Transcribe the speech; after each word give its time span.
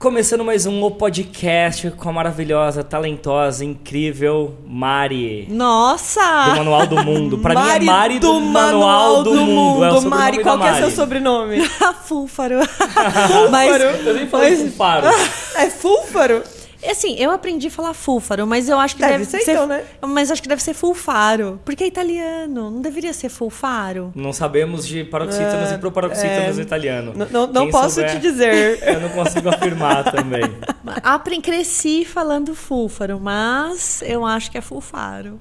Começando 0.00 0.42
mais 0.42 0.64
um 0.64 0.82
O 0.82 0.90
Podcast 0.90 1.90
com 1.90 2.08
a 2.08 2.12
maravilhosa, 2.14 2.82
talentosa, 2.82 3.62
incrível 3.66 4.56
Mari. 4.66 5.46
Nossa! 5.50 6.46
Do 6.46 6.56
Manual 6.56 6.86
do 6.86 7.04
Mundo. 7.04 7.36
Pra 7.36 7.52
mim 7.54 7.60
é 7.60 7.64
Mari 7.64 7.84
Mari 7.84 8.18
do, 8.18 8.32
do 8.32 8.40
Manual 8.40 9.22
do, 9.22 9.34
Mundo. 9.34 9.84
É 9.84 9.90
o 9.90 10.00
sobrenome 10.00 10.16
Mari, 10.16 10.36
da 10.38 10.42
qual 10.42 10.58
que 10.58 10.64
é 10.64 10.70
Mari. 10.70 10.82
seu 10.84 10.90
sobrenome? 10.90 11.68
Fúlfaro. 12.06 12.60
Mas, 13.50 13.82
Eu 14.06 14.14
nem 14.14 14.26
falei 14.26 14.56
Mas- 14.56 14.70
Fufaro. 14.70 15.06
é 15.56 15.68
Fúlfaro? 15.68 16.42
Assim, 16.88 17.16
eu 17.18 17.30
aprendi 17.30 17.66
a 17.68 17.70
falar 17.70 17.94
fúlfaro, 17.94 18.46
mas 18.46 18.68
eu 18.68 18.78
acho 18.78 18.94
que 18.96 19.00
Deve 19.02 19.24
deve, 19.24 19.44
ser 19.44 19.52
então, 19.52 19.66
né? 19.66 19.84
Mas 20.02 20.30
acho 20.30 20.42
que 20.42 20.48
deve 20.48 20.62
ser 20.62 20.74
fulfaro, 20.74 21.60
porque 21.64 21.84
é 21.84 21.86
italiano, 21.86 22.70
não 22.70 22.80
deveria 22.80 23.12
ser 23.12 23.28
fulfaro. 23.28 24.12
Não 24.14 24.32
sabemos 24.32 24.86
de 24.86 25.04
paroxítonos 25.04 25.72
É, 25.72 25.74
e 25.74 25.78
proparoxítonos 25.78 26.58
é. 26.58 26.62
italiano. 26.62 27.12
Não 27.30 27.46
não 27.46 27.70
posso 27.70 27.96
souber, 27.96 28.12
te 28.12 28.18
dizer. 28.18 28.78
Eu 28.86 29.00
não 29.00 29.08
consigo 29.10 29.48
afirmar 29.48 30.10
também. 30.10 30.42
Apre 31.02 31.40
cresci 31.40 32.04
falando 32.04 32.54
fúlfaro, 32.54 33.18
mas 33.20 34.02
eu 34.02 34.24
acho 34.24 34.50
que 34.50 34.58
é 34.58 34.60
fulfaro. 34.60 35.40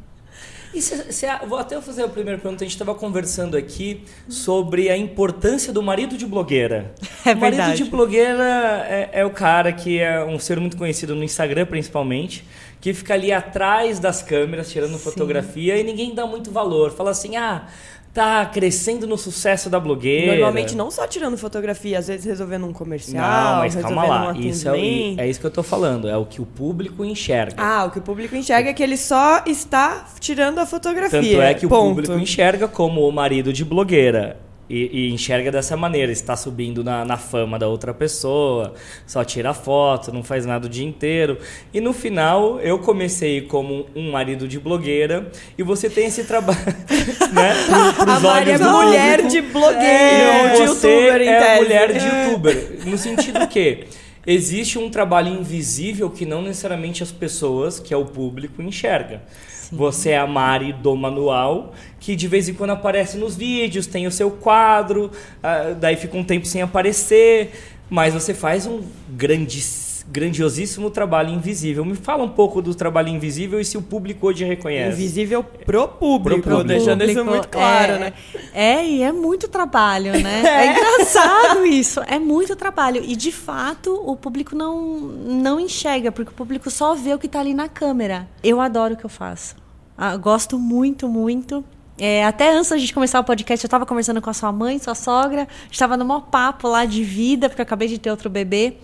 E 0.74 0.82
cê- 0.82 1.12
cê- 1.12 1.28
vou 1.48 1.58
até 1.58 1.80
fazer 1.82 2.04
a 2.04 2.08
primeira 2.08 2.38
pergunta. 2.40 2.64
A 2.64 2.68
gente 2.68 2.76
estava 2.76 2.94
conversando 2.94 3.58
aqui 3.58 4.04
sobre 4.28 4.90
a 4.90 4.96
importância 4.96 5.74
do 5.74 5.82
marido 5.82 6.16
de 6.16 6.26
blogueira. 6.28 6.94
É 7.26 7.34
o 7.34 7.38
marido 7.38 7.58
verdade. 7.58 7.84
de 7.84 7.90
blogueira 7.90 8.44
é, 8.88 9.10
é 9.14 9.26
o 9.26 9.32
cara 9.32 9.72
que 9.74 10.00
é 10.00 10.24
um 10.24 10.38
ser 10.38 10.60
muito 10.60 10.78
conhecido 10.78 11.16
no 11.16 11.24
Instagram, 11.24 11.66
principalmente, 11.66 12.46
que 12.80 12.94
fica 12.94 13.14
ali 13.16 13.32
atrás 13.32 14.00
das 14.00 14.22
câmeras, 14.22 14.72
tirando 14.72 14.98
fotografia 15.00 15.76
e 15.78 15.84
ninguém 15.84 16.14
dá 16.14 16.26
muito 16.28 16.52
valor. 16.52 16.92
Fala 16.92 17.12
assim, 17.12 17.36
ah, 17.36 17.68
tá 18.14 18.46
crescendo 18.46 19.08
no 19.08 19.18
sucesso 19.18 19.70
da 19.70 19.80
blogueira. 19.80 20.34
Normalmente 20.34 20.76
não 20.76 20.90
só 20.90 21.06
tirando 21.08 21.38
fotografia, 21.38 22.00
às 22.00 22.08
vezes 22.08 22.26
resolvendo 22.26 22.66
um 22.66 22.74
comercial, 22.74 23.24
Não, 23.24 23.60
mas 23.60 23.76
calma 23.76 23.90
resolvendo 23.90 24.10
lá. 24.10 24.32
um 24.32 24.42
Isso 24.42 24.68
é, 24.68 24.72
atendimento. 24.72 25.20
é 25.20 25.30
isso 25.30 25.40
que 25.40 25.46
eu 25.46 25.52
tô 25.52 25.64
falando. 25.64 26.08
É 26.08 26.18
o 26.18 26.26
que 26.26 26.42
o 26.42 26.46
público 26.46 27.06
enxerga. 27.06 27.56
Ah, 27.62 27.86
o 27.86 27.92
que 27.92 28.00
o 28.00 28.02
público 28.02 28.36
enxerga 28.36 28.70
é 28.70 28.74
que 28.74 28.84
ele 28.84 28.98
só 28.98 29.44
está 29.46 30.06
tirando 30.20 30.60
a 30.60 30.66
fotografia. 30.66 31.22
Tanto 31.22 31.42
é 31.42 31.54
que 31.54 31.66
o 31.66 31.70
ponto. 31.70 31.90
público 31.96 32.14
enxerga 32.14 32.68
como 32.68 33.08
o 33.08 33.12
marido 33.12 33.54
de 33.54 33.64
blogueira. 33.64 34.38
E, 34.70 35.08
e 35.08 35.12
enxerga 35.14 35.52
dessa 35.52 35.76
maneira, 35.76 36.12
está 36.12 36.36
subindo 36.36 36.84
na, 36.84 37.04
na 37.04 37.18
fama 37.18 37.58
da 37.58 37.68
outra 37.68 37.92
pessoa, 37.94 38.76
só 39.08 39.24
tira 39.24 39.52
foto, 39.54 40.12
não 40.14 40.24
faz 40.24 40.46
nada 40.46 40.68
o 40.68 40.70
dia 40.70 40.86
inteiro. 40.86 41.38
E 41.74 41.82
no 41.82 41.92
final, 41.92 42.60
eu 42.60 42.78
comecei 42.78 43.42
como 43.42 43.88
um 43.96 44.12
marido 44.12 44.48
de 44.48 44.60
blogueira 44.60 45.32
e 45.58 45.64
você 45.64 45.90
tem 45.90 46.06
esse 46.06 46.24
trabalho, 46.24 46.60
né? 47.34 47.56
Pro, 47.96 48.12
A 48.12 48.20
Mari 48.20 48.52
é 48.52 48.58
mulher 48.60 49.26
de 49.28 49.42
blogueira, 49.42 49.84
É, 49.84 50.54
de 50.54 50.68
você 50.68 50.88
youtuber, 50.88 51.22
é 51.28 51.40
tese. 51.40 51.62
mulher 51.64 51.94
de 51.94 52.06
youtuber. 52.06 52.80
No 52.86 52.98
sentido 52.98 53.48
que 53.48 53.86
existe 54.28 54.78
um 54.78 54.90
trabalho 54.90 55.30
invisível 55.34 56.10
que 56.12 56.26
não 56.26 56.44
necessariamente 56.44 57.02
as 57.02 57.12
pessoas, 57.12 57.80
que 57.80 57.92
é 57.92 57.98
o 57.98 58.06
público, 58.06 58.62
enxerga. 58.62 59.24
Você 59.72 60.10
é 60.12 60.18
a 60.18 60.26
Mari 60.26 60.74
do 60.74 60.96
manual, 60.96 61.74
que 62.00 62.16
de 62.16 62.28
vez 62.28 62.50
em 62.50 62.54
quando 62.54 62.72
aparece 62.72 63.18
nos 63.18 63.36
vídeos, 63.36 63.86
tem 63.86 64.08
o 64.08 64.12
seu 64.12 64.32
quadro, 64.32 65.12
ah, 65.44 65.76
daí 65.80 65.96
fica 65.96 66.18
um 66.18 66.24
tempo 66.24 66.46
sem 66.48 66.62
aparecer, 66.62 67.52
mas 67.90 68.14
você 68.14 68.34
faz 68.34 68.66
um 68.66 68.82
grandis- 69.10 69.89
grandiosíssimo 70.12 70.90
trabalho 70.90 71.30
invisível. 71.30 71.86
Me 71.86 71.96
fala 71.96 72.24
um 72.24 72.30
pouco 72.30 72.62
do 72.62 72.74
trabalho 72.74 73.10
invisível 73.10 73.60
e 73.60 73.66
se 73.66 73.78
o 73.78 73.82
público 73.82 74.28
hoje 74.28 74.44
reconhece. 74.44 74.94
Invisível 74.94 75.44
pro 75.44 75.88
público, 75.88 76.42
Pro 76.42 76.58
público. 76.58 76.68
deixando 76.68 77.04
isso 77.04 77.24
muito 77.24 77.48
claro, 77.48 77.94
é, 77.94 78.00
né? 78.00 78.14
É, 78.54 78.86
e 78.86 79.04
é 79.04 79.12
muito 79.12 79.48
trabalho, 79.48 80.12
né? 80.22 80.42
É. 80.50 80.72
engraçado 80.72 81.66
isso. 81.66 82.02
É 82.08 82.18
muito 82.18 82.56
trabalho. 82.56 83.04
E 83.06 83.16
de 83.16 83.32
fato, 83.32 83.94
o 84.06 84.16
público 84.16 84.56
não, 84.56 85.00
não 85.00 85.60
enxerga, 85.60 86.12
porque 86.12 86.32
o 86.32 86.36
público 86.36 86.70
só 86.72 86.96
vê 86.96 87.14
o 87.14 87.20
que 87.20 87.28
tá 87.28 87.40
ali 87.40 87.54
na 87.54 87.70
câmera. 87.70 88.28
Eu 88.44 88.60
adoro 88.60 88.96
o 88.96 88.98
que 88.98 89.06
eu 89.06 89.10
faço. 89.10 89.56
Ah, 89.98 90.16
gosto 90.18 90.58
muito, 90.58 91.08
muito. 91.08 91.64
É, 91.98 92.26
até 92.26 92.52
antes 92.56 92.70
da 92.70 92.78
gente 92.78 92.94
começar 92.94 93.20
o 93.20 93.24
podcast, 93.24 93.64
eu 93.64 93.68
estava 93.68 93.86
conversando 93.86 94.22
com 94.22 94.30
a 94.30 94.34
sua 94.34 94.52
mãe, 94.52 94.80
sua 94.80 94.96
sogra. 94.96 95.42
A 95.44 95.64
gente 95.64 95.74
estava 95.74 95.98
no 95.98 96.06
maior 96.06 96.22
papo 96.22 96.68
lá 96.68 96.86
de 96.86 97.04
vida, 97.04 97.50
porque 97.50 97.62
eu 97.62 97.64
acabei 97.64 97.88
de 97.90 97.98
ter 98.00 98.10
outro 98.10 98.30
bebê. 98.30 98.78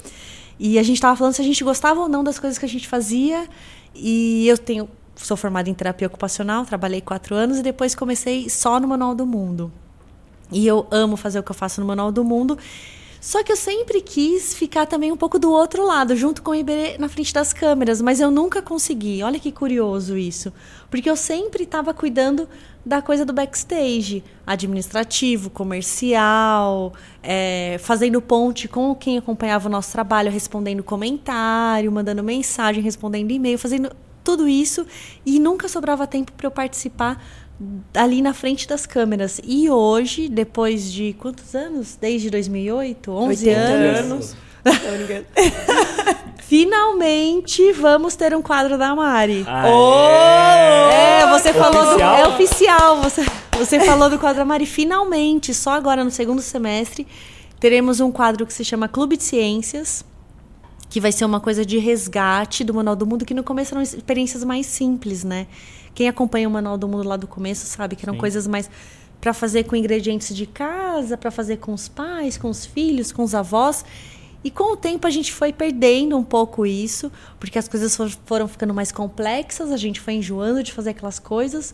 E 0.60 0.80
a 0.80 0.84
gente 0.84 0.98
estava 0.98 1.16
falando 1.16 1.34
se 1.34 1.42
a 1.42 1.46
gente 1.46 1.64
gostava 1.64 2.00
ou 2.00 2.08
não 2.08 2.24
das 2.24 2.40
coisas 2.40 2.58
que 2.58 2.66
a 2.66 2.70
gente 2.70 2.88
fazia. 2.88 3.48
E 3.94 4.48
eu 4.48 4.58
tenho 4.58 4.90
sou 5.16 5.38
formada 5.38 5.70
em 5.70 5.74
terapia 5.74 6.08
ocupacional, 6.08 6.66
trabalhei 6.66 7.02
quatro 7.02 7.36
anos 7.36 7.60
e 7.60 7.64
depois 7.64 7.96
comecei 7.96 8.50
só 8.50 8.80
no 8.80 8.88
Manual 8.88 9.16
do 9.16 9.26
Mundo. 9.26 9.72
E 10.52 10.68
eu 10.68 10.86
amo 10.92 11.16
fazer 11.18 11.40
o 11.40 11.44
que 11.44 11.52
eu 11.52 11.56
faço 11.56 11.82
no 11.82 11.88
Manual 11.88 12.12
do 12.12 12.24
Mundo. 12.24 12.58
Só 13.20 13.42
que 13.42 13.52
eu 13.52 13.56
sempre 13.56 14.02
quis 14.02 14.54
ficar 14.54 14.86
também 14.86 15.12
um 15.12 15.18
pouco 15.18 15.40
do 15.40 15.52
outro 15.52 15.84
lado, 15.84 16.16
junto 16.16 16.44
com 16.44 16.52
o 16.52 16.56
Iberê 16.56 16.98
na 17.00 17.10
frente 17.10 17.34
das 17.34 17.54
câmeras, 17.54 18.00
mas 18.00 18.20
eu 18.20 18.30
nunca 18.30 18.62
consegui. 18.62 19.24
Olha 19.24 19.40
que 19.40 19.52
curioso 19.52 20.16
isso. 20.16 20.54
Porque 20.92 21.10
eu 21.10 21.16
sempre 21.16 21.64
estava 21.64 21.92
cuidando 21.92 22.48
da 22.85 23.01
coisa 23.01 23.25
do 23.25 23.34
backstage, 23.34 24.23
administrativo, 24.46 25.50
comercial, 25.50 26.94
é, 27.23 27.78
fazendo 27.79 28.22
ponte 28.22 28.68
com 28.68 28.94
quem 28.94 29.18
acompanhava 29.18 29.68
o 29.68 29.72
nosso 29.72 29.91
trabalho, 29.91 30.31
respondendo 30.31 30.84
comentário, 30.84 31.91
mandando 31.91 32.22
mensagem, 32.22 32.84
respondendo 32.84 33.31
e-mail, 33.31 33.57
fazendo 33.57 33.91
tudo 34.23 34.47
isso 34.47 34.85
e 35.25 35.40
nunca 35.40 35.68
sobrava 35.68 36.06
tempo 36.06 36.31
para 36.31 36.47
eu 36.47 36.51
participar 36.51 37.23
ali 37.94 38.22
na 38.22 38.34
frente 38.34 38.68
das 38.68 38.85
câmeras. 38.85 39.40
E 39.44 39.69
hoje, 39.69 40.28
depois 40.28 40.91
de 40.91 41.13
quantos 41.13 41.56
anos? 41.56 41.97
Desde 42.00 42.29
2008, 42.29 43.12
11 43.12 43.50
80 43.50 43.62
anos. 43.62 44.12
anos. 44.12 44.35
Finalmente 46.48 47.72
vamos 47.72 48.16
ter 48.16 48.36
um 48.36 48.42
quadro 48.42 48.78
da 48.78 48.96
Mari. 48.96 49.44
Ah, 49.48 49.64
Oh! 49.68 50.92
É, 50.92 51.28
você 51.32 51.52
falou 51.52 51.84
do. 51.84 51.90
Oficial? 51.92 52.16
É 52.16 52.28
oficial. 52.28 53.02
Você, 53.02 53.26
você 53.58 53.80
falou 53.80 54.10
do 54.10 54.20
quadro 54.20 54.38
da 54.38 54.46
Mari. 54.46 54.66
Finalmente, 54.66 55.54
só 55.54 55.72
agora 55.72 56.04
no 56.04 56.12
segundo 56.12 56.42
semestre, 56.42 57.08
teremos 57.60 58.00
um 58.00 58.12
quadro 58.12 58.46
que 58.46 58.54
se 58.54 58.64
chama 58.64 58.88
Clube 58.88 59.18
de 59.18 59.24
Ciências, 59.24 60.06
que 60.88 61.02
vai 61.02 61.12
ser 61.12 61.26
uma 61.26 61.40
coisa 61.40 61.66
de 61.66 61.80
resgate 61.80 62.64
do 62.64 62.76
Manual 62.76 62.96
do 62.96 63.08
Mundo, 63.08 63.26
que 63.26 63.34
no 63.34 63.44
começo 63.44 63.74
eram 63.74 63.82
experiências 63.82 64.44
mais 64.44 64.68
simples, 64.68 65.24
né? 65.24 65.48
Quem 65.96 66.08
acompanha 66.08 66.48
o 66.48 66.52
Manual 66.52 66.78
do 66.78 66.88
Mundo 66.88 67.08
lá 67.08 67.18
do 67.18 67.28
começo 67.28 67.66
sabe 67.66 67.96
que 67.96 68.06
eram 68.06 68.14
Sim. 68.14 68.20
coisas 68.20 68.46
mais 68.46 68.70
para 69.20 69.34
fazer 69.34 69.64
com 69.64 69.76
ingredientes 69.76 70.36
de 70.36 70.46
casa, 70.46 71.18
para 71.18 71.32
fazer 71.32 71.58
com 71.58 71.74
os 71.74 71.88
pais, 71.88 72.38
com 72.38 72.50
os 72.50 72.66
filhos, 72.66 73.12
com 73.12 73.24
os 73.24 73.34
avós. 73.34 73.84
E 74.46 74.52
com 74.52 74.74
o 74.74 74.78
tempo 74.78 75.08
a 75.08 75.10
gente 75.10 75.34
foi 75.34 75.52
perdendo 75.52 76.16
um 76.16 76.24
pouco 76.24 76.68
isso, 76.68 77.12
porque 77.40 77.58
as 77.58 77.68
coisas 77.68 77.96
for- 77.96 78.12
foram 78.28 78.48
ficando 78.48 78.76
mais 78.76 78.92
complexas, 78.92 79.72
a 79.72 79.78
gente 79.78 80.00
foi 80.00 80.14
enjoando 80.14 80.62
de 80.62 80.72
fazer 80.72 80.92
aquelas 80.92 81.18
coisas. 81.18 81.74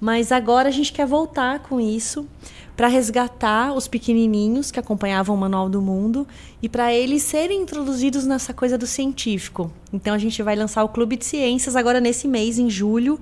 Mas 0.00 0.30
agora 0.30 0.68
a 0.68 0.70
gente 0.70 0.92
quer 0.92 1.06
voltar 1.06 1.58
com 1.58 1.80
isso 1.80 2.28
para 2.76 2.86
resgatar 2.86 3.72
os 3.74 3.88
pequenininhos 3.88 4.70
que 4.70 4.78
acompanhavam 4.78 5.34
o 5.34 5.38
Manual 5.38 5.68
do 5.68 5.82
Mundo 5.82 6.24
e 6.62 6.68
para 6.68 6.94
eles 6.94 7.24
serem 7.24 7.62
introduzidos 7.62 8.24
nessa 8.24 8.54
coisa 8.54 8.78
do 8.78 8.86
científico. 8.86 9.72
Então 9.92 10.14
a 10.14 10.18
gente 10.18 10.40
vai 10.40 10.54
lançar 10.54 10.84
o 10.84 10.88
Clube 10.88 11.16
de 11.16 11.24
Ciências 11.24 11.74
agora 11.74 12.00
nesse 12.00 12.28
mês, 12.28 12.60
em 12.60 12.70
julho. 12.70 13.18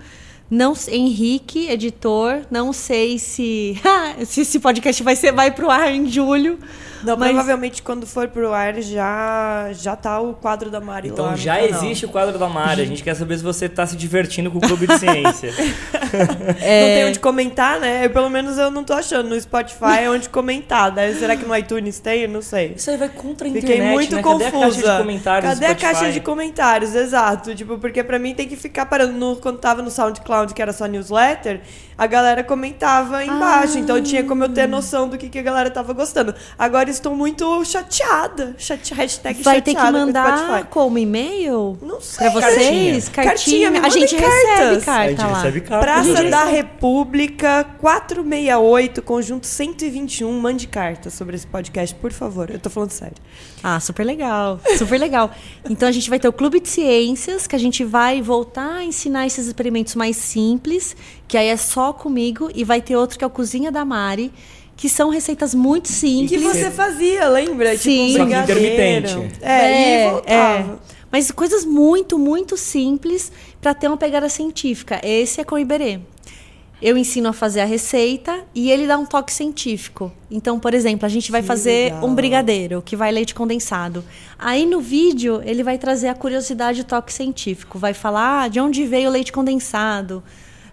Não, 0.51 0.75
Henrique, 0.89 1.67
editor, 1.71 2.43
não 2.51 2.75
sei 2.75 3.19
se, 3.19 3.81
se 4.27 4.43
esse 4.43 4.61
podcast 4.61 5.03
vai 5.03 5.17
ser 5.17 5.33
vai 5.33 5.51
pro 5.51 5.71
ar 5.71 5.91
em 5.95 6.07
julho. 6.11 6.59
Não, 7.07 7.17
mas- 7.17 7.31
provavelmente 7.31 7.83
quando 7.83 8.07
for 8.07 8.29
pro 8.29 8.53
ar 8.53 8.75
já, 8.83 9.69
já 9.73 9.95
tá 9.97 10.21
o 10.21 10.35
quadro 10.35 10.71
da 10.71 10.81
Mari 10.81 11.09
lá 11.09 11.13
Então 11.15 11.31
no 11.31 11.37
já 11.37 11.57
canal. 11.57 11.69
existe 11.71 12.05
o 12.07 12.09
quadro 12.09 12.39
da 12.39 12.49
Mari. 12.49 12.83
A 12.83 12.85
gente 12.85 13.03
quer 13.03 13.15
saber 13.15 13.37
se 13.39 13.45
você 13.45 13.67
está 13.67 13.87
se 13.87 13.97
divertindo 13.97 14.51
com 14.51 14.59
o 14.59 14.61
Clube 14.61 14.87
de 14.87 14.99
Ciência. 14.99 15.53
É. 16.61 16.81
Não 16.81 16.95
tem 16.97 17.05
onde 17.09 17.19
comentar, 17.21 17.79
né? 17.81 18.05
Eu, 18.07 18.11
pelo 18.11 18.29
menos 18.31 18.59
eu 18.59 18.71
não 18.71 18.85
tô 18.85 18.93
achando. 18.93 19.29
No 19.29 19.41
Spotify 19.41 20.01
é 20.03 20.11
onde 20.11 20.29
comentar. 20.29 20.93
Né? 20.93 21.13
Será 21.15 21.37
que 21.37 21.45
no 21.45 21.57
iTunes 21.57 21.99
tem? 21.99 22.23
Eu 22.23 22.29
Não 22.29 22.43
sei. 22.43 22.75
Isso 22.77 22.91
aí 22.91 22.97
vai 22.97 23.09
contra 23.09 23.49
a 23.49 23.51
Fiquei 23.53 23.77
internet, 23.77 23.93
muito 23.95 24.17
né? 24.17 24.23
confusa. 24.23 24.49
Cadê 24.51 24.55
a 24.57 24.61
caixa 24.61 24.83
de 24.93 24.99
comentários 24.99 25.51
Cadê 25.51 25.67
a 25.67 25.75
caixa 25.75 26.13
de 26.13 26.21
comentários? 26.21 26.95
Exato. 26.95 27.55
Tipo, 27.55 27.79
porque 27.79 28.03
pra 28.03 28.19
mim 28.19 28.35
tem 28.35 28.47
que 28.49 28.57
ficar 28.57 28.87
parando. 28.87 29.13
No, 29.13 29.37
quando 29.37 29.59
tava 29.59 29.83
no 29.83 29.91
SoundCloud, 29.91 30.53
que 30.55 30.61
era 30.61 30.73
só 30.73 30.87
newsletter, 30.87 31.61
a 31.97 32.07
galera 32.07 32.43
comentava 32.45 33.25
embaixo. 33.25 33.79
Então 33.79 34.03
tinha 34.03 34.23
como 34.25 34.45
eu 34.45 34.49
Ah. 34.51 34.53
ter 34.53 34.67
noção 34.69 35.09
do 35.09 35.17
que, 35.17 35.29
que 35.29 35.39
a 35.39 35.43
galera 35.43 35.71
tava 35.71 35.93
gostando. 35.93 36.35
Agora 36.59 36.91
estou 36.97 37.15
muito 37.15 37.65
chateada. 37.65 38.55
Chate, 38.59 38.95
hashtag 38.95 39.43
Vai 39.43 39.63
ter 39.63 39.75
que 39.75 39.81
chateada 39.81 39.99
com 39.99 40.05
o 40.05 40.07
mandar 40.07 40.39
Spotify. 40.39 40.67
como 40.71 40.99
e-mail? 40.99 41.79
Não 41.83 42.01
sei. 42.01 42.31
Pra 42.31 42.41
vocês? 42.41 43.09
Cartinha. 43.09 43.71
Cartinha. 43.71 43.71
me 43.71 43.79
a 43.79 43.89
gente 43.89 44.17
recebe 44.17 44.57
cartas. 44.57 44.85
carta 44.85 45.03
a 45.03 45.09
gente 45.09 45.21
lá. 45.21 45.35
recebe 45.35 45.61
carta. 45.61 45.85
Praça 45.87 46.25
da 46.25 46.45
República 46.45 47.65
468, 47.79 49.03
conjunto 49.03 49.47
121. 49.47 50.41
Mande 50.41 50.67
carta 50.67 51.11
sobre 51.11 51.37
esse 51.37 51.47
podcast, 51.47 51.95
por 51.97 52.13
favor. 52.13 52.51
Eu 52.51 52.59
tô 52.59 52.71
falando 52.71 52.91
sério. 52.91 53.17
Ah, 53.63 53.81
super 53.81 54.05
legal. 54.05 54.61
Super 54.77 54.99
legal. 54.99 55.31
Então 55.69 55.89
a 55.89 55.93
gente 55.93 56.09
vai 56.09 56.19
ter 56.19 56.29
o 56.29 56.33
Clube 56.33 56.61
de 56.61 56.69
Ciências, 56.69 57.47
que 57.47 57.57
a 57.57 57.59
gente 57.59 57.85
vai 57.85 58.23
voltar 58.23 58.77
a 58.77 58.85
ensinar 58.85 59.27
esses 59.27 59.47
experimentos 59.47 59.95
mais 59.95 60.17
simples, 60.17 60.97
que 61.27 61.37
aí 61.37 61.49
é 61.49 61.57
só 61.57 61.93
comigo, 61.93 62.51
e 62.55 62.65
vai 62.65 62.81
ter 62.81 62.97
outro 62.97 63.19
que 63.19 63.25
é 63.25 63.27
o 63.27 63.31
Cozinha 63.31 63.71
da 63.73 63.85
Mari, 63.85 64.33
que 64.77 64.89
são 64.89 65.09
receitas 65.09 65.55
muito 65.55 65.89
simples. 65.89 66.31
Que 66.31 66.39
você 66.39 66.71
fazia, 66.71 67.29
lembra? 67.29 67.77
Sim. 67.79 68.09
Tipo, 68.09 68.23
um 68.23 68.27
brigadeiro. 68.27 69.09
intermitente. 69.09 69.43
É, 69.43 70.07
e 70.07 70.11
voltava. 70.11 70.81
Mas 71.11 71.31
coisas 71.31 71.65
muito, 71.65 72.19
muito 72.19 72.57
simples 72.57 73.33
para 73.61 73.73
ter 73.73 73.89
uma 73.89 73.97
pegada 73.97 74.29
científica. 74.29 75.01
Esse 75.03 75.41
é 75.41 75.45
com 75.45 75.55
o 75.55 75.59
Iberê. 75.59 76.01
Eu 76.83 76.99
ensino 76.99 77.31
a 77.31 77.33
fazer 77.33 77.63
a 77.63 77.65
receita 77.65 78.45
e 78.55 78.71
ele 78.71 78.87
dá 78.87 78.99
um 78.99 79.07
toque 79.07 79.33
científico. 79.33 80.13
Então, 80.31 80.61
por 80.61 80.75
exemplo, 80.75 81.07
a 81.07 81.09
gente 81.09 81.33
vai 81.33 81.41
Que 81.41 81.47
fazer 81.47 81.85
legal. 81.85 82.05
um 82.05 82.15
brigadeiro 82.15 82.83
que 82.83 82.95
vai 82.95 83.11
leite 83.11 83.35
condensado. 83.35 84.05
Aí 84.39 84.67
no 84.67 84.79
vídeo 84.79 85.41
ele 85.43 85.63
vai 85.63 85.79
trazer 85.79 86.09
a 86.09 86.15
curiosidade 86.15 86.81
e 86.81 86.83
o 86.83 86.85
toque 86.85 87.15
científico. 87.15 87.79
Vai 87.79 87.95
falar 87.95 88.43
ah, 88.43 88.49
de 88.49 88.61
onde 88.61 88.85
veio 88.85 89.09
o 89.09 89.13
leite 89.13 89.33
condensado. 89.33 90.23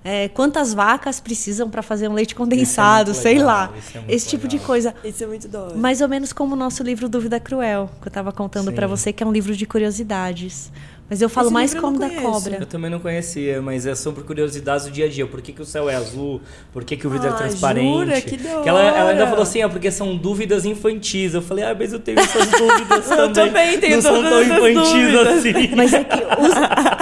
É, 0.03 0.27
quantas 0.27 0.73
vacas 0.73 1.19
precisam 1.19 1.69
para 1.69 1.81
fazer 1.81 2.07
um 2.09 2.13
leite 2.13 2.35
condensado, 2.35 3.11
muito 3.11 3.21
sei 3.21 3.33
legal, 3.35 3.47
lá. 3.47 3.71
é 4.07 4.13
Esse 4.13 4.27
tipo 4.29 4.47
de 4.47 4.55
legal. 4.57 4.67
coisa. 4.67 4.95
Isso 5.03 5.23
é 5.23 5.27
muito 5.27 5.47
da 5.47 5.61
hora. 5.63 5.75
Mais 5.75 6.01
ou 6.01 6.09
menos 6.09 6.33
como 6.33 6.53
o 6.53 6.57
nosso 6.57 6.83
livro 6.83 7.07
Dúvida 7.07 7.39
Cruel, 7.39 7.89
que 8.01 8.07
eu 8.07 8.09
estava 8.09 8.31
contando 8.31 8.71
para 8.73 8.85
você, 8.87 9.13
que 9.13 9.23
é 9.23 9.25
um 9.25 9.31
livro 9.31 9.55
de 9.55 9.65
curiosidades. 9.65 10.71
Mas 11.09 11.21
eu 11.21 11.27
falo 11.29 11.47
Esse 11.47 11.53
mais 11.53 11.73
como 11.75 11.99
da 11.99 12.09
cobra. 12.09 12.57
Eu 12.61 12.65
também 12.65 12.89
não 12.89 12.97
conhecia, 12.99 13.61
mas 13.61 13.85
é 13.85 13.93
sobre 13.93 14.23
curiosidades 14.23 14.85
do 14.85 14.91
dia 14.91 15.05
a 15.05 15.09
dia. 15.09 15.27
Por 15.27 15.41
que, 15.41 15.51
que 15.51 15.61
o 15.61 15.65
céu 15.65 15.87
é 15.89 15.95
azul? 15.95 16.41
Por 16.71 16.83
que, 16.85 16.95
que 16.95 17.05
o 17.05 17.09
vidro 17.09 17.27
Ah, 17.29 17.33
é 17.33 17.37
transparente? 17.37 17.93
jura? 18.05 18.21
Que 18.21 18.37
da 18.37 18.49
ela, 18.65 18.81
ela 18.81 19.09
ainda 19.11 19.27
falou 19.27 19.43
assim, 19.43 19.61
ah, 19.61 19.69
porque 19.69 19.91
são 19.91 20.15
dúvidas 20.15 20.63
infantis. 20.65 21.33
Eu 21.33 21.41
falei, 21.41 21.65
ah, 21.65 21.75
mas 21.77 21.91
eu 21.93 21.99
tenho 21.99 22.17
essas 22.19 22.47
dúvidas 22.49 23.11
Eu 23.11 23.17
também. 23.33 23.33
também 23.47 23.79
tenho 23.79 23.95
Não 23.97 24.01
são 24.01 24.23
tão 24.23 24.41
infantis 24.43 25.11
dúvidas. 25.11 25.27
assim. 25.37 25.75
Mas 25.75 25.93
é 25.93 26.03
que 26.05 26.15
os, 26.15 26.53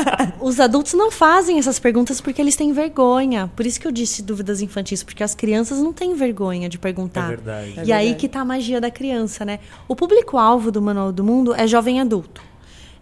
os 0.41 0.59
adultos 0.59 0.93
não 0.93 1.11
fazem 1.11 1.59
essas 1.59 1.79
perguntas 1.79 2.19
porque 2.19 2.41
eles 2.41 2.55
têm 2.55 2.73
vergonha. 2.73 3.51
Por 3.55 3.65
isso 3.65 3.79
que 3.79 3.88
eu 3.88 3.91
disse 3.91 4.21
dúvidas 4.21 4.61
infantis, 4.61 5.03
porque 5.03 5.23
as 5.23 5.35
crianças 5.35 5.79
não 5.79 5.93
têm 5.93 6.15
vergonha 6.15 6.67
de 6.67 6.77
perguntar. 6.77 7.25
É 7.25 7.35
verdade. 7.35 7.73
É 7.79 7.85
e 7.85 7.91
aí 7.91 8.05
verdade. 8.05 8.15
que 8.15 8.27
tá 8.27 8.41
a 8.41 8.45
magia 8.45 8.81
da 8.81 8.89
criança, 8.89 9.45
né? 9.45 9.59
O 9.88 9.95
público-alvo 9.95 10.71
do 10.71 10.81
Manual 10.81 11.11
do 11.11 11.23
Mundo 11.23 11.53
é 11.53 11.67
jovem 11.67 12.01
adulto. 12.01 12.41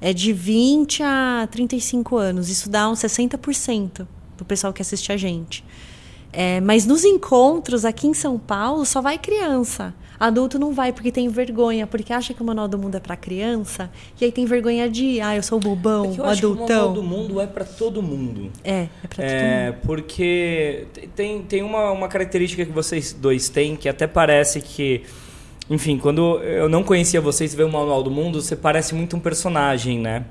É 0.01 0.13
de 0.13 0.31
20 0.31 1.03
a 1.03 1.47
35 1.49 2.17
anos. 2.17 2.49
Isso 2.49 2.69
dá 2.69 2.89
uns 2.89 2.99
60% 2.99 4.07
do 4.37 4.45
pessoal 4.45 4.71
que 4.71 4.81
assiste 4.81 5.11
a 5.11 5.17
gente. 5.17 5.63
É, 6.31 6.61
mas 6.61 6.85
nos 6.85 7.03
encontros 7.03 7.85
aqui 7.85 8.07
em 8.07 8.13
São 8.13 8.37
Paulo 8.37 8.85
só 8.85 9.01
vai 9.01 9.17
criança. 9.17 9.93
Adulto 10.19 10.59
não 10.59 10.73
vai 10.73 10.91
porque 10.91 11.11
tem 11.11 11.29
vergonha, 11.29 11.87
porque 11.87 12.11
acha 12.11 12.33
que 12.33 12.41
o 12.41 12.45
Manual 12.45 12.67
do 12.67 12.77
Mundo 12.77 12.95
é 12.95 12.99
para 12.99 13.15
criança, 13.15 13.89
e 14.19 14.25
aí 14.25 14.31
tem 14.31 14.45
vergonha 14.45 14.89
de, 14.89 15.21
ah, 15.21 15.35
eu 15.35 15.41
sou 15.43 15.59
bobão, 15.59 16.05
É 16.11 16.13
que 16.15 16.19
eu 16.19 16.25
o 16.25 16.27
acho 16.27 16.39
que 16.41 16.45
o 16.45 16.49
manual 16.49 16.65
adultão. 16.69 16.93
do 16.93 17.03
mundo 17.03 17.39
é 17.39 17.47
pra 17.47 17.63
todo 17.63 18.01
mundo. 18.03 18.51
É, 18.63 18.71
é 18.71 18.89
pra 19.07 19.09
todo 19.15 19.23
É, 19.25 19.71
mundo. 19.71 19.77
porque 19.85 20.85
tem, 21.15 21.41
tem 21.43 21.63
uma, 21.63 21.91
uma 21.91 22.07
característica 22.07 22.65
que 22.65 22.71
vocês 22.71 23.13
dois 23.13 23.47
têm 23.49 23.75
que 23.75 23.87
até 23.87 24.07
parece 24.07 24.59
que. 24.61 25.03
Enfim, 25.69 25.99
quando 25.99 26.39
eu 26.39 26.67
não 26.67 26.81
conhecia 26.83 27.21
vocês, 27.21 27.53
ver 27.53 27.63
o 27.63 27.71
Manual 27.71 28.01
do 28.01 28.09
Mundo, 28.09 28.41
você 28.41 28.55
parece 28.55 28.95
muito 28.95 29.15
um 29.15 29.19
personagem, 29.19 29.99
né? 29.99 30.25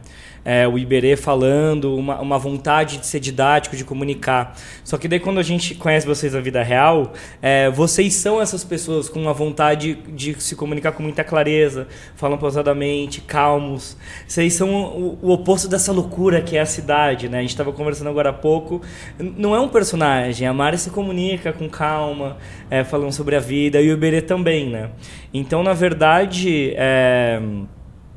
É, 0.51 0.67
o 0.67 0.79
Iberê 0.79 1.15
falando, 1.15 1.95
uma, 1.95 2.19
uma 2.23 2.39
vontade 2.39 2.97
de 2.97 3.07
ser 3.07 3.21
didático, 3.21 3.77
de 3.77 3.85
comunicar. 3.85 4.57
Só 4.83 4.97
que 4.97 5.07
daí 5.07 5.21
quando 5.21 5.39
a 5.39 5.43
gente 5.43 5.75
conhece 5.75 6.07
vocês 6.07 6.33
na 6.33 6.41
vida 6.41 6.63
real, 6.63 7.13
é, 7.43 7.69
vocês 7.69 8.15
são 8.15 8.41
essas 8.41 8.65
pessoas 8.65 9.11
com 9.11 9.21
uma 9.21 9.35
vontade 9.35 9.99
de 10.09 10.41
se 10.41 10.57
comunicar 10.57 10.93
com 10.93 11.03
muita 11.03 11.23
clareza, 11.23 11.87
falam 12.17 12.39
pausadamente, 12.39 13.21
calmos. 13.21 13.95
Vocês 14.27 14.55
são 14.55 14.71
o, 14.71 15.19
o 15.21 15.31
oposto 15.33 15.69
dessa 15.69 15.93
loucura 15.93 16.41
que 16.41 16.57
é 16.57 16.61
a 16.61 16.67
cidade, 16.67 17.29
né? 17.29 17.37
A 17.37 17.41
gente 17.43 17.51
estava 17.51 17.71
conversando 17.71 18.09
agora 18.09 18.31
há 18.31 18.33
pouco. 18.33 18.81
Não 19.19 19.55
é 19.55 19.61
um 19.61 19.69
personagem, 19.69 20.49
a 20.49 20.55
Mari 20.55 20.79
se 20.79 20.89
comunica 20.89 21.53
com 21.53 21.69
calma, 21.69 22.39
é, 22.71 22.83
falando 22.85 23.13
sobre 23.13 23.37
a 23.37 23.41
vida, 23.41 23.83
e 23.83 23.91
o 23.91 23.93
Iberê 23.93 24.23
também, 24.23 24.71
né? 24.71 24.89
Então, 25.35 25.63
na 25.63 25.75
verdade, 25.75 26.73
é, 26.75 27.39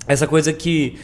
essa 0.07 0.25
coisa 0.25 0.53
que 0.53 0.97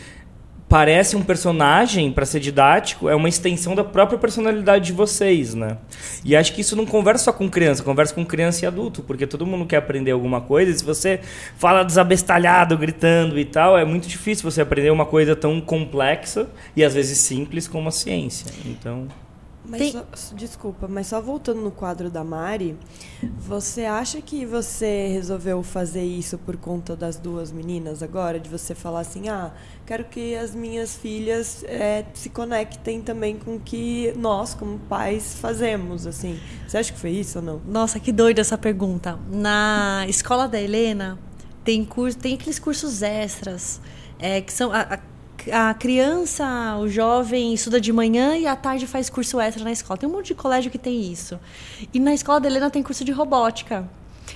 parece 0.70 1.16
um 1.16 1.22
personagem 1.22 2.12
para 2.12 2.26
ser 2.26 2.40
didático 2.40 3.08
é 3.08 3.16
uma 3.16 3.30
extensão 3.30 3.74
da 3.74 3.84
própria 3.84 4.20
personalidade 4.20 4.88
de 4.88 4.94
vocês, 4.94 5.54
né? 5.54 5.78
E 6.26 6.36
acho 6.36 6.54
que 6.54 6.62
isso 6.62 6.76
não 6.76 6.86
conversa 6.86 7.26
só 7.26 7.34
com 7.34 7.50
criança, 7.50 7.84
conversa 7.84 8.14
com 8.14 8.26
criança 8.26 8.66
e 8.66 8.68
adulto, 8.68 9.02
porque 9.02 9.26
todo 9.26 9.46
mundo 9.46 9.66
quer 9.66 9.78
aprender 9.78 10.12
alguma 10.12 10.42
coisa. 10.42 10.72
E 10.72 10.78
se 10.78 10.84
você 10.84 11.22
fala 11.58 11.84
desabestalhado, 11.84 12.78
gritando 12.78 13.40
e 13.40 13.46
tal, 13.46 13.78
é 13.78 13.86
muito 13.86 14.08
difícil 14.08 14.50
você 14.50 14.62
aprender 14.62 14.92
uma 14.92 15.06
coisa 15.06 15.36
tão 15.36 15.62
complexa 15.62 16.48
e 16.76 16.84
às 16.84 16.94
vezes 16.94 17.18
simples 17.20 17.68
como 17.68 17.88
a 17.88 17.92
ciência. 17.92 18.52
Então, 18.66 19.08
Mas 19.70 19.80
Tem- 19.80 19.92
só- 19.92 20.06
desculpa, 20.36 20.88
mas 20.88 21.08
só 21.08 21.20
voltando 21.20 21.60
no 21.60 21.72
quadro 21.72 22.10
da 22.10 22.24
Mari, 22.24 22.78
você 23.38 23.84
acha 23.84 24.22
que 24.22 24.46
você 24.46 25.08
resolveu 25.10 25.62
fazer 25.62 26.04
isso 26.06 26.38
por 26.38 26.56
conta 26.56 26.96
das 26.96 27.18
duas 27.18 27.52
meninas 27.52 28.02
agora? 28.02 28.40
De 28.40 28.50
você 28.50 28.74
falar 28.74 29.02
assim, 29.02 29.28
ah, 29.28 29.52
quero 29.86 30.06
que 30.06 30.36
as 30.36 30.56
minhas 30.56 30.96
filhas 30.96 31.66
eh, 31.68 32.06
se 32.14 32.30
conectem 32.30 33.02
também 33.02 33.38
com 33.38 33.56
o 33.56 33.60
que 33.60 34.14
nós, 34.18 34.54
como 34.54 34.80
pais, 34.80 35.36
fazemos, 35.42 36.08
assim. 36.08 36.40
Você 36.66 36.78
acha 36.78 36.94
que 36.94 37.00
foi 37.00 37.12
isso 37.12 37.40
ou 37.40 37.44
não? 37.46 37.62
Nossa, 37.68 38.00
que 38.00 38.12
doida 38.14 38.40
essa 38.40 38.58
pergunta. 38.58 39.20
Na 39.30 40.06
escola 40.08 40.48
da 40.48 40.62
Helena 40.62 41.20
tem 41.66 41.84
curso, 41.84 42.18
tem 42.18 42.36
aqueles 42.36 42.58
cursos 42.60 43.02
extras 43.02 43.82
é, 44.18 44.40
que 44.40 44.54
são 44.54 44.72
a, 44.72 44.82
a- 44.82 45.00
a 45.52 45.74
criança, 45.74 46.78
o 46.80 46.88
jovem 46.88 47.54
estuda 47.54 47.80
de 47.80 47.92
manhã 47.92 48.36
e 48.36 48.46
à 48.46 48.56
tarde 48.56 48.88
faz 48.88 49.10
curso 49.10 49.40
extra 49.40 49.64
na 49.64 49.72
escola. 49.72 49.98
Tem 49.98 50.08
um 50.08 50.12
monte 50.12 50.28
de 50.28 50.36
colégio 50.36 50.72
que 50.72 50.78
tem 50.78 51.12
isso. 51.12 51.40
E 51.94 52.00
na 52.00 52.14
escola 52.14 52.40
da 52.40 52.48
Helena 52.48 52.70
tem 52.70 52.84
curso 52.84 53.04
de 53.04 53.12
robótica. 53.12 53.90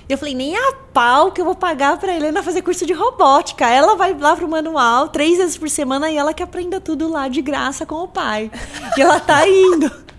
Eu 0.07 0.17
falei, 0.17 0.33
nem 0.33 0.55
a 0.57 0.73
pau 0.93 1.31
que 1.31 1.39
eu 1.39 1.45
vou 1.45 1.55
pagar 1.55 1.97
pra 1.97 2.13
Helena 2.13 2.43
fazer 2.43 2.61
curso 2.61 2.85
de 2.85 2.93
robótica. 2.93 3.67
Ela 3.67 3.95
vai 3.95 4.17
lá 4.17 4.35
pro 4.35 4.47
manual 4.47 5.09
três 5.09 5.37
vezes 5.37 5.57
por 5.57 5.69
semana 5.69 6.09
e 6.11 6.17
ela 6.17 6.33
que 6.33 6.43
aprenda 6.43 6.79
tudo 6.81 7.09
lá 7.09 7.27
de 7.27 7.41
graça 7.41 7.85
com 7.85 7.95
o 7.95 8.07
pai. 8.07 8.51
E 8.97 9.01
ela 9.01 9.19
tá 9.19 9.47
indo. 9.47 10.10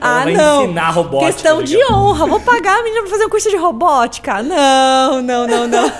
Ah, 0.00 0.24
vai 0.24 0.34
não. 0.34 0.64
ensinar 0.64 0.90
robótica, 0.90 1.32
Questão 1.32 1.62
de 1.62 1.76
honra. 1.92 2.26
Vou 2.26 2.40
pagar 2.40 2.78
a 2.78 2.82
menina 2.82 3.02
pra 3.02 3.10
fazer 3.10 3.24
um 3.26 3.28
curso 3.28 3.50
de 3.50 3.56
robótica? 3.56 4.42
Não, 4.42 5.22
não, 5.22 5.46
não, 5.46 5.68
não. 5.68 5.92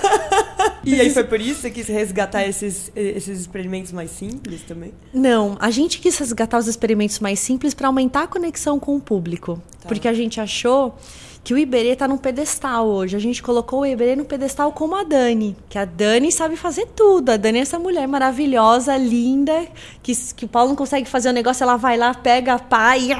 E 0.85 1.01
aí 1.01 1.11
foi 1.11 1.25
por 1.25 1.41
isso 1.41 1.63
que 1.63 1.63
você 1.63 1.71
quis 1.71 1.89
resgatar 1.89 2.45
esses, 2.47 2.93
esses 2.95 3.41
experimentos 3.41 3.91
mais 3.91 4.11
simples 4.11 4.63
também? 4.63 4.95
Não, 5.13 5.57
a 5.59 5.69
gente 5.69 5.99
quis 5.99 6.17
resgatar 6.17 6.59
os 6.59 6.69
experimentos 6.69 7.19
mais 7.19 7.41
simples 7.41 7.75
para 7.75 7.89
aumentar 7.89 8.23
a 8.23 8.27
conexão 8.29 8.79
com 8.79 8.95
o 8.95 9.01
público. 9.01 9.61
Tá. 9.81 9.89
Porque 9.89 10.07
a 10.07 10.15
gente 10.15 10.41
achou 10.41 10.97
que 11.47 11.55
o 11.55 11.59
Iberê 11.59 11.95
tá 11.95 12.09
num 12.09 12.19
pedestal 12.19 12.89
hoje. 12.89 13.15
A 13.15 13.21
gente 13.21 13.41
colocou 13.41 13.83
o 13.83 13.87
Iberê 13.87 14.17
no 14.17 14.25
pedestal 14.25 14.73
como 14.73 14.97
a 14.97 15.05
Dani. 15.05 15.57
Que 15.69 15.79
a 15.79 15.85
Dani 15.85 16.33
sabe 16.33 16.57
fazer 16.57 16.87
tudo. 16.87 17.31
A 17.31 17.37
Dani 17.37 17.61
é 17.61 17.63
essa 17.63 17.79
mulher 17.79 18.09
maravilhosa, 18.09 18.97
linda, 18.97 19.65
que, 20.03 20.13
que 20.35 20.45
o 20.45 20.49
Paulo 20.49 20.71
não 20.71 20.77
consegue 20.77 21.09
fazer 21.09 21.29
o 21.29 21.33
negócio, 21.33 21.63
ela 21.63 21.77
vai 21.77 21.97
lá, 21.97 22.13
pega 22.13 22.55
a 22.55 22.59
pá 22.59 22.97
e, 22.97 23.11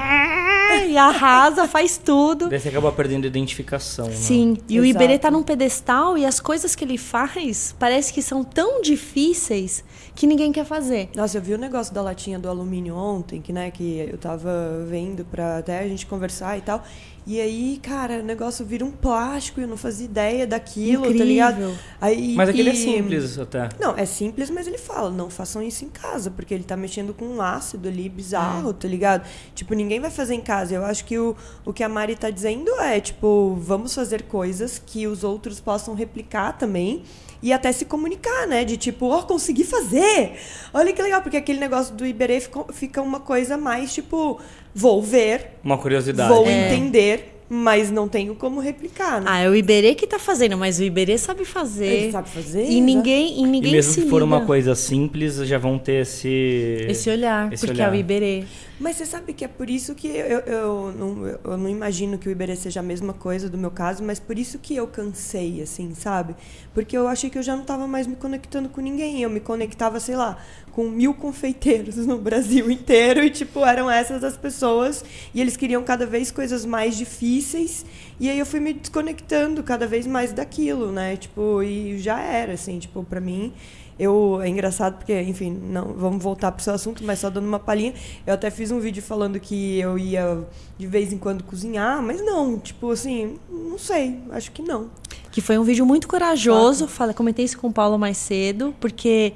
e 0.89 0.97
arrasa, 0.97 1.69
faz 1.69 1.97
tudo. 1.97 2.49
daí 2.49 2.59
você 2.59 2.67
acaba 2.67 2.91
perdendo 2.91 3.25
identificação, 3.25 4.07
né? 4.07 4.15
Sim, 4.15 4.57
e 4.67 4.77
o 4.77 4.83
Exato. 4.83 5.05
Iberê 5.05 5.17
tá 5.17 5.31
num 5.31 5.41
pedestal 5.41 6.17
e 6.17 6.25
as 6.25 6.41
coisas 6.41 6.75
que 6.75 6.83
ele 6.83 6.97
faz 6.97 7.73
parece 7.79 8.11
que 8.11 8.21
são 8.21 8.43
tão 8.43 8.81
difíceis 8.81 9.85
que 10.13 10.27
ninguém 10.27 10.51
quer 10.51 10.65
fazer. 10.65 11.07
Nossa, 11.15 11.37
eu 11.37 11.41
vi 11.41 11.53
o 11.53 11.57
negócio 11.57 11.93
da 11.93 12.01
latinha 12.01 12.37
do 12.37 12.49
alumínio 12.49 12.93
ontem, 12.93 13.39
que, 13.39 13.53
né, 13.53 13.71
que 13.71 14.09
eu 14.11 14.17
tava 14.17 14.83
vendo 14.85 15.23
pra 15.23 15.59
até 15.59 15.79
a 15.79 15.87
gente 15.87 16.05
conversar 16.05 16.57
e 16.57 16.61
tal. 16.61 16.83
E 17.29 17.41
aí, 17.41 17.77
cara, 17.83 18.19
o 18.19 18.23
negócio 18.23 18.65
vira 18.65 18.85
um 18.85 18.91
plástico 18.91 19.59
e 19.59 19.63
eu 19.63 19.67
não 19.67 19.75
fazia 19.75 20.05
ideia 20.05 20.47
daquilo, 20.47 21.01
tá 21.03 21.07
Incrível. 21.09 21.27
ligado? 21.27 21.77
Aí 21.99 22.33
Mas 22.35 22.47
aquele 22.47 22.69
é 22.69 22.71
que- 22.71 22.77
simples 22.77 23.37
até. 23.37 23.67
Não, 23.77 23.97
é 23.97 24.05
simples, 24.05 24.49
mas 24.49 24.65
ele 24.65 24.77
fala, 24.77 25.09
não 25.11 25.29
façam 25.29 25.61
isso 25.61 25.83
em 25.83 25.89
casa, 25.89 26.31
porque 26.31 26.53
ele 26.53 26.63
tá 26.63 26.77
mexendo 26.77 27.13
com 27.13 27.25
um 27.25 27.41
ácido 27.41 27.89
ali 27.89 28.07
bizarro, 28.07 28.71
tá 28.73 28.87
ligado? 28.87 29.27
Tipo, 29.53 29.73
ninguém 29.73 29.99
vai 29.99 30.09
fazer 30.09 30.35
em 30.35 30.41
casa. 30.41 30.73
Eu 30.73 30.85
acho 30.85 31.03
que 31.03 31.19
o, 31.19 31.35
o 31.65 31.73
que 31.73 31.83
a 31.83 31.89
Mari 31.89 32.15
tá 32.15 32.29
dizendo 32.29 32.71
é, 32.79 33.01
tipo, 33.01 33.57
vamos 33.59 33.93
fazer 33.93 34.21
coisas 34.23 34.81
que 34.83 35.05
os 35.05 35.25
outros 35.25 35.59
possam 35.59 35.93
replicar 35.95 36.53
também. 36.57 37.03
E 37.43 37.53
até 37.53 37.71
se 37.71 37.85
comunicar, 37.85 38.47
né? 38.47 38.65
De 38.65 38.77
tipo, 38.77 39.05
ó, 39.05 39.21
consegui 39.21 39.63
fazer! 39.63 40.39
Olha 40.73 40.91
que 40.91 40.99
legal, 41.01 41.21
porque 41.21 41.37
aquele 41.37 41.59
negócio 41.59 41.93
do 41.93 42.03
Iberê 42.03 42.39
fica, 42.39 42.65
fica 42.73 42.99
uma 43.01 43.19
coisa 43.19 43.55
mais 43.55 43.93
tipo, 43.93 44.39
vou 44.77 45.01
ver, 45.01 45.53
Uma 45.63 45.77
curiosidade. 45.77 46.29
vou 46.31 46.45
É. 46.47 46.67
entender, 46.73 47.33
mas 47.49 47.89
não 47.89 48.07
tenho 48.07 48.35
como 48.35 48.59
replicar, 48.59 49.19
né? 49.21 49.25
Ah, 49.27 49.39
é 49.39 49.49
o 49.49 49.55
Iberê 49.55 49.95
que 49.95 50.05
tá 50.05 50.19
fazendo, 50.19 50.55
mas 50.57 50.77
o 50.79 50.83
Iberê 50.83 51.17
sabe 51.17 51.43
fazer. 51.45 51.85
Ele 51.87 52.11
sabe 52.11 52.29
fazer, 52.29 52.69
E 52.69 52.79
ninguém, 52.79 53.39
e 53.39 53.45
ninguém 53.47 53.71
E 53.71 53.75
mesmo 53.75 53.93
se 53.93 54.01
que 54.01 54.09
for 54.09 54.21
uma 54.21 54.35
liga. 54.37 54.45
coisa 54.47 54.75
simples, 54.75 55.35
já 55.37 55.57
vão 55.57 55.79
ter 55.79 56.01
esse. 56.03 56.85
Esse 56.87 57.09
olhar, 57.09 57.51
esse 57.51 57.65
porque 57.65 57.81
olhar. 57.81 57.89
é 57.91 57.97
o 57.97 57.99
Iberê. 57.99 58.43
Mas 58.79 58.97
você 58.97 59.07
sabe 59.07 59.33
que 59.33 59.43
é 59.43 59.47
por 59.47 59.69
isso 59.69 59.95
que 59.95 60.07
eu, 60.07 60.39
eu, 60.41 60.93
não, 60.93 61.25
eu 61.25 61.57
não 61.57 61.67
imagino 61.67 62.17
que 62.17 62.29
o 62.29 62.31
Iberê 62.31 62.55
seja 62.55 62.79
a 62.79 62.83
mesma 62.83 63.11
coisa 63.11 63.49
do 63.49 63.57
meu 63.57 63.71
caso, 63.71 64.03
mas 64.03 64.19
por 64.19 64.37
isso 64.37 64.59
que 64.59 64.75
eu 64.75 64.87
cansei, 64.87 65.61
assim, 65.63 65.95
sabe? 65.95 66.35
Porque 66.75 66.95
eu 66.95 67.07
achei 67.07 67.27
que 67.27 67.39
eu 67.39 67.43
já 67.43 67.55
não 67.55 67.63
estava 67.63 67.87
mais 67.87 68.05
me 68.05 68.15
conectando 68.15 68.69
com 68.69 68.79
ninguém. 68.79 69.21
Eu 69.21 69.31
me 69.31 69.39
conectava, 69.39 69.99
sei 69.99 70.15
lá, 70.15 70.37
com 70.71 70.87
mil 70.89 71.15
confeiteiros 71.15 71.95
no 71.97 72.19
Brasil 72.19 72.69
inteiro 72.71 73.23
e, 73.23 73.31
tipo, 73.31 73.65
eram 73.65 73.89
essas 73.89 74.23
as 74.23 74.37
pessoas 74.37 75.03
e 75.33 75.41
eles 75.41 75.57
queriam 75.57 75.83
cada 75.83 76.05
vez 76.05 76.29
coisas 76.29 76.63
mais 76.63 76.95
difíceis 76.95 77.83
e 78.19 78.29
aí 78.29 78.37
eu 78.37 78.45
fui 78.45 78.59
me 78.59 78.73
desconectando 78.73 79.63
cada 79.63 79.87
vez 79.87 80.05
mais 80.05 80.31
daquilo, 80.31 80.91
né? 80.91 81.17
Tipo, 81.17 81.63
e 81.63 81.97
já 81.97 82.19
era, 82.19 82.53
assim, 82.53 82.77
tipo, 82.77 83.03
pra 83.03 83.19
mim 83.19 83.53
eu 83.99 84.39
é 84.41 84.47
engraçado 84.47 84.97
porque, 84.97 85.19
enfim, 85.21 85.51
não 85.51 85.93
vamos 85.93 86.21
voltar 86.21 86.51
para 86.51 86.59
o 86.59 86.63
seu 86.63 86.73
assunto, 86.73 87.03
mas 87.03 87.19
só 87.19 87.29
dando 87.29 87.47
uma 87.47 87.59
palhinha. 87.59 87.93
Eu 88.25 88.33
até 88.33 88.49
fiz 88.51 88.71
um 88.71 88.79
vídeo 88.79 89.01
falando 89.01 89.39
que 89.39 89.79
eu 89.79 89.97
ia 89.97 90.45
de 90.77 90.87
vez 90.87 91.11
em 91.11 91.17
quando 91.17 91.43
cozinhar, 91.43 92.01
mas 92.01 92.23
não, 92.23 92.59
tipo 92.59 92.91
assim, 92.91 93.37
não 93.49 93.77
sei, 93.77 94.19
acho 94.31 94.51
que 94.51 94.61
não. 94.61 94.89
Que 95.31 95.41
foi 95.41 95.57
um 95.57 95.63
vídeo 95.63 95.85
muito 95.85 96.07
corajoso, 96.07 96.87
falei, 96.87 97.13
comentei 97.13 97.45
isso 97.45 97.57
com 97.57 97.67
o 97.67 97.73
Paulo 97.73 97.97
mais 97.97 98.17
cedo, 98.17 98.73
porque 98.79 99.33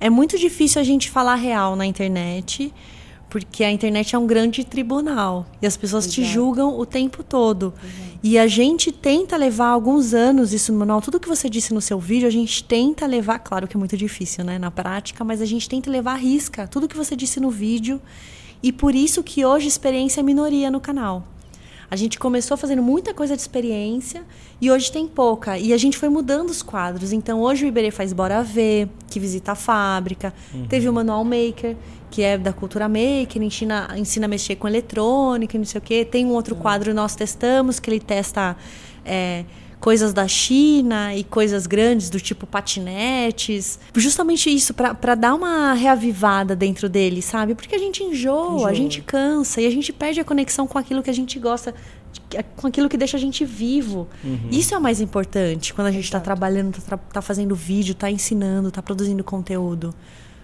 é 0.00 0.08
muito 0.08 0.38
difícil 0.38 0.80
a 0.80 0.84
gente 0.84 1.10
falar 1.10 1.34
real 1.34 1.74
na 1.76 1.86
internet 1.86 2.72
porque 3.34 3.64
a 3.64 3.72
internet 3.72 4.14
é 4.14 4.18
um 4.18 4.28
grande 4.28 4.62
tribunal 4.62 5.44
e 5.60 5.66
as 5.66 5.76
pessoas 5.76 6.04
Exato. 6.04 6.14
te 6.14 6.24
julgam 6.24 6.78
o 6.78 6.86
tempo 6.86 7.24
todo. 7.24 7.74
Exato. 7.82 8.18
E 8.22 8.38
a 8.38 8.46
gente 8.46 8.92
tenta 8.92 9.36
levar 9.36 9.70
alguns 9.70 10.14
anos 10.14 10.52
isso 10.52 10.72
no 10.72 10.78
manual. 10.78 11.02
Tudo 11.02 11.18
que 11.18 11.28
você 11.28 11.50
disse 11.50 11.74
no 11.74 11.80
seu 11.80 11.98
vídeo, 11.98 12.28
a 12.28 12.30
gente 12.30 12.62
tenta 12.62 13.04
levar, 13.06 13.40
claro 13.40 13.66
que 13.66 13.76
é 13.76 13.78
muito 13.78 13.96
difícil, 13.96 14.44
né, 14.44 14.56
na 14.56 14.70
prática, 14.70 15.24
mas 15.24 15.42
a 15.42 15.44
gente 15.44 15.68
tenta 15.68 15.90
levar 15.90 16.12
a 16.12 16.16
risca 16.16 16.68
tudo 16.68 16.86
que 16.86 16.96
você 16.96 17.16
disse 17.16 17.40
no 17.40 17.50
vídeo. 17.50 18.00
E 18.62 18.70
por 18.70 18.94
isso 18.94 19.20
que 19.20 19.44
hoje 19.44 19.66
experiência 19.66 20.20
é 20.20 20.22
minoria 20.22 20.70
no 20.70 20.80
canal. 20.80 21.26
A 21.90 21.96
gente 21.96 22.18
começou 22.18 22.56
fazendo 22.56 22.82
muita 22.82 23.12
coisa 23.12 23.34
de 23.34 23.42
experiência 23.42 24.22
e 24.60 24.70
hoje 24.70 24.90
tem 24.90 25.06
pouca. 25.06 25.58
E 25.58 25.72
a 25.72 25.76
gente 25.76 25.98
foi 25.98 26.08
mudando 26.08 26.50
os 26.50 26.62
quadros. 26.62 27.12
Então 27.12 27.40
hoje 27.40 27.64
o 27.64 27.68
Iberê 27.68 27.90
faz 27.90 28.12
Bora 28.12 28.42
Ver, 28.42 28.88
que 29.10 29.20
visita 29.20 29.52
a 29.52 29.54
fábrica. 29.54 30.32
Uhum. 30.52 30.66
Teve 30.66 30.88
o 30.88 30.92
Manual 30.92 31.24
Maker, 31.24 31.76
que 32.14 32.22
é 32.22 32.38
da 32.38 32.52
cultura 32.52 32.88
maker, 32.88 33.42
ensina, 33.42 33.88
ensina 33.96 34.26
a 34.26 34.28
mexer 34.28 34.54
com 34.54 34.68
eletrônica, 34.68 35.58
não 35.58 35.64
sei 35.64 35.80
o 35.80 35.82
quê. 35.82 36.04
Tem 36.04 36.24
um 36.24 36.30
outro 36.30 36.54
quadro 36.54 36.94
nós 36.94 37.16
testamos, 37.16 37.80
que 37.80 37.90
ele 37.90 37.98
testa 37.98 38.56
é, 39.04 39.44
coisas 39.80 40.12
da 40.12 40.28
China 40.28 41.12
e 41.12 41.24
coisas 41.24 41.66
grandes 41.66 42.08
do 42.08 42.20
tipo 42.20 42.46
patinetes. 42.46 43.80
Justamente 43.96 44.48
isso, 44.48 44.72
para 44.72 45.16
dar 45.16 45.34
uma 45.34 45.72
reavivada 45.72 46.54
dentro 46.54 46.88
dele, 46.88 47.20
sabe? 47.20 47.52
Porque 47.52 47.74
a 47.74 47.78
gente 47.78 48.04
enjoa, 48.04 48.54
enjoa, 48.54 48.70
a 48.70 48.74
gente 48.74 49.02
cansa 49.02 49.60
e 49.60 49.66
a 49.66 49.70
gente 49.70 49.92
perde 49.92 50.20
a 50.20 50.24
conexão 50.24 50.68
com 50.68 50.78
aquilo 50.78 51.02
que 51.02 51.10
a 51.10 51.14
gente 51.14 51.36
gosta 51.40 51.74
com 52.54 52.68
aquilo 52.68 52.88
que 52.88 52.96
deixa 52.96 53.16
a 53.16 53.20
gente 53.20 53.44
vivo. 53.44 54.06
Uhum. 54.22 54.50
Isso 54.52 54.72
é 54.72 54.78
o 54.78 54.80
mais 54.80 55.00
importante 55.00 55.74
quando 55.74 55.88
a 55.88 55.90
gente 55.90 56.04
está 56.04 56.20
trabalhando, 56.20 56.78
está 56.78 56.96
tá 56.96 57.20
fazendo 57.20 57.56
vídeo, 57.56 57.90
está 57.90 58.08
ensinando, 58.08 58.68
está 58.68 58.80
produzindo 58.80 59.24
conteúdo. 59.24 59.92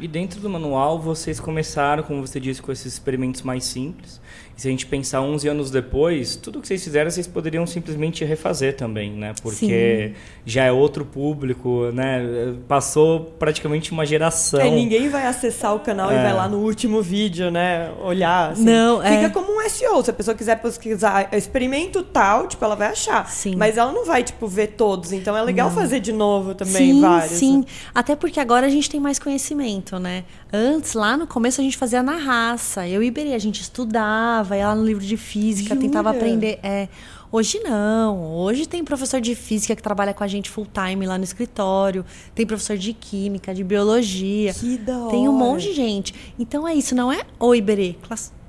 E 0.01 0.09
dentro 0.09 0.41
do 0.41 0.49
manual, 0.49 0.99
vocês 0.99 1.39
começaram, 1.39 2.03
como 2.03 2.27
você 2.27 2.41
disse, 2.41 2.63
com 2.63 2.73
esses 2.73 2.95
experimentos 2.95 3.43
mais 3.43 3.65
simples. 3.65 4.19
E 4.57 4.61
se 4.63 4.67
a 4.67 4.71
gente 4.71 4.87
pensar 4.87 5.21
11 5.21 5.47
anos 5.47 5.71
depois, 5.71 6.37
tudo 6.37 6.59
que 6.59 6.67
vocês 6.67 6.83
fizeram, 6.83 7.11
vocês 7.11 7.27
poderiam 7.27 7.67
simplesmente 7.67 8.25
refazer 8.25 8.77
também, 8.77 9.13
né? 9.13 9.35
Porque 9.43 10.15
Sim. 10.15 10.21
já 10.47 10.65
é 10.65 10.73
outro 10.73 11.05
público, 11.05 11.91
né? 11.93 12.55
Passou 12.67 13.21
praticamente 13.39 13.93
uma 13.93 14.07
geração. 14.07 14.61
É, 14.61 14.71
ninguém 14.71 15.11
vai 15.11 15.27
acessar 15.27 15.75
o 15.75 15.81
canal 15.81 16.11
é. 16.11 16.15
e 16.15 16.23
vai 16.23 16.33
lá 16.33 16.49
no 16.49 16.61
último 16.61 17.03
vídeo, 17.03 17.51
né? 17.51 17.93
Olhar. 18.03 18.53
Assim. 18.53 18.65
Não, 18.65 19.03
Fica 19.03 19.27
é... 19.27 19.29
como 19.29 19.53
um 19.53 19.69
SEO. 19.69 20.03
Se 20.03 20.11
a 20.11 20.15
pessoa 20.15 20.35
quiser 20.35 20.57
pesquisar 20.63 21.29
experimento 21.33 22.03
tal, 22.03 22.49
tipo, 22.49 22.65
ela 22.65 22.75
vai 22.75 22.89
achar. 22.89 23.29
Sim. 23.29 23.55
Mas 23.55 23.77
ela 23.77 23.93
não 23.93 24.07
vai, 24.07 24.23
tipo, 24.23 24.47
ver 24.47 24.69
todos. 24.69 25.13
Então 25.13 25.37
é 25.37 25.43
legal 25.43 25.69
não. 25.69 25.77
fazer 25.77 26.01
de 26.01 26.13
novo 26.13 26.55
também 26.55 26.95
sim, 26.95 27.01
vários. 27.03 27.33
Sim, 27.33 27.59
né? 27.59 27.65
Até 27.95 28.17
porque 28.17 28.41
agora 28.41 28.67
a 28.67 28.71
gente 28.71 28.89
tem 28.89 28.99
mais 28.99 29.19
conhecimento 29.19 29.90
né? 29.99 30.25
Antes, 30.53 30.95
lá 30.95 31.17
no 31.17 31.27
começo, 31.27 31.61
a 31.61 31.65
gente 31.65 31.77
fazia 31.77 32.03
na 32.03 32.17
raça. 32.17 32.87
Eu 32.87 33.03
e 33.03 33.07
Iberê, 33.07 33.35
a 33.35 33.39
gente 33.39 33.61
estudava, 33.61 34.57
ia 34.57 34.69
lá 34.69 34.75
no 34.75 34.85
livro 34.85 35.05
de 35.05 35.17
física, 35.17 35.75
Jura? 35.75 35.81
tentava 35.81 36.11
aprender. 36.11 36.59
É, 36.63 36.89
hoje 37.33 37.59
não. 37.61 38.35
Hoje 38.37 38.67
tem 38.67 38.85
professor 38.85 39.21
de 39.21 39.35
física 39.35 39.75
que 39.75 39.83
trabalha 39.83 40.15
com 40.15 40.23
a 40.23 40.29
gente 40.29 40.51
full 40.51 40.67
time 40.67 41.07
lá 41.07 41.19
no 41.19 41.25
escritório. 41.25 42.05
Tem 42.35 42.47
professor 42.47 42.77
de 42.77 42.93
química, 42.93 43.55
de 43.55 43.65
biologia. 43.65 44.55
Que 44.55 44.77
da 44.79 44.99
hora. 44.99 45.11
Tem 45.11 45.29
um 45.29 45.33
monte 45.33 45.69
de 45.69 45.75
gente. 45.75 46.15
Então 46.39 46.67
é 46.67 46.75
isso, 46.75 46.95
não 46.95 47.13
é 47.13 47.23
o 47.39 47.55
Iberê. 47.55 47.97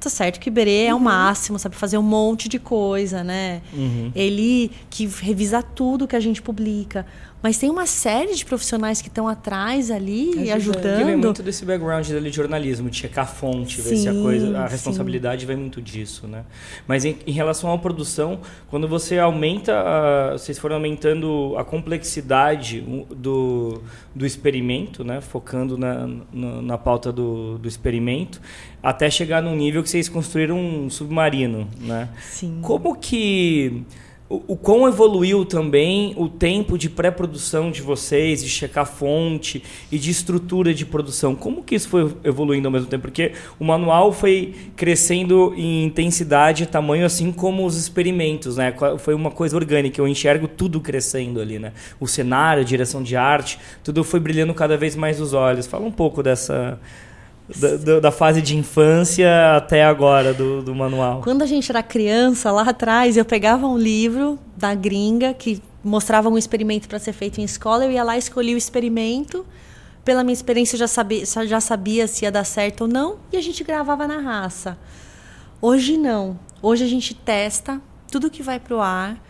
Tá 0.01 0.09
certo 0.09 0.39
que 0.39 0.47
o 0.47 0.49
Iberê 0.49 0.85
uhum. 0.85 0.89
é 0.89 0.93
o 0.93 0.97
uhum. 0.97 1.03
máximo, 1.03 1.59
sabe 1.59 1.75
fazer 1.75 1.99
um 1.99 2.03
monte 2.03 2.49
de 2.49 2.57
coisa, 2.57 3.23
né? 3.23 3.61
Uhum. 3.71 4.11
Ele 4.15 4.71
que 4.89 5.05
revisa 5.05 5.61
tudo 5.61 6.07
que 6.07 6.15
a 6.15 6.19
gente 6.19 6.41
publica. 6.41 7.05
Mas 7.41 7.57
tem 7.57 7.69
uma 7.69 7.87
série 7.87 8.35
de 8.35 8.45
profissionais 8.45 9.01
que 9.01 9.07
estão 9.07 9.27
atrás 9.27 9.89
ali 9.89 10.49
é, 10.49 10.53
ajudando. 10.53 10.99
Que 10.99 11.03
vem 11.03 11.15
muito 11.15 11.41
desse 11.41 11.65
background 11.65 12.07
dele 12.07 12.29
de 12.29 12.35
jornalismo, 12.35 12.89
de 12.89 12.97
checar 12.97 13.25
a 13.25 13.27
fonte, 13.27 13.81
sim, 13.81 13.89
ver 13.89 13.97
se 13.97 14.09
a 14.09 14.13
coisa, 14.13 14.59
a 14.59 14.67
responsabilidade 14.67 15.41
sim. 15.41 15.47
vem 15.47 15.57
muito 15.57 15.81
disso, 15.81 16.27
né? 16.27 16.43
Mas 16.87 17.03
em, 17.03 17.17
em, 17.25 17.31
relação 17.31 17.73
à 17.73 17.77
produção, 17.77 18.39
quando 18.69 18.87
você 18.87 19.17
aumenta, 19.17 19.73
a, 19.73 20.31
vocês 20.33 20.59
foram 20.59 20.75
aumentando 20.75 21.55
a 21.57 21.63
complexidade 21.63 22.81
do, 23.09 23.81
do 24.13 24.25
experimento, 24.25 25.03
né? 25.03 25.19
Focando 25.19 25.77
na, 25.77 26.07
na, 26.31 26.61
na 26.61 26.77
pauta 26.77 27.11
do, 27.11 27.57
do 27.57 27.67
experimento, 27.67 28.39
até 28.83 29.09
chegar 29.09 29.41
num 29.41 29.55
nível 29.55 29.81
que 29.81 29.89
vocês 29.89 30.07
construíram 30.07 30.59
um 30.59 30.89
submarino, 30.89 31.67
né? 31.79 32.09
Sim. 32.21 32.59
Como 32.61 32.95
que 32.95 33.83
o, 34.47 34.55
quão 34.55 34.87
evoluiu 34.87 35.43
também 35.43 36.13
o 36.15 36.29
tempo 36.29 36.77
de 36.77 36.89
pré-produção 36.89 37.69
de 37.69 37.81
vocês, 37.81 38.41
de 38.41 38.49
checar 38.49 38.85
fonte 38.85 39.61
e 39.91 39.99
de 39.99 40.09
estrutura 40.09 40.73
de 40.73 40.85
produção. 40.85 41.35
Como 41.35 41.61
que 41.61 41.75
isso 41.75 41.89
foi 41.89 42.15
evoluindo 42.23 42.67
ao 42.67 42.71
mesmo 42.71 42.87
tempo? 42.87 43.01
Porque 43.01 43.33
o 43.59 43.65
manual 43.65 44.13
foi 44.13 44.53
crescendo 44.75 45.53
em 45.57 45.83
intensidade 45.83 46.63
e 46.63 46.65
tamanho, 46.65 47.05
assim 47.05 47.31
como 47.31 47.65
os 47.65 47.75
experimentos, 47.75 48.55
né? 48.55 48.73
Foi 48.99 49.13
uma 49.13 49.31
coisa 49.31 49.57
orgânica. 49.57 49.99
Eu 49.99 50.07
enxergo 50.07 50.47
tudo 50.47 50.79
crescendo 50.79 51.41
ali, 51.41 51.59
né? 51.59 51.73
O 51.99 52.07
cenário, 52.07 52.61
a 52.61 52.65
direção 52.65 53.03
de 53.03 53.17
arte, 53.17 53.59
tudo 53.83 54.01
foi 54.03 54.19
brilhando 54.19 54.53
cada 54.53 54.77
vez 54.77 54.95
mais 54.95 55.19
os 55.19 55.33
olhos. 55.33 55.67
Fala 55.67 55.85
um 55.85 55.91
pouco 55.91 56.23
dessa 56.23 56.79
da, 57.59 57.99
da, 57.99 58.11
fase 58.11 58.41
de 58.41 58.55
infância 58.55 59.55
até 59.55 59.83
agora 59.83 60.33
do, 60.33 60.61
do 60.61 60.75
manual? 60.75 61.21
Quando 61.21 61.41
a 61.41 61.45
gente 61.45 61.71
era 61.71 61.81
criança, 61.81 62.51
lá 62.51 62.63
atrás, 62.63 63.17
eu 63.17 63.25
pegava 63.25 63.67
um 63.67 63.77
livro 63.77 64.39
da 64.55 64.73
gringa 64.73 65.33
que 65.33 65.61
mostrava 65.83 66.29
um 66.29 66.37
experimento 66.37 66.87
para 66.87 66.99
ser 66.99 67.13
feito 67.13 67.41
em 67.41 67.43
escola, 67.43 67.85
eu 67.85 67.91
ia 67.91 68.03
lá, 68.03 68.17
escolhia 68.17 68.55
o 68.55 68.57
experimento. 68.57 69.45
Pela 70.03 70.23
minha 70.23 70.33
experiência, 70.33 70.75
eu 70.75 70.79
já 70.79 70.87
sabia, 70.87 71.23
já 71.25 71.61
sabia 71.61 72.07
se 72.07 72.25
ia 72.25 72.31
dar 72.31 72.43
certo 72.43 72.81
ou 72.81 72.87
não, 72.87 73.17
e 73.31 73.37
a 73.37 73.41
gente 73.41 73.63
gravava 73.63 74.07
na 74.07 74.19
raça. 74.19 74.77
Hoje 75.61 75.95
não. 75.95 76.39
Hoje 76.61 76.83
a 76.83 76.87
gente 76.87 77.13
testa 77.13 77.79
tudo 78.11 78.29
que 78.29 78.41
vai 78.41 78.59
para 78.59 78.75
o 78.75 78.81
ar. 78.81 79.21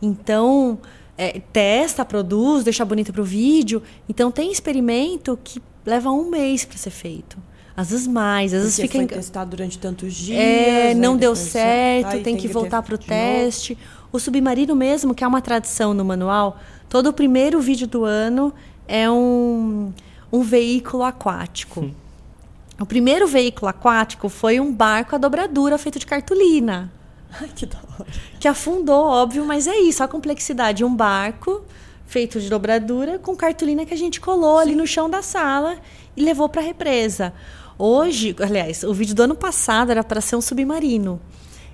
Então, 0.00 0.78
é, 1.16 1.40
testa, 1.52 2.04
produz, 2.04 2.62
deixa 2.62 2.84
bonito 2.84 3.12
para 3.12 3.22
o 3.22 3.24
vídeo. 3.24 3.82
Então, 4.08 4.30
tem 4.30 4.52
experimento 4.52 5.38
que 5.42 5.62
leva 5.84 6.10
um 6.10 6.28
mês 6.30 6.64
para 6.64 6.76
ser 6.78 6.90
feito. 6.90 7.38
Às 7.78 7.90
vezes 7.90 8.08
mais, 8.08 8.52
às 8.52 8.62
vezes 8.62 8.74
Porque 8.74 8.98
fica. 8.98 9.14
Foi 9.14 9.16
testado 9.18 9.50
durante 9.50 9.78
tantos 9.78 10.12
dias. 10.12 10.36
É, 10.36 10.94
não 10.94 11.16
deu 11.16 11.36
certo, 11.36 12.10
tem, 12.10 12.22
tem, 12.24 12.36
que, 12.36 12.48
que 12.48 12.52
voltar 12.52 12.82
para 12.82 12.96
o 12.96 12.98
teste. 12.98 13.74
Novo. 13.74 14.08
O 14.10 14.18
submarino 14.18 14.74
mesmo, 14.74 15.14
que 15.14 15.22
é 15.22 15.26
uma 15.28 15.40
tradição 15.40 15.94
no 15.94 16.04
manual, 16.04 16.58
todo 16.88 17.06
o 17.06 17.12
primeiro 17.12 17.60
vídeo 17.60 17.86
do 17.86 18.04
ano 18.04 18.52
é 18.88 19.08
um, 19.08 19.92
um 20.32 20.42
veículo 20.42 21.04
aquático. 21.04 21.82
Hum. 21.82 21.94
O 22.80 22.84
primeiro 22.84 23.28
veículo 23.28 23.68
aquático 23.68 24.28
foi 24.28 24.58
um 24.58 24.72
barco 24.72 25.14
a 25.14 25.18
dobradura 25.18 25.78
feito 25.78 26.00
de 26.00 26.06
cartolina. 26.06 26.90
Ai, 27.40 27.48
que 27.54 27.64
da 27.64 27.78
hora. 27.78 28.10
Que 28.40 28.48
afundou, 28.48 29.06
óbvio, 29.06 29.44
mas 29.44 29.68
é 29.68 29.78
isso, 29.78 30.02
a 30.02 30.08
complexidade. 30.08 30.84
Um 30.84 30.96
barco 30.96 31.62
feito 32.08 32.40
de 32.40 32.50
dobradura 32.50 33.20
com 33.20 33.36
cartolina 33.36 33.86
que 33.86 33.94
a 33.94 33.96
gente 33.96 34.20
colou 34.20 34.56
Sim. 34.56 34.62
ali 34.62 34.74
no 34.74 34.86
chão 34.86 35.08
da 35.08 35.22
sala 35.22 35.76
e 36.16 36.24
levou 36.24 36.48
para 36.48 36.60
a 36.60 36.64
represa. 36.64 37.32
Hoje, 37.78 38.34
aliás, 38.40 38.82
o 38.82 38.92
vídeo 38.92 39.14
do 39.14 39.22
ano 39.22 39.36
passado 39.36 39.90
era 39.90 40.02
para 40.02 40.20
ser 40.20 40.34
um 40.34 40.40
submarino. 40.40 41.20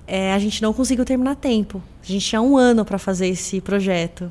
É, 0.07 0.35
a 0.35 0.39
gente 0.39 0.61
não 0.61 0.75
conseguiu 0.75 1.05
terminar 1.05 1.31
a 1.31 1.35
tempo. 1.35 1.83
A 2.03 2.07
gente 2.07 2.27
tinha 2.27 2.43
um 2.43 2.59
ano 2.59 2.85
para 2.85 2.99
fazer 2.99 3.29
esse 3.29 3.61
projeto. 3.61 4.31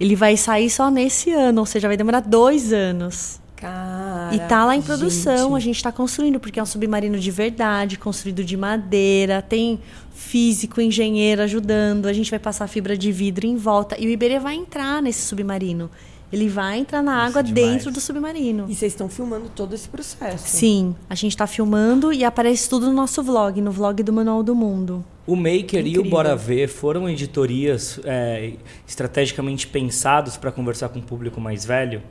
Ele 0.00 0.16
vai 0.16 0.36
sair 0.36 0.68
só 0.68 0.90
nesse 0.90 1.30
ano, 1.30 1.60
ou 1.60 1.66
seja, 1.66 1.86
vai 1.86 1.96
demorar 1.96 2.20
dois 2.20 2.72
anos. 2.72 3.40
Cara, 3.54 4.34
e 4.34 4.40
tá 4.48 4.64
lá 4.64 4.74
em 4.74 4.80
produção, 4.80 5.50
gente. 5.50 5.56
a 5.56 5.60
gente 5.60 5.76
está 5.76 5.92
construindo, 5.92 6.40
porque 6.40 6.58
é 6.58 6.62
um 6.62 6.66
submarino 6.66 7.18
de 7.18 7.30
verdade, 7.30 7.98
construído 7.98 8.42
de 8.42 8.56
madeira, 8.56 9.42
tem 9.42 9.78
físico, 10.14 10.80
engenheiro 10.80 11.42
ajudando, 11.42 12.06
a 12.06 12.12
gente 12.14 12.30
vai 12.30 12.38
passar 12.38 12.66
fibra 12.66 12.96
de 12.96 13.12
vidro 13.12 13.46
em 13.46 13.56
volta. 13.56 14.00
E 14.00 14.06
o 14.06 14.08
Iberê 14.08 14.38
vai 14.38 14.54
entrar 14.54 15.02
nesse 15.02 15.20
submarino. 15.22 15.90
Ele 16.32 16.48
vai 16.48 16.78
entrar 16.78 17.02
na 17.02 17.12
Isso 17.26 17.38
água 17.38 17.42
demais. 17.42 17.72
dentro 17.72 17.90
do 17.90 18.00
submarino. 18.00 18.66
E 18.68 18.74
vocês 18.74 18.92
estão 18.92 19.08
filmando 19.08 19.50
todo 19.54 19.74
esse 19.74 19.88
processo. 19.88 20.46
Sim, 20.46 20.94
a 21.08 21.14
gente 21.14 21.36
tá 21.36 21.46
filmando 21.46 22.12
e 22.12 22.24
aparece 22.24 22.68
tudo 22.68 22.86
no 22.86 22.92
nosso 22.92 23.22
vlog, 23.22 23.60
no 23.60 23.72
vlog 23.72 24.02
do 24.02 24.12
Manual 24.12 24.42
do 24.42 24.54
Mundo. 24.54 25.04
O 25.30 25.36
Maker 25.36 25.54
e 25.86 25.90
Incrível. 25.90 26.02
o 26.02 26.04
Bora 26.10 26.34
Ver 26.34 26.66
foram 26.68 27.08
editorias 27.08 28.00
é, 28.04 28.54
estrategicamente 28.86 29.66
pensados 29.68 30.36
para 30.36 30.50
conversar 30.50 30.88
com 30.88 30.98
o 30.98 31.02
público 31.02 31.40
mais 31.40 31.64
velho? 31.64 32.02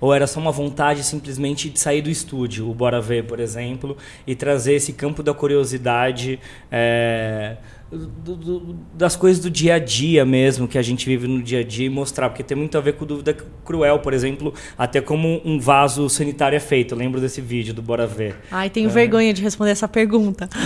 Ou 0.00 0.14
era 0.14 0.26
só 0.28 0.38
uma 0.38 0.52
vontade 0.52 1.02
simplesmente 1.02 1.68
de 1.70 1.80
sair 1.80 2.02
do 2.02 2.08
estúdio, 2.10 2.70
o 2.70 2.74
Bora 2.74 3.00
Ver, 3.00 3.24
por 3.24 3.40
exemplo, 3.40 3.96
e 4.26 4.34
trazer 4.36 4.74
esse 4.74 4.92
campo 4.92 5.24
da 5.24 5.34
curiosidade 5.34 6.38
é, 6.70 7.56
do- 7.90 8.36
do- 8.36 8.76
das 8.94 9.16
coisas 9.16 9.42
do 9.42 9.50
dia 9.50 9.74
a 9.74 9.78
dia 9.80 10.24
mesmo, 10.24 10.68
que 10.68 10.78
a 10.78 10.82
gente 10.82 11.04
vive 11.06 11.26
no 11.26 11.42
dia 11.42 11.60
a 11.60 11.64
dia 11.64 11.86
e 11.86 11.90
mostrar? 11.90 12.28
Porque 12.28 12.42
tem 12.44 12.56
muito 12.56 12.76
a 12.78 12.80
ver 12.80 12.92
com 12.94 13.04
dúvida 13.04 13.36
cruel, 13.64 13.98
por 13.98 14.12
exemplo, 14.14 14.54
até 14.76 15.00
como 15.00 15.40
um 15.44 15.58
vaso 15.58 16.08
sanitário 16.08 16.54
é 16.56 16.60
feito. 16.60 16.94
Eu 16.94 16.98
lembro 16.98 17.20
desse 17.20 17.40
vídeo 17.40 17.74
do 17.74 17.82
Bora 17.82 18.06
Ver. 18.06 18.36
Ai, 18.52 18.70
tenho 18.70 18.88
vergonha 18.90 19.32
de 19.34 19.42
responder 19.42 19.72
essa 19.72 19.88
pergunta. 19.88 20.48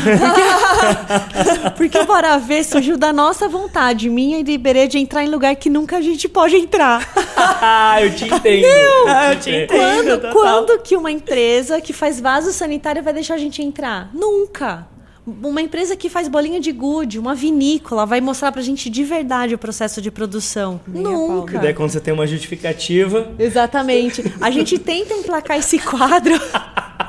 Porque, 1.76 1.76
porque 1.76 2.01
o 2.04 2.06
Bora 2.06 2.38
Ver 2.38 2.64
surgiu 2.64 2.96
da 2.98 3.12
nossa 3.12 3.48
vontade, 3.48 4.08
minha 4.10 4.38
e 4.38 4.44
do 4.44 4.50
Iberê, 4.50 4.88
de 4.88 4.98
entrar 4.98 5.24
em 5.24 5.28
lugar 5.28 5.54
que 5.56 5.70
nunca 5.70 5.98
a 5.98 6.00
gente 6.00 6.28
pode 6.28 6.56
entrar. 6.56 7.08
Ah, 7.64 8.02
eu 8.02 8.14
te 8.14 8.24
entendo. 8.24 8.66
Ah, 9.06 9.32
eu 9.32 9.40
te 9.40 9.50
entendo. 9.50 10.20
Quando, 10.20 10.32
quando 10.32 10.82
que 10.82 10.96
uma 10.96 11.10
empresa 11.10 11.80
que 11.80 11.92
faz 11.92 12.20
vaso 12.20 12.52
sanitário 12.52 13.02
vai 13.02 13.12
deixar 13.12 13.34
a 13.34 13.38
gente 13.38 13.62
entrar? 13.62 14.10
Nunca. 14.12 14.86
Uma 15.24 15.62
empresa 15.62 15.94
que 15.94 16.08
faz 16.08 16.26
bolinha 16.26 16.58
de 16.60 16.72
gude, 16.72 17.18
uma 17.18 17.34
vinícola, 17.34 18.04
vai 18.04 18.20
mostrar 18.20 18.50
pra 18.50 18.60
gente 18.62 18.90
de 18.90 19.04
verdade 19.04 19.54
o 19.54 19.58
processo 19.58 20.02
de 20.02 20.10
produção. 20.10 20.80
Nem 20.86 21.06
a 21.06 21.10
pau. 21.10 21.28
Nunca. 21.28 21.56
E 21.56 21.60
daí 21.60 21.74
quando 21.74 21.90
você 21.90 22.00
tem 22.00 22.12
uma 22.12 22.26
justificativa, 22.26 23.30
Exatamente. 23.38 24.24
A 24.40 24.50
gente 24.50 24.78
tenta 24.78 25.14
emplacar 25.14 25.56
esse 25.58 25.78
quadro. 25.78 26.34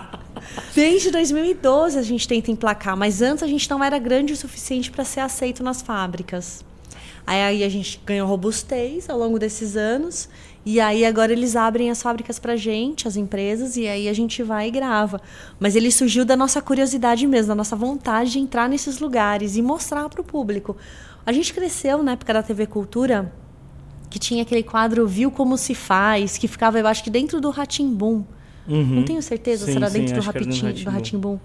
Desde 0.75 1.11
2012 1.11 1.99
a 1.99 2.01
gente 2.01 2.27
tenta 2.27 2.49
emplacar, 2.49 2.97
mas 2.97 3.21
antes 3.21 3.43
a 3.43 3.47
gente 3.47 3.69
não 3.69 3.83
era 3.83 3.99
grande 3.99 4.33
o 4.33 4.35
suficiente 4.35 4.89
para 4.89 5.03
ser 5.03 5.19
aceito 5.19 5.61
nas 5.61 5.83
fábricas. 5.83 6.65
Aí, 7.25 7.63
a 7.63 7.69
gente 7.69 8.01
ganhou 8.05 8.27
robustez 8.27 9.09
ao 9.09 9.17
longo 9.17 9.39
desses 9.39 9.77
anos. 9.77 10.27
E 10.65 10.79
aí 10.79 11.05
agora 11.05 11.31
eles 11.31 11.55
abrem 11.55 11.89
as 11.89 12.01
fábricas 12.01 12.39
pra 12.39 12.55
gente, 12.55 13.07
as 13.07 13.15
empresas, 13.15 13.75
e 13.77 13.87
aí 13.87 14.07
a 14.07 14.13
gente 14.13 14.41
vai 14.43 14.67
e 14.67 14.71
grava. 14.71 15.21
Mas 15.59 15.75
ele 15.75 15.91
surgiu 15.91 16.25
da 16.25 16.35
nossa 16.35 16.61
curiosidade 16.61 17.27
mesmo, 17.27 17.49
da 17.49 17.55
nossa 17.55 17.75
vontade 17.75 18.31
de 18.31 18.39
entrar 18.39 18.67
nesses 18.67 18.99
lugares 18.99 19.55
e 19.55 19.61
mostrar 19.61 20.07
para 20.09 20.21
o 20.21 20.23
público. 20.23 20.75
A 21.25 21.31
gente 21.31 21.53
cresceu 21.53 22.01
na 22.01 22.13
época 22.13 22.33
da 22.33 22.43
TV 22.43 22.65
Cultura, 22.65 23.33
que 24.09 24.19
tinha 24.19 24.43
aquele 24.43 24.63
quadro 24.63 25.07
Viu 25.07 25.31
Como 25.31 25.57
Se 25.57 25.75
Faz, 25.75 26.37
que 26.37 26.47
ficava, 26.47 26.79
eu 26.79 26.87
acho 26.87 27.03
que 27.03 27.09
dentro 27.09 27.39
do 27.39 27.49
Ratimbum. 27.49 28.23
Não 28.67 29.03
tenho 29.03 29.21
certeza 29.21 29.65
Sim, 29.65 29.71
se 29.71 29.77
era 29.77 29.89
sim, 29.89 29.99
dentro 29.99 30.21
do 30.21 30.29
era 30.29 30.39
dentro 30.39 30.59
do 30.59 30.65
Rá-Tim-Bum. 30.65 30.91
Ratimbum. 30.91 31.39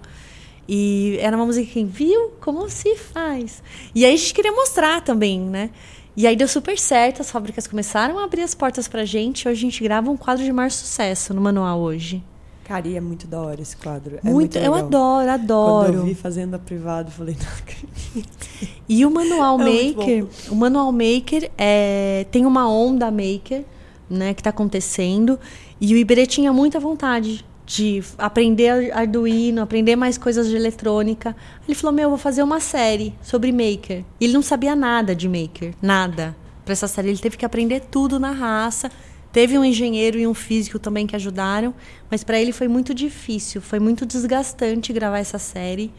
E 0.67 1.17
era 1.19 1.35
uma 1.35 1.45
música 1.45 1.65
que 1.71 1.83
viu 1.83 2.31
como 2.39 2.69
se 2.69 2.95
faz. 2.95 3.63
E 3.95 4.05
aí 4.05 4.13
a 4.13 4.17
gente 4.17 4.33
queria 4.33 4.51
mostrar 4.51 5.01
também, 5.01 5.39
né? 5.39 5.71
E 6.15 6.27
aí 6.27 6.35
deu 6.35 6.47
super 6.47 6.77
certo, 6.77 7.21
as 7.21 7.31
fábricas 7.31 7.65
começaram 7.65 8.19
a 8.19 8.23
abrir 8.25 8.41
as 8.43 8.53
portas 8.53 8.87
pra 8.87 9.03
gente. 9.05 9.47
Hoje 9.47 9.57
a 9.59 9.61
gente 9.61 9.83
grava 9.83 10.11
um 10.11 10.17
quadro 10.17 10.43
de 10.43 10.51
maior 10.51 10.69
sucesso 10.69 11.33
no 11.33 11.41
manual 11.41 11.79
hoje. 11.79 12.23
Cara, 12.65 12.87
e 12.87 12.95
é 12.95 13.01
muito 13.01 13.25
da 13.25 13.41
hora 13.41 13.59
esse 13.59 13.75
quadro. 13.75 14.19
É 14.23 14.29
muito, 14.29 14.55
eu 14.59 14.73
legal. 14.73 14.85
adoro, 14.85 15.25
Quando 15.25 15.29
adoro. 15.29 15.93
eu 15.95 16.05
vi 16.05 16.13
fazenda 16.13 16.59
privado, 16.59 17.07
eu 17.09 17.13
falei, 17.13 17.35
não 17.41 17.49
acredito. 17.57 18.47
E 18.87 19.03
o 19.07 19.09
Manual 19.09 19.57
É 19.61 19.63
Maker, 19.63 20.25
o 20.51 20.55
Manual 20.55 20.91
Maker 20.91 21.49
é, 21.57 22.27
tem 22.29 22.45
uma 22.45 22.69
onda 22.69 23.09
maker, 23.09 23.63
né, 24.07 24.35
que 24.35 24.41
está 24.41 24.51
acontecendo. 24.51 25.39
E 25.81 25.93
o 25.93 25.97
Iberê 25.97 26.25
tinha 26.25 26.51
muita 26.51 26.79
vontade 26.79 27.45
de 27.65 28.03
aprender 28.17 28.91
Arduino, 28.91 29.61
aprender 29.61 29.95
mais 29.95 30.17
coisas 30.17 30.47
de 30.47 30.55
eletrônica. 30.55 31.35
Ele 31.67 31.75
falou: 31.75 31.95
Meu, 31.95 32.03
eu 32.03 32.09
vou 32.09 32.17
fazer 32.17 32.41
uma 32.41 32.59
série 32.59 33.13
sobre 33.21 33.51
Maker. 33.51 34.03
E 34.19 34.25
ele 34.25 34.33
não 34.33 34.41
sabia 34.41 34.75
nada 34.75 35.15
de 35.15 35.29
Maker, 35.29 35.73
nada. 35.81 36.35
Para 36.65 36.73
essa 36.73 36.87
série, 36.87 37.09
ele 37.09 37.19
teve 37.19 37.37
que 37.37 37.45
aprender 37.45 37.81
tudo 37.91 38.19
na 38.19 38.31
raça. 38.31 38.91
Teve 39.31 39.57
um 39.57 39.63
engenheiro 39.63 40.17
e 40.17 40.25
um 40.25 40.33
físico 40.33 40.79
também 40.79 41.05
que 41.05 41.15
ajudaram, 41.15 41.73
mas 42.09 42.23
para 42.23 42.41
ele 42.41 42.51
foi 42.51 42.67
muito 42.67 42.95
difícil, 42.95 43.61
foi 43.61 43.79
muito 43.79 44.03
desgastante 44.03 44.91
gravar 44.91 45.19
essa 45.19 45.37
série, 45.37 45.91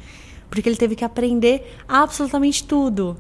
porque 0.51 0.69
ele 0.69 0.77
teve 0.77 0.97
que 0.97 1.05
aprender 1.05 1.77
absolutamente 1.87 2.65
tudo. 2.65 3.17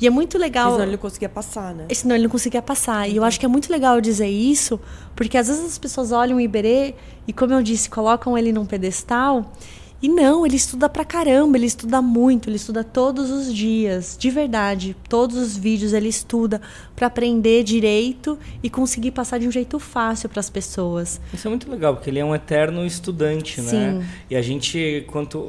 E 0.00 0.06
é 0.06 0.10
muito 0.10 0.38
legal. 0.38 0.72
Senão 0.72 0.84
ele 0.84 0.92
não 0.92 0.98
conseguia 0.98 1.28
passar, 1.28 1.74
né? 1.74 1.86
Senão 1.92 2.14
ele 2.14 2.24
não 2.24 2.30
conseguia 2.30 2.62
passar. 2.62 3.08
E 3.08 3.16
eu 3.16 3.24
acho 3.24 3.38
que 3.38 3.46
é 3.46 3.48
muito 3.48 3.70
legal 3.70 4.00
dizer 4.00 4.28
isso, 4.28 4.80
porque 5.14 5.38
às 5.38 5.48
vezes 5.48 5.64
as 5.64 5.78
pessoas 5.78 6.12
olham 6.12 6.38
o 6.38 6.40
Iberê 6.40 6.94
e, 7.26 7.32
como 7.32 7.52
eu 7.52 7.62
disse, 7.62 7.88
colocam 7.88 8.36
ele 8.36 8.52
num 8.52 8.66
pedestal. 8.66 9.52
E 10.02 10.08
não, 10.08 10.44
ele 10.44 10.56
estuda 10.56 10.86
pra 10.86 11.02
caramba, 11.02 11.56
ele 11.56 11.64
estuda 11.64 12.02
muito, 12.02 12.50
ele 12.50 12.56
estuda 12.56 12.84
todos 12.84 13.30
os 13.30 13.54
dias, 13.54 14.18
de 14.20 14.28
verdade. 14.28 14.94
Todos 15.08 15.34
os 15.34 15.56
vídeos 15.56 15.94
ele 15.94 16.10
estuda 16.10 16.60
pra 16.94 17.06
aprender 17.06 17.62
direito 17.62 18.38
e 18.62 18.68
conseguir 18.68 19.12
passar 19.12 19.38
de 19.38 19.48
um 19.48 19.50
jeito 19.50 19.78
fácil 19.78 20.28
pras 20.28 20.50
pessoas. 20.50 21.18
Isso 21.32 21.48
é 21.48 21.50
muito 21.50 21.70
legal, 21.70 21.94
porque 21.94 22.10
ele 22.10 22.18
é 22.18 22.24
um 22.24 22.34
eterno 22.34 22.84
estudante, 22.84 23.62
né? 23.62 23.70
Sim. 23.70 24.06
E 24.28 24.36
a 24.36 24.42
gente, 24.42 25.06
quanto 25.06 25.48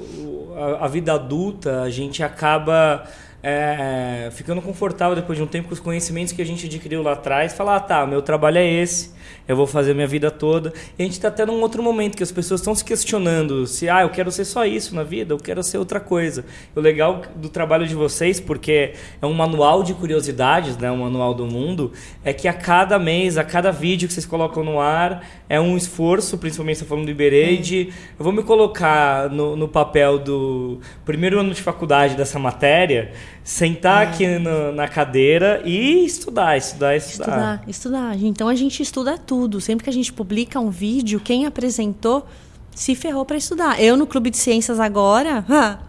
a, 0.56 0.86
a 0.86 0.88
vida 0.88 1.12
adulta, 1.14 1.82
a 1.82 1.90
gente 1.90 2.24
acaba 2.24 3.06
é, 3.48 4.32
ficando 4.32 4.60
confortável 4.60 5.16
depois 5.16 5.38
de 5.38 5.44
um 5.44 5.46
tempo 5.46 5.68
com 5.68 5.74
os 5.76 5.80
conhecimentos 5.80 6.34
que 6.34 6.42
a 6.42 6.46
gente 6.46 6.66
adquiriu 6.66 7.04
lá 7.04 7.14
atrás. 7.14 7.54
Falar, 7.54 7.76
ah, 7.76 7.80
tá, 7.80 8.04
meu 8.08 8.20
trabalho 8.24 8.58
é 8.58 8.68
esse, 8.68 9.14
eu 9.48 9.56
vou 9.56 9.68
fazer 9.68 9.94
minha 9.94 10.08
vida 10.08 10.32
toda. 10.32 10.74
E 10.98 11.04
a 11.04 11.06
gente 11.06 11.14
está 11.14 11.28
até 11.28 11.46
num 11.46 11.62
outro 11.62 11.84
momento 11.84 12.18
que 12.18 12.24
as 12.24 12.32
pessoas 12.32 12.60
estão 12.60 12.74
se 12.74 12.84
questionando 12.84 13.68
se, 13.68 13.88
ah, 13.88 14.02
eu 14.02 14.10
quero 14.10 14.32
ser 14.32 14.46
só 14.46 14.66
isso 14.66 14.96
na 14.96 15.04
vida, 15.04 15.32
eu 15.32 15.38
quero 15.38 15.62
ser 15.62 15.78
outra 15.78 16.00
coisa. 16.00 16.44
O 16.76 16.80
legal 16.80 17.22
do 17.36 17.48
trabalho 17.48 17.88
de 17.88 17.94
vocês, 17.94 18.40
porque 18.40 18.94
é 19.22 19.26
um 19.28 19.34
manual 19.34 19.84
de 19.84 19.94
curiosidades, 19.94 20.76
né, 20.78 20.90
um 20.90 20.98
manual 20.98 21.36
do 21.36 21.46
mundo, 21.46 21.92
é 22.24 22.34
que 22.34 22.48
a 22.48 22.54
cada 22.54 22.98
mês, 22.98 23.38
a 23.38 23.44
cada 23.44 23.72
vídeo 23.72 24.08
que 24.08 24.14
vocês 24.16 24.26
colocam 24.26 24.64
no 24.64 24.80
ar, 24.80 25.24
é 25.48 25.62
um 25.62 25.78
esforço, 25.78 26.36
principalmente 26.40 26.80
você 26.80 26.86
falando 26.86 27.06
do 27.06 27.12
Iberê, 27.12 27.58
de 27.58 27.94
eu 28.18 28.24
vou 28.24 28.34
me 28.34 28.42
colocar 28.42 29.30
no, 29.30 29.56
no 29.56 29.68
papel 29.68 30.18
do 30.18 30.80
primeiro 31.06 31.40
ano 31.40 31.54
de 31.54 31.62
faculdade 31.62 32.16
dessa 32.16 32.40
matéria, 32.40 33.14
sentar 33.44 34.08
aqui 34.08 34.28
no- 34.40 34.72
na 34.72 34.88
cadeira 34.88 35.62
e 35.66 36.06
estudar, 36.06 36.58
estudar, 36.58 36.96
estudar. 36.96 37.26
Estudar, 37.28 37.64
estudar. 37.68 38.24
Então 38.24 38.48
a 38.48 38.56
gente 38.56 38.82
estuda 38.82 39.18
tudo. 39.18 39.62
Sempre 39.62 39.84
que 39.84 39.90
a 39.90 39.94
gente 39.94 40.12
publica 40.12 40.60
um 40.60 40.70
vídeo, 40.70 41.20
quem 41.20 41.46
apresentou 41.46 42.26
se 42.74 42.96
ferrou 42.96 43.24
para 43.26 43.38
estudar. 43.38 43.82
Eu 43.82 43.96
no 43.96 44.06
Clube 44.08 44.30
de 44.30 44.38
Ciências 44.38 44.80
agora, 44.80 45.46
ha, 45.50 45.80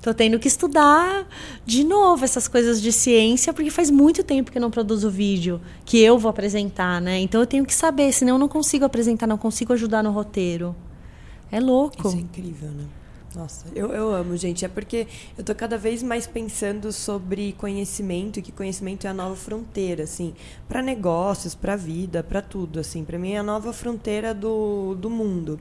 tô 0.00 0.14
tendo 0.14 0.38
que 0.38 0.48
estudar 0.48 1.26
de 1.66 1.84
novo 1.84 2.24
essas 2.24 2.48
coisas 2.48 2.80
de 2.80 2.90
ciência, 2.92 3.52
porque 3.52 3.70
faz 3.70 3.90
muito 3.90 4.22
tempo 4.24 4.50
que 4.50 4.56
eu 4.56 4.62
não 4.62 4.70
produzo 4.70 5.10
vídeo 5.10 5.60
que 5.84 5.98
eu 6.00 6.16
vou 6.18 6.30
apresentar, 6.30 7.00
né? 7.00 7.18
Então 7.20 7.40
eu 7.40 7.46
tenho 7.46 7.66
que 7.66 7.74
saber, 7.74 8.12
senão 8.12 8.34
eu 8.36 8.38
não 8.38 8.48
consigo 8.48 8.84
apresentar, 8.84 9.26
não 9.26 9.36
consigo 9.36 9.72
ajudar 9.72 10.02
no 10.02 10.10
roteiro. 10.12 10.74
É 11.52 11.60
louco. 11.60 12.06
Isso 12.08 12.16
é 12.16 12.20
incrível, 12.20 12.68
né? 12.70 12.84
Nossa, 13.34 13.66
eu, 13.74 13.92
eu 13.92 14.12
amo, 14.12 14.36
gente. 14.36 14.64
É 14.64 14.68
porque 14.68 15.06
eu 15.38 15.44
tô 15.44 15.54
cada 15.54 15.78
vez 15.78 16.02
mais 16.02 16.26
pensando 16.26 16.92
sobre 16.92 17.52
conhecimento 17.52 18.38
e 18.38 18.42
que 18.42 18.50
conhecimento 18.50 19.06
é 19.06 19.10
a 19.10 19.14
nova 19.14 19.36
fronteira, 19.36 20.02
assim, 20.02 20.34
para 20.68 20.82
negócios, 20.82 21.54
para 21.54 21.76
vida, 21.76 22.24
para 22.24 22.42
tudo, 22.42 22.80
assim. 22.80 23.04
Para 23.04 23.18
mim 23.18 23.32
é 23.32 23.38
a 23.38 23.42
nova 23.42 23.72
fronteira 23.72 24.34
do, 24.34 24.96
do 24.96 25.08
mundo. 25.08 25.60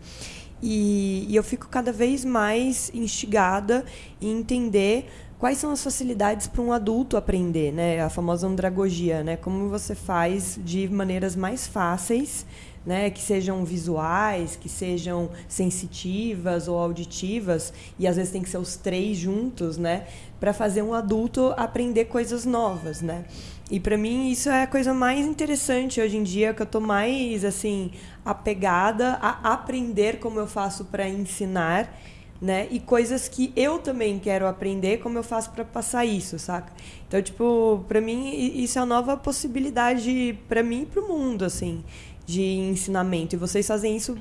E, 0.61 1.25
e 1.29 1.35
eu 1.35 1.43
fico 1.43 1.67
cada 1.67 1.91
vez 1.91 2.25
mais 2.25 2.91
instigada 2.93 3.85
em 4.19 4.39
entender 4.39 5.07
quais 5.37 5.57
são 5.57 5.71
as 5.71 5.81
facilidades 5.81 6.47
para 6.47 6.61
um 6.61 6.73
adulto 6.73 7.15
aprender, 7.15 7.71
né? 7.71 8.01
A 8.01 8.09
famosa 8.09 8.47
andragogia, 8.47 9.23
né? 9.23 9.37
Como 9.37 9.69
você 9.69 9.93
faz 9.93 10.59
de 10.63 10.89
maneiras 10.89 11.35
mais 11.35 11.67
fáceis 11.67 12.45
né, 12.85 13.09
que 13.09 13.21
sejam 13.21 13.63
visuais, 13.65 14.55
que 14.55 14.69
sejam 14.69 15.29
sensitivas 15.47 16.67
ou 16.67 16.77
auditivas, 16.77 17.73
e 17.97 18.07
às 18.07 18.15
vezes 18.15 18.31
tem 18.31 18.41
que 18.41 18.49
ser 18.49 18.57
os 18.57 18.75
três 18.75 19.17
juntos, 19.17 19.77
né, 19.77 20.07
para 20.39 20.53
fazer 20.53 20.81
um 20.81 20.93
adulto 20.93 21.53
aprender 21.57 22.05
coisas 22.05 22.45
novas, 22.45 23.01
né? 23.01 23.25
E 23.69 23.79
para 23.79 23.97
mim 23.97 24.31
isso 24.31 24.49
é 24.49 24.63
a 24.63 24.67
coisa 24.67 24.93
mais 24.93 25.25
interessante 25.27 26.01
hoje 26.01 26.17
em 26.17 26.23
dia, 26.23 26.53
que 26.53 26.61
eu 26.61 26.65
tô 26.65 26.79
mais 26.79 27.45
assim 27.45 27.91
apegada 28.25 29.19
a 29.21 29.53
aprender 29.53 30.17
como 30.19 30.39
eu 30.39 30.47
faço 30.47 30.85
para 30.85 31.07
ensinar, 31.07 31.93
né? 32.41 32.67
E 32.71 32.79
coisas 32.79 33.27
que 33.27 33.51
eu 33.55 33.77
também 33.79 34.17
quero 34.17 34.47
aprender, 34.47 34.97
como 34.99 35.17
eu 35.17 35.23
faço 35.23 35.51
para 35.51 35.65
passar 35.65 36.05
isso, 36.05 36.39
saca? 36.39 36.71
Então, 37.07 37.21
tipo, 37.21 37.83
para 37.87 37.99
mim 37.99 38.33
isso 38.55 38.79
é 38.79 38.81
uma 38.81 38.87
nova 38.87 39.17
possibilidade 39.17 40.39
para 40.47 40.63
mim 40.63 40.83
e 40.83 40.85
para 40.85 41.01
o 41.01 41.07
mundo, 41.07 41.43
assim, 41.43 41.83
de 42.29 42.43
ensinamento. 42.43 43.35
E 43.35 43.37
vocês 43.37 43.65
fazem 43.65 43.97
isso 43.97 44.15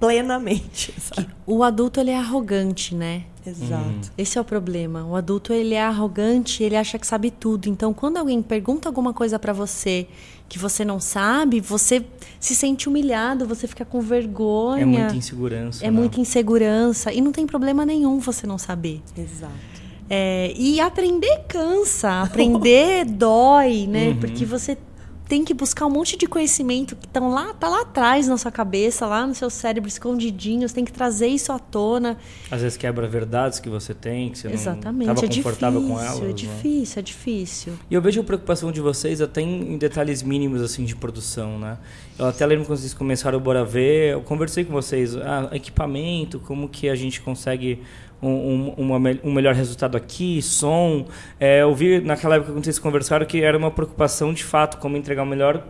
plenamente. 0.00 0.92
Sabe? 1.00 1.28
O 1.46 1.62
adulto 1.62 2.00
ele 2.00 2.10
é 2.10 2.18
arrogante, 2.18 2.94
né? 2.94 3.24
Exato. 3.46 4.10
Esse 4.16 4.38
é 4.38 4.40
o 4.40 4.44
problema. 4.44 5.04
O 5.04 5.14
adulto 5.14 5.52
ele 5.52 5.74
é 5.74 5.82
arrogante, 5.82 6.62
ele 6.62 6.76
acha 6.76 6.98
que 6.98 7.06
sabe 7.06 7.30
tudo. 7.30 7.68
Então, 7.68 7.92
quando 7.92 8.16
alguém 8.16 8.42
pergunta 8.42 8.88
alguma 8.88 9.12
coisa 9.12 9.38
para 9.38 9.52
você 9.52 10.06
que 10.48 10.58
você 10.58 10.84
não 10.84 10.98
sabe, 10.98 11.60
você 11.60 12.04
se 12.40 12.54
sente 12.54 12.88
humilhado, 12.88 13.46
você 13.46 13.66
fica 13.66 13.84
com 13.84 14.00
vergonha. 14.00 14.82
É 14.82 14.84
muita 14.84 15.16
insegurança. 15.16 15.84
É 15.84 15.90
né? 15.90 15.96
muita 15.96 16.20
insegurança 16.20 17.12
e 17.12 17.20
não 17.20 17.32
tem 17.32 17.46
problema 17.46 17.84
nenhum 17.84 18.18
você 18.18 18.46
não 18.46 18.58
saber. 18.58 19.02
Exato. 19.16 19.52
É, 20.08 20.52
e 20.56 20.80
aprender 20.80 21.44
cansa, 21.48 22.22
aprender 22.22 23.04
dói, 23.12 23.86
né? 23.86 24.08
Uhum. 24.08 24.20
Porque 24.20 24.44
você 24.44 24.76
tem 25.26 25.44
que 25.44 25.54
buscar 25.54 25.86
um 25.86 25.90
monte 25.90 26.16
de 26.16 26.26
conhecimento 26.26 26.94
que 26.94 27.06
estão 27.06 27.30
lá, 27.30 27.54
tá 27.54 27.68
lá 27.68 27.82
atrás 27.82 28.28
na 28.28 28.36
sua 28.36 28.50
cabeça, 28.52 29.06
lá 29.06 29.26
no 29.26 29.34
seu 29.34 29.48
cérebro 29.48 29.88
escondidinho. 29.88 30.68
Você 30.68 30.74
tem 30.74 30.84
que 30.84 30.92
trazer 30.92 31.28
isso 31.28 31.50
à 31.50 31.58
tona. 31.58 32.18
Às 32.50 32.60
vezes 32.60 32.76
quebra 32.76 33.06
verdades 33.06 33.58
que 33.58 33.68
você 33.68 33.94
tem, 33.94 34.30
que 34.30 34.38
você 34.38 34.48
Exatamente. 34.48 35.06
não 35.06 35.14
estava 35.14 35.32
é 35.32 35.36
confortável 35.36 35.80
difícil, 35.80 35.96
com 35.96 36.04
elas. 36.04 36.22
é 36.22 36.26
né? 36.26 36.32
difícil, 36.32 36.98
é 36.98 37.02
difícil. 37.02 37.72
E 37.90 37.94
eu 37.94 38.02
vejo 38.02 38.20
a 38.20 38.24
preocupação 38.24 38.70
de 38.70 38.80
vocês 38.80 39.20
até 39.20 39.40
em, 39.40 39.74
em 39.74 39.78
detalhes 39.78 40.22
mínimos 40.22 40.60
assim 40.60 40.84
de 40.84 40.94
produção, 40.94 41.58
né? 41.58 41.78
Eu 42.18 42.26
até 42.26 42.44
lembro 42.44 42.66
quando 42.66 42.78
vocês 42.78 42.94
começaram 42.94 43.38
o 43.38 43.40
Bora 43.40 43.64
Ver, 43.64 44.12
eu 44.12 44.22
conversei 44.22 44.64
com 44.64 44.72
vocês, 44.72 45.16
ah, 45.16 45.48
equipamento, 45.52 46.38
como 46.38 46.68
que 46.68 46.88
a 46.88 46.94
gente 46.94 47.20
consegue 47.20 47.80
um, 48.28 48.74
um, 48.76 48.94
uma 48.94 49.10
um 49.22 49.32
melhor 49.32 49.54
resultado 49.54 49.96
aqui, 49.96 50.40
som. 50.42 51.06
É, 51.38 51.62
eu 51.62 51.74
vi 51.74 52.00
naquela 52.00 52.36
época 52.36 52.52
quando 52.52 52.64
vocês 52.64 52.78
conversaram 52.78 53.26
que 53.26 53.42
era 53.42 53.56
uma 53.56 53.70
preocupação 53.70 54.32
de 54.32 54.44
fato 54.44 54.78
como 54.78 54.96
entregar 54.96 55.22
o 55.22 55.26
melhor 55.26 55.62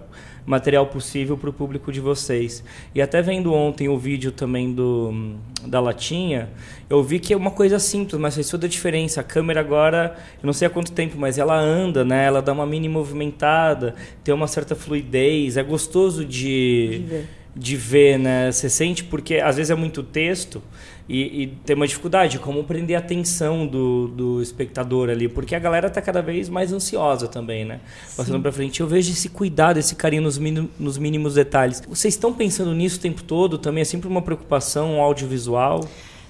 material 0.46 0.86
possível 0.86 1.36
para 1.36 1.48
o 1.50 1.52
público 1.52 1.90
de 1.90 2.00
vocês. 2.00 2.62
E 2.94 3.00
até 3.00 3.22
vendo 3.22 3.52
ontem 3.52 3.88
o 3.88 3.98
vídeo 3.98 4.30
também 4.30 4.72
do 4.72 5.34
da 5.66 5.80
latinha, 5.80 6.50
eu 6.90 7.02
vi 7.02 7.18
que 7.18 7.32
é 7.32 7.36
uma 7.36 7.50
coisa 7.50 7.78
simples, 7.78 8.20
mas 8.20 8.34
faz 8.34 8.48
toda 8.50 8.66
a 8.66 8.68
diferença. 8.68 9.22
A 9.22 9.24
câmera 9.24 9.60
agora, 9.60 10.14
eu 10.42 10.46
não 10.46 10.52
sei 10.52 10.68
há 10.68 10.70
quanto 10.70 10.92
tempo, 10.92 11.16
mas 11.18 11.38
ela 11.38 11.58
anda, 11.58 12.04
né? 12.04 12.26
Ela 12.26 12.42
dá 12.42 12.52
uma 12.52 12.66
mini 12.66 12.88
movimentada, 12.88 13.94
tem 14.22 14.34
uma 14.34 14.46
certa 14.46 14.74
fluidez, 14.74 15.56
é 15.56 15.62
gostoso 15.62 16.24
de 16.24 17.02
De. 17.08 17.43
De 17.56 17.76
ver, 17.76 18.18
né? 18.18 18.50
Você 18.50 18.68
sente 18.68 19.04
porque 19.04 19.36
às 19.36 19.56
vezes 19.56 19.70
é 19.70 19.74
muito 19.74 20.02
texto 20.02 20.60
e, 21.08 21.42
e 21.42 21.46
tem 21.64 21.76
uma 21.76 21.86
dificuldade 21.86 22.38
como 22.38 22.64
prender 22.64 22.96
a 22.96 22.98
atenção 22.98 23.66
do, 23.66 24.08
do 24.08 24.42
espectador 24.42 25.10
ali, 25.10 25.28
porque 25.28 25.54
a 25.54 25.58
galera 25.58 25.88
tá 25.88 26.00
cada 26.02 26.20
vez 26.20 26.48
mais 26.48 26.72
ansiosa 26.72 27.28
também, 27.28 27.64
né? 27.64 27.80
Passando 28.16 28.40
para 28.40 28.50
frente, 28.50 28.80
eu 28.80 28.86
vejo 28.86 29.12
esse 29.12 29.28
cuidado, 29.28 29.78
esse 29.78 29.94
carinho 29.94 30.22
nos, 30.22 30.38
mini- 30.38 30.70
nos 30.78 30.98
mínimos 30.98 31.34
detalhes. 31.34 31.82
Vocês 31.88 32.14
estão 32.14 32.32
pensando 32.32 32.72
nisso 32.74 32.98
o 32.98 33.00
tempo 33.00 33.22
todo? 33.22 33.58
Também 33.58 33.82
é 33.82 33.84
sempre 33.84 34.08
uma 34.08 34.22
preocupação 34.22 34.94
um 34.94 35.00
audiovisual? 35.00 35.86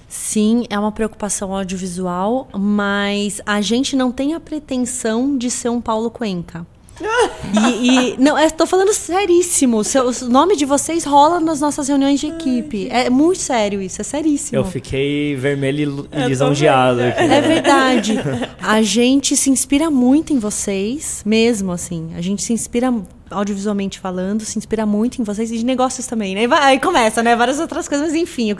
Sim, 0.07 0.65
é 0.69 0.77
uma 0.77 0.91
preocupação 0.91 1.55
audiovisual, 1.55 2.47
mas 2.53 3.41
a 3.45 3.59
gente 3.61 3.95
não 3.95 4.11
tem 4.11 4.33
a 4.35 4.39
pretensão 4.39 5.35
de 5.37 5.49
ser 5.49 5.69
um 5.69 5.81
Paulo 5.81 6.11
Cuenca. 6.11 6.65
E, 7.01 7.87
e- 8.13 8.15
não, 8.17 8.37
estou 8.37 8.65
falando 8.65 8.93
seríssimo. 8.93 9.83
Seu- 9.83 10.07
O 10.09 10.29
nome 10.29 10.55
de 10.55 10.65
vocês 10.65 11.03
rola 11.03 11.39
nas 11.39 11.59
nossas 11.59 11.87
reuniões 11.87 12.19
de 12.19 12.27
equipe. 12.27 12.87
É 12.89 13.09
muito 13.09 13.39
sério 13.41 13.81
isso, 13.81 13.99
é 14.01 14.03
seríssimo. 14.03 14.57
Eu 14.59 14.65
fiquei 14.65 15.35
vermelho 15.35 16.07
e 16.11 16.27
lisonjeado 16.27 17.01
aqui. 17.01 17.21
É 17.21 17.41
verdade. 17.41 18.15
A 18.61 18.81
gente 18.81 19.35
se 19.35 19.49
inspira 19.49 19.89
muito 19.91 20.31
em 20.33 20.39
vocês, 20.39 21.21
mesmo 21.25 21.71
assim. 21.71 22.11
A 22.15 22.21
gente 22.21 22.41
se 22.43 22.53
inspira 22.53 22.93
audiovisualmente 23.29 23.99
falando, 23.99 24.45
se 24.45 24.57
inspira 24.57 24.85
muito 24.85 25.21
em 25.21 25.23
vocês 25.25 25.51
e 25.51 25.57
de 25.57 25.65
negócios 25.65 26.07
também, 26.07 26.33
né? 26.35 26.43
E 26.43 26.47
vai- 26.47 26.63
Aí 26.63 26.79
começa, 26.79 27.21
né? 27.21 27.35
Várias 27.35 27.59
outras 27.59 27.87
coisas, 27.87 28.07
mas 28.07 28.15
enfim. 28.15 28.55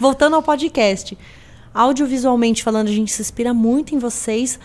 Voltando 0.00 0.34
ao 0.36 0.42
podcast. 0.42 1.16
Audiovisualmente 1.72 2.62
falando, 2.64 2.88
a 2.88 2.92
gente 2.92 3.12
se 3.12 3.22
inspira 3.22 3.54
muito 3.54 3.94
em 3.94 3.98
vocês, 3.98 4.58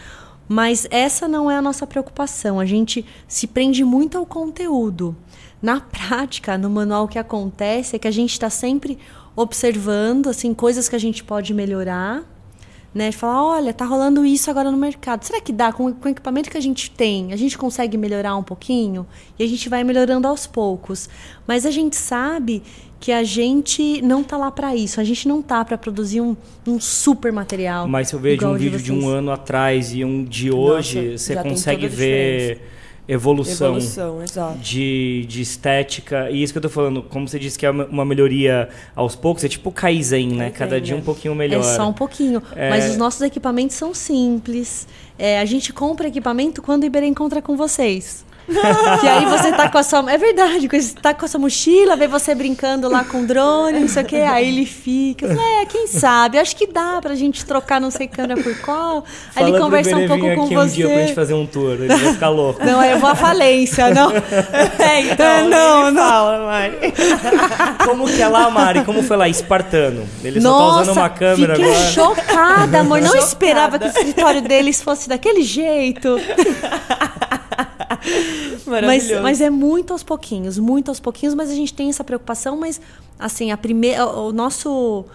mas 0.48 0.88
essa 0.90 1.28
não 1.28 1.50
é 1.50 1.58
a 1.58 1.62
nossa 1.62 1.88
preocupação. 1.88 2.60
A 2.60 2.66
gente 2.66 3.06
se 3.28 3.48
prende 3.48 3.84
muito 3.84 4.18
ao 4.18 4.26
conteúdo. 4.26 5.16
Na 5.62 5.80
prática, 5.80 6.58
no 6.58 6.70
manual 6.70 7.06
o 7.06 7.08
que 7.08 7.20
acontece 7.20 7.96
é 7.96 8.00
que 8.00 8.08
a 8.08 8.12
gente 8.12 8.32
está 8.32 8.50
sempre 8.50 8.98
observando 9.36 10.30
assim 10.30 10.54
coisas 10.54 10.90
que 10.90 10.96
a 10.96 11.00
gente 11.00 11.24
pode 11.24 11.54
melhorar 11.54 12.24
né? 12.94 13.10
De 13.10 13.18
falar, 13.18 13.44
olha, 13.44 13.74
tá 13.74 13.86
rolando 13.86 14.26
isso 14.26 14.50
agora 14.50 14.70
no 14.70 14.78
mercado. 14.78 15.24
Será 15.24 15.42
que 15.42 15.52
dá? 15.52 15.74
Com, 15.74 15.92
com 15.94 16.08
o 16.08 16.12
equipamento 16.12 16.50
que 16.50 16.58
a 16.58 16.62
gente 16.62 16.92
tem, 16.92 17.34
a 17.34 17.36
gente 17.36 17.58
consegue 17.58 17.98
melhorar 17.98 18.36
um 18.36 18.44
pouquinho? 18.44 19.06
E 19.38 19.44
a 19.44 19.48
gente 19.48 19.68
vai 19.70 19.84
melhorando 19.84 20.28
aos 20.28 20.46
poucos. 20.46 21.10
Mas 21.48 21.66
a 21.66 21.72
gente 21.72 21.96
sabe 21.96 22.62
que 23.00 23.12
a 23.12 23.24
gente 23.24 24.02
não 24.02 24.24
tá 24.24 24.38
lá 24.38 24.50
para 24.50 24.76
isso. 24.76 25.02
A 25.02 25.04
gente 25.04 25.28
não 25.28 25.42
tá 25.42 25.66
para 25.66 25.78
produzir 25.78 26.22
um, 26.22 26.38
um 26.66 26.80
super 26.80 27.32
material. 27.32 27.88
Mas 27.88 28.10
se 28.10 28.14
eu 28.14 28.20
vejo 28.20 28.48
um 28.48 28.56
vídeo 28.56 28.80
de 28.80 28.92
um 28.92 29.02
vocês. 29.02 29.14
ano 29.14 29.32
atrás 29.32 29.94
e 29.94 30.06
um 30.06 30.24
de 30.24 30.52
hoje, 30.52 31.12
Nossa, 31.12 31.18
você 31.18 31.36
consegue 31.36 31.88
ver 31.88 32.62
evolução. 33.08 33.76
Evolução, 33.76 34.24
exato. 34.24 34.58
de, 34.60 35.26
de 35.28 35.42
estética. 35.42 36.30
E 36.30 36.42
isso 36.42 36.54
que 36.54 36.58
eu 36.58 36.62
tô 36.62 36.70
falando, 36.70 37.02
como 37.04 37.28
você 37.28 37.38
disse 37.38 37.58
que 37.58 37.66
é 37.66 37.72
uma 37.72 38.06
melhoria 38.06 38.70
aos 38.96 39.16
poucos, 39.16 39.44
é 39.44 39.50
tipo 39.50 39.72
Kaizen, 39.72 40.30
né? 40.30 40.36
Kaizen, 40.50 40.54
Cada 40.54 40.82
dia 40.82 40.96
um 40.96 41.02
pouquinho 41.02 41.36
melhor. 41.36 41.60
É 41.62 41.64
só 41.64 41.88
um 41.88 41.94
pouquinho. 41.94 42.42
É. 42.56 42.70
Mas 42.70 42.90
os 42.90 42.98
nossos 42.98 43.22
equipamentos 43.22 43.76
são 43.76 43.94
simples. 43.94 44.88
É, 45.18 45.40
a 45.40 45.46
gente 45.46 45.72
compra 45.74 46.08
equipamento 46.08 46.62
quando 46.62 46.84
o 46.84 46.86
Iberê 46.86 47.08
encontra 47.08 47.42
com 47.42 47.56
vocês. 47.56 48.26
Que 49.00 49.08
aí 49.08 49.26
você 49.26 49.52
tá 49.52 49.70
com 49.70 49.78
a 49.78 49.84
sua. 49.84 50.12
É 50.12 50.18
verdade, 50.18 50.68
você 50.68 50.94
tá 51.02 51.14
com 51.14 51.26
a 51.26 51.28
sua 51.28 51.40
mochila, 51.40 51.96
vê 51.96 52.08
você 52.08 52.36
brincando 52.36 52.90
lá 52.90 53.04
com 53.04 53.26
drone, 53.26 53.80
não 53.80 53.88
sei 53.88 54.04
o 54.04 54.06
quê. 54.06 54.18
Aí 54.18 54.48
ele 54.48 54.66
fica. 54.66 55.26
Eu 55.26 55.36
falei, 55.36 55.54
é, 55.62 55.66
quem 55.66 55.88
sabe? 55.88 56.38
Acho 56.38 56.56
que 56.56 56.68
dá 56.68 57.00
pra 57.02 57.16
gente 57.16 57.46
trocar 57.46 57.80
não 57.80 57.90
sei 57.92 58.08
câmera 58.08 58.42
por 58.42 58.56
qual. 58.60 59.04
Aí 59.30 59.34
Fala 59.34 59.48
ele 59.48 59.58
pro 59.58 59.66
conversar 59.66 59.98
um 59.98 60.08
pouco 60.08 60.36
com 60.36 60.44
aqui 60.44 60.56
você. 60.56 60.72
um 60.72 60.76
dia 60.76 60.88
pra 60.88 61.02
gente 61.02 61.14
fazer 61.16 61.34
um 61.34 61.46
tour, 61.46 61.72
ele 61.74 61.88
vai 61.88 62.14
ficar 62.14 62.30
louco. 62.30 62.64
Não, 62.66 62.80
aí 62.80 62.92
eu 62.92 63.00
vou 63.00 63.10
à 63.10 63.16
falência, 63.16 63.90
não. 63.94 64.12
É, 64.84 65.02
Então, 65.02 65.50
não, 65.50 65.92
não. 65.92 66.04
Fala, 66.04 66.46
Mari. 66.46 66.94
Como 67.86 68.06
que 68.06 68.22
é 68.22 68.28
lá, 68.28 68.50
Mari? 68.50 68.84
Como 68.84 69.02
foi 69.04 69.18
lá? 69.18 69.28
Espartano. 69.30 70.08
Ele 70.24 70.42
só 70.42 70.58
tá 70.58 70.82
usando 70.82 70.96
uma 70.98 71.10
câmera 71.10 71.56
fiquei 71.56 71.72
agora. 71.72 71.90
chocada, 71.92 72.80
amor. 72.80 73.00
Não 73.02 73.08
Chocada. 73.08 73.24
esperava 73.26 73.80
que 73.80 73.86
o 73.86 73.88
escritório 73.90 74.42
deles 74.42 74.82
fosse 74.82 75.08
daquele 75.10 75.44
jeito. 75.44 76.20
Mas, 78.68 78.82
Maravilhoso. 78.82 79.22
mas 79.24 79.42
é 79.42 79.50
muito 79.50 79.94
aos 79.94 80.04
pouquinhos, 80.04 80.58
muito 80.58 80.90
aos 80.90 81.00
pouquinhos, 81.00 81.34
mas 81.36 81.50
a 81.50 81.56
gente 81.56 81.74
tem 81.74 81.90
essa 81.90 82.04
preocupação, 82.04 82.58
mas 82.58 82.80
assim, 83.20 83.52
a 83.52 83.58
primeira, 83.58 84.06
o 84.06 84.32
nosso 84.32 85.06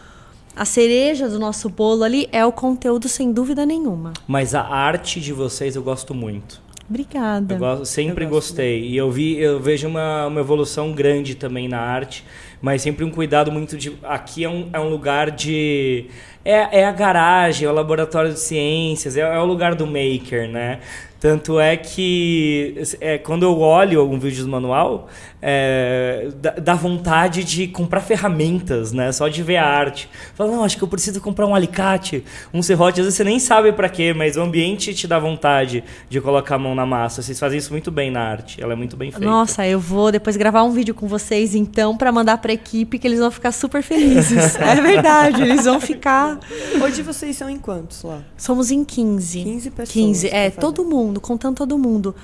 a 0.56 0.64
cereja 0.64 1.28
do 1.28 1.38
nosso 1.38 1.68
bolo 1.68 2.02
ali 2.02 2.28
é 2.32 2.44
o 2.44 2.50
conteúdo 2.50 3.08
sem 3.08 3.32
dúvida 3.32 3.64
nenhuma. 3.64 4.12
Mas 4.26 4.54
a 4.54 4.62
arte 4.62 5.20
de 5.20 5.32
vocês 5.32 5.76
eu 5.76 5.82
gosto 5.82 6.12
muito. 6.14 6.60
Obrigada. 6.90 7.54
Eu 7.54 7.58
gosto- 7.58 7.84
sempre 7.86 8.24
Eu 8.24 8.28
gosto 8.30 8.48
gostei. 8.48 8.82
E 8.88 8.96
eu 8.96 9.10
vi, 9.10 9.38
eu 9.38 9.60
vejo 9.60 9.86
uma, 9.86 10.26
uma 10.26 10.40
evolução 10.40 10.92
grande 10.92 11.34
também 11.34 11.68
na 11.68 11.78
arte, 11.78 12.24
mas 12.62 12.80
sempre 12.82 13.04
um 13.04 13.10
cuidado 13.10 13.52
muito 13.52 13.76
de. 13.76 13.92
Aqui 14.02 14.42
é 14.42 14.48
um, 14.48 14.68
é 14.72 14.80
um 14.80 14.88
lugar 14.88 15.30
de. 15.30 16.06
É, 16.44 16.80
é 16.80 16.86
a 16.86 16.92
garagem, 16.92 17.68
é 17.68 17.70
o 17.70 17.74
laboratório 17.74 18.32
de 18.32 18.40
ciências, 18.40 19.16
é, 19.18 19.20
é 19.20 19.38
o 19.38 19.44
lugar 19.44 19.74
do 19.74 19.86
maker, 19.86 20.48
né? 20.50 20.80
Tanto 21.20 21.58
é 21.58 21.76
que 21.76 22.80
é, 23.00 23.18
quando 23.18 23.42
eu 23.42 23.58
olho 23.60 24.00
algum 24.00 24.18
vídeo 24.18 24.44
do 24.44 24.50
manual, 24.50 25.08
é, 25.40 26.28
dá, 26.40 26.50
dá 26.50 26.74
vontade 26.74 27.44
de 27.44 27.68
comprar 27.68 28.00
ferramentas, 28.00 28.92
né? 28.92 29.12
Só 29.12 29.28
de 29.28 29.42
ver 29.42 29.56
a 29.56 29.66
arte. 29.66 30.08
Fala, 30.34 30.50
não, 30.50 30.64
acho 30.64 30.76
que 30.76 30.82
eu 30.82 30.88
preciso 30.88 31.20
comprar 31.20 31.46
um 31.46 31.54
alicate, 31.54 32.24
um 32.52 32.62
serrote. 32.62 33.00
Às 33.00 33.06
vezes 33.06 33.16
você 33.16 33.24
nem 33.24 33.38
sabe 33.38 33.72
para 33.72 33.88
quê, 33.88 34.12
mas 34.12 34.36
o 34.36 34.42
ambiente 34.42 34.94
te 34.94 35.06
dá 35.06 35.18
vontade 35.18 35.84
de 36.08 36.20
colocar 36.20 36.56
a 36.56 36.58
mão 36.58 36.74
na 36.74 36.84
massa. 36.84 37.22
Vocês 37.22 37.38
fazem 37.38 37.58
isso 37.58 37.72
muito 37.72 37.90
bem 37.90 38.10
na 38.10 38.20
arte. 38.20 38.60
Ela 38.62 38.72
é 38.72 38.76
muito 38.76 38.96
bem 38.96 39.10
feita. 39.10 39.24
Nossa, 39.24 39.66
eu 39.66 39.78
vou 39.78 40.10
depois 40.10 40.36
gravar 40.36 40.64
um 40.64 40.72
vídeo 40.72 40.94
com 40.94 41.06
vocês, 41.06 41.54
então, 41.54 41.96
pra 41.96 42.10
mandar 42.10 42.38
pra 42.38 42.52
equipe, 42.52 42.98
que 42.98 43.06
eles 43.06 43.20
vão 43.20 43.30
ficar 43.30 43.52
super 43.52 43.82
felizes. 43.82 44.56
é 44.60 44.74
verdade, 44.80 45.42
eles 45.42 45.64
vão 45.64 45.80
ficar. 45.80 46.38
Hoje 46.82 47.02
vocês 47.02 47.36
são 47.36 47.48
em 47.48 47.58
quantos 47.58 48.02
lá? 48.02 48.22
Somos 48.36 48.70
em 48.70 48.84
15. 48.84 49.42
15 49.44 49.70
pessoas 49.70 49.92
15, 49.92 50.28
pra 50.28 50.38
é, 50.38 50.50
todo 50.50 50.84
mundo, 50.84 51.20
contando 51.20 51.56
todo 51.56 51.78
mundo. 51.78 52.14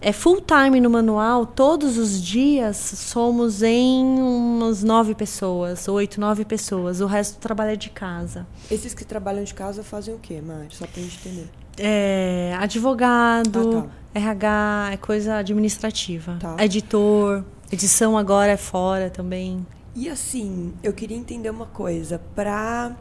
É 0.00 0.12
full 0.12 0.42
time 0.42 0.80
no 0.80 0.90
manual, 0.90 1.46
todos 1.46 1.96
os 1.96 2.22
dias 2.22 2.76
somos 2.76 3.62
em 3.62 4.04
umas 4.04 4.82
nove 4.82 5.14
pessoas, 5.14 5.88
oito, 5.88 6.20
nove 6.20 6.44
pessoas. 6.44 7.00
O 7.00 7.06
resto 7.06 7.38
trabalha 7.38 7.76
de 7.76 7.88
casa. 7.88 8.46
Esses 8.70 8.92
que 8.92 9.04
trabalham 9.04 9.42
de 9.44 9.54
casa 9.54 9.82
fazem 9.82 10.14
o 10.14 10.18
quê, 10.18 10.42
Mari? 10.42 10.68
Só 10.70 10.86
pra 10.86 11.02
gente 11.02 11.18
entender. 11.26 11.48
É, 11.78 12.54
advogado, 12.58 13.90
Ah, 14.14 14.18
RH, 14.18 14.90
é 14.92 14.96
coisa 14.96 15.36
administrativa. 15.36 16.36
Tá. 16.38 16.56
Editor, 16.60 17.42
edição 17.72 18.16
agora 18.16 18.52
é 18.52 18.56
fora 18.56 19.10
também. 19.10 19.66
E 19.94 20.08
assim, 20.08 20.72
eu 20.82 20.92
queria 20.92 21.16
entender 21.16 21.50
uma 21.50 21.66
coisa. 21.66 22.20
Pra 22.34 22.94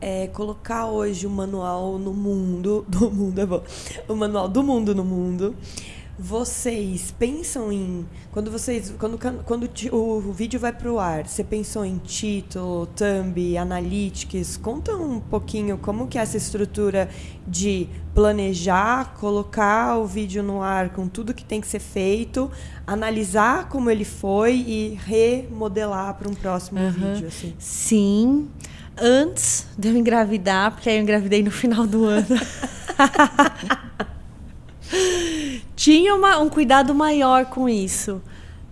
é, 0.00 0.26
colocar 0.26 0.86
hoje 0.86 1.26
o 1.26 1.30
manual 1.30 1.98
no 1.98 2.12
mundo. 2.12 2.84
Do 2.90 3.10
mundo 3.10 3.38
é 3.40 3.46
bom. 3.46 3.62
O 4.08 4.14
manual 4.14 4.48
do 4.48 4.62
mundo 4.62 4.94
no 4.94 5.04
mundo. 5.04 5.54
Vocês 6.18 7.12
pensam 7.18 7.72
em 7.72 8.06
quando 8.30 8.50
vocês 8.50 8.94
quando 8.98 9.18
quando 9.44 9.68
o, 9.90 9.96
o 9.96 10.32
vídeo 10.32 10.60
vai 10.60 10.72
pro 10.72 10.98
ar, 10.98 11.26
você 11.26 11.42
pensou 11.42 11.84
em 11.84 11.98
título, 11.98 12.86
thumb, 12.86 13.56
analytics? 13.56 14.56
Conta 14.56 14.94
um 14.94 15.20
pouquinho 15.20 15.78
como 15.78 16.06
que 16.06 16.18
é 16.18 16.22
essa 16.22 16.36
estrutura 16.36 17.08
de 17.46 17.88
planejar, 18.14 19.14
colocar 19.14 19.98
o 19.98 20.06
vídeo 20.06 20.42
no 20.42 20.62
ar 20.62 20.90
com 20.90 21.08
tudo 21.08 21.32
que 21.32 21.44
tem 21.44 21.60
que 21.60 21.66
ser 21.66 21.80
feito, 21.80 22.50
analisar 22.86 23.68
como 23.68 23.90
ele 23.90 24.04
foi 24.04 24.54
e 24.54 25.00
remodelar 25.04 26.14
para 26.14 26.28
um 26.28 26.34
próximo 26.34 26.78
uhum. 26.78 26.90
vídeo 26.90 27.28
assim. 27.28 27.54
Sim. 27.58 28.48
Antes 29.00 29.66
de 29.78 29.88
eu 29.88 29.96
engravidar, 29.96 30.72
porque 30.72 30.90
aí 30.90 30.98
eu 30.98 31.02
engravidei 31.02 31.42
no 31.42 31.50
final 31.50 31.86
do 31.86 32.04
ano. 32.04 32.26
tinha 35.82 36.14
uma, 36.14 36.38
um 36.38 36.48
cuidado 36.48 36.94
maior 36.94 37.46
com 37.46 37.68
isso. 37.68 38.22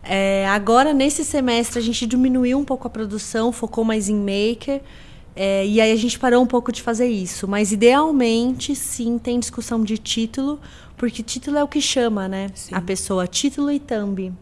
É, 0.01 0.47
agora, 0.47 0.95
nesse 0.95 1.25
semestre, 1.25 1.81
a 1.81 1.83
gente 1.83 2.07
diminuiu 2.07 2.57
um 2.57 2.65
pouco 2.65 2.87
a 2.87 2.91
produção, 2.91 3.51
focou 3.51 3.83
mais 3.83 4.09
em 4.09 4.15
maker. 4.15 4.81
É, 5.35 5.67
e 5.67 5.81
aí 5.81 5.91
a 5.91 5.97
gente 5.97 6.17
parou 6.21 6.41
um 6.41 6.47
pouco 6.47 6.71
de 6.71 6.81
fazer 6.81 7.09
isso. 7.09 7.49
Mas 7.49 7.73
idealmente, 7.73 8.77
sim, 8.77 9.19
tem 9.19 9.41
discussão 9.41 9.83
de 9.83 9.99
título, 9.99 10.61
porque 10.97 11.21
título 11.21 11.59
é 11.59 11.65
o 11.65 11.67
que 11.67 11.81
chama, 11.81 12.29
né? 12.29 12.49
Sim. 12.55 12.77
A 12.77 12.81
pessoa, 12.81 13.27
título 13.27 13.73
e 13.73 13.81
thumb. 13.81 14.33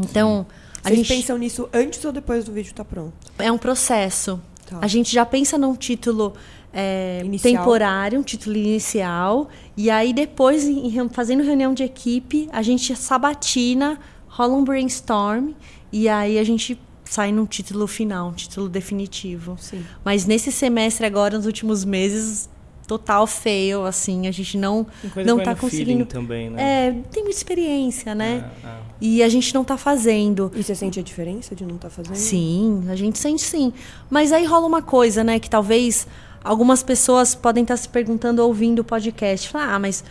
Então. 0.00 0.46
A 0.82 0.88
Vocês 0.88 0.98
gente... 1.00 1.08
pensam 1.08 1.36
nisso 1.36 1.68
antes 1.70 2.02
ou 2.02 2.12
depois 2.12 2.46
do 2.46 2.52
vídeo 2.52 2.70
estar 2.70 2.84
tá 2.84 2.90
pronto? 2.90 3.12
É 3.38 3.52
um 3.52 3.58
processo. 3.58 4.40
Tá. 4.64 4.78
A 4.80 4.86
gente 4.86 5.12
já 5.12 5.26
pensa 5.26 5.58
num 5.58 5.76
título 5.76 6.32
é, 6.74 7.22
temporário, 7.40 8.18
um 8.18 8.22
título 8.22 8.56
inicial. 8.56 9.48
E 9.76 9.88
aí, 9.88 10.12
depois, 10.12 10.66
em, 10.66 11.08
fazendo 11.10 11.42
reunião 11.42 11.72
de 11.72 11.84
equipe, 11.84 12.48
a 12.52 12.60
gente 12.60 12.94
sabatina, 12.96 13.98
rola 14.26 14.54
um 14.54 14.64
brainstorm. 14.64 15.52
E 15.92 16.08
aí 16.08 16.38
a 16.38 16.44
gente 16.44 16.78
sai 17.04 17.30
num 17.30 17.46
título 17.46 17.86
final, 17.86 18.30
um 18.30 18.32
título 18.32 18.68
definitivo. 18.68 19.56
Sim. 19.60 19.84
Mas 20.04 20.26
nesse 20.26 20.50
semestre 20.50 21.06
agora, 21.06 21.36
nos 21.36 21.46
últimos 21.46 21.84
meses, 21.84 22.48
total 22.86 23.26
fail, 23.26 23.84
assim, 23.84 24.26
a 24.26 24.30
gente 24.30 24.58
não 24.58 24.86
não 25.24 25.38
está 25.38 25.54
conseguindo 25.54 26.04
também, 26.04 26.50
né? 26.50 26.88
É, 26.88 26.90
tem 27.10 27.22
muita 27.22 27.38
experiência, 27.38 28.14
né? 28.14 28.50
É, 28.62 28.66
é. 28.66 28.76
E 29.00 29.22
a 29.22 29.28
gente 29.28 29.54
não 29.54 29.62
está 29.62 29.76
fazendo. 29.76 30.50
E 30.54 30.62
você 30.62 30.74
sente 30.74 30.98
a 30.98 31.02
diferença 31.02 31.54
de 31.54 31.64
não 31.64 31.76
estar 31.76 31.88
tá 31.88 31.94
fazendo? 31.94 32.16
Sim, 32.16 32.84
a 32.88 32.96
gente 32.96 33.18
sente 33.18 33.42
sim. 33.42 33.72
Mas 34.10 34.32
aí 34.32 34.44
rola 34.44 34.66
uma 34.66 34.82
coisa, 34.82 35.22
né, 35.22 35.38
que 35.38 35.48
talvez 35.48 36.06
algumas 36.44 36.82
pessoas 36.82 37.34
podem 37.34 37.62
estar 37.62 37.76
se 37.76 37.88
perguntando 37.88 38.44
ouvindo 38.44 38.80
o 38.80 38.84
podcast. 38.84 39.48
Falar, 39.48 39.74
ah, 39.74 39.78
mas 39.78 40.04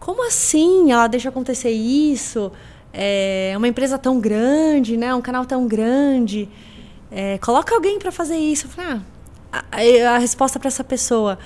como 0.00 0.26
assim 0.26 0.90
ela 0.90 1.06
deixa 1.06 1.28
acontecer 1.28 1.70
isso? 1.70 2.50
É 2.92 3.54
uma 3.56 3.68
empresa 3.68 3.96
tão 3.96 4.18
grande, 4.18 4.96
né? 4.96 5.14
Um 5.14 5.22
canal 5.22 5.46
tão 5.46 5.68
grande. 5.68 6.48
É, 7.10 7.38
coloca 7.38 7.74
alguém 7.74 7.98
para 7.98 8.10
fazer 8.10 8.36
isso. 8.36 8.66
Eu 8.66 8.70
falei, 8.70 9.00
ah, 9.52 9.64
a, 9.70 10.16
a 10.16 10.18
resposta 10.18 10.58
para 10.58 10.68
essa 10.68 10.82
pessoa 10.82 11.38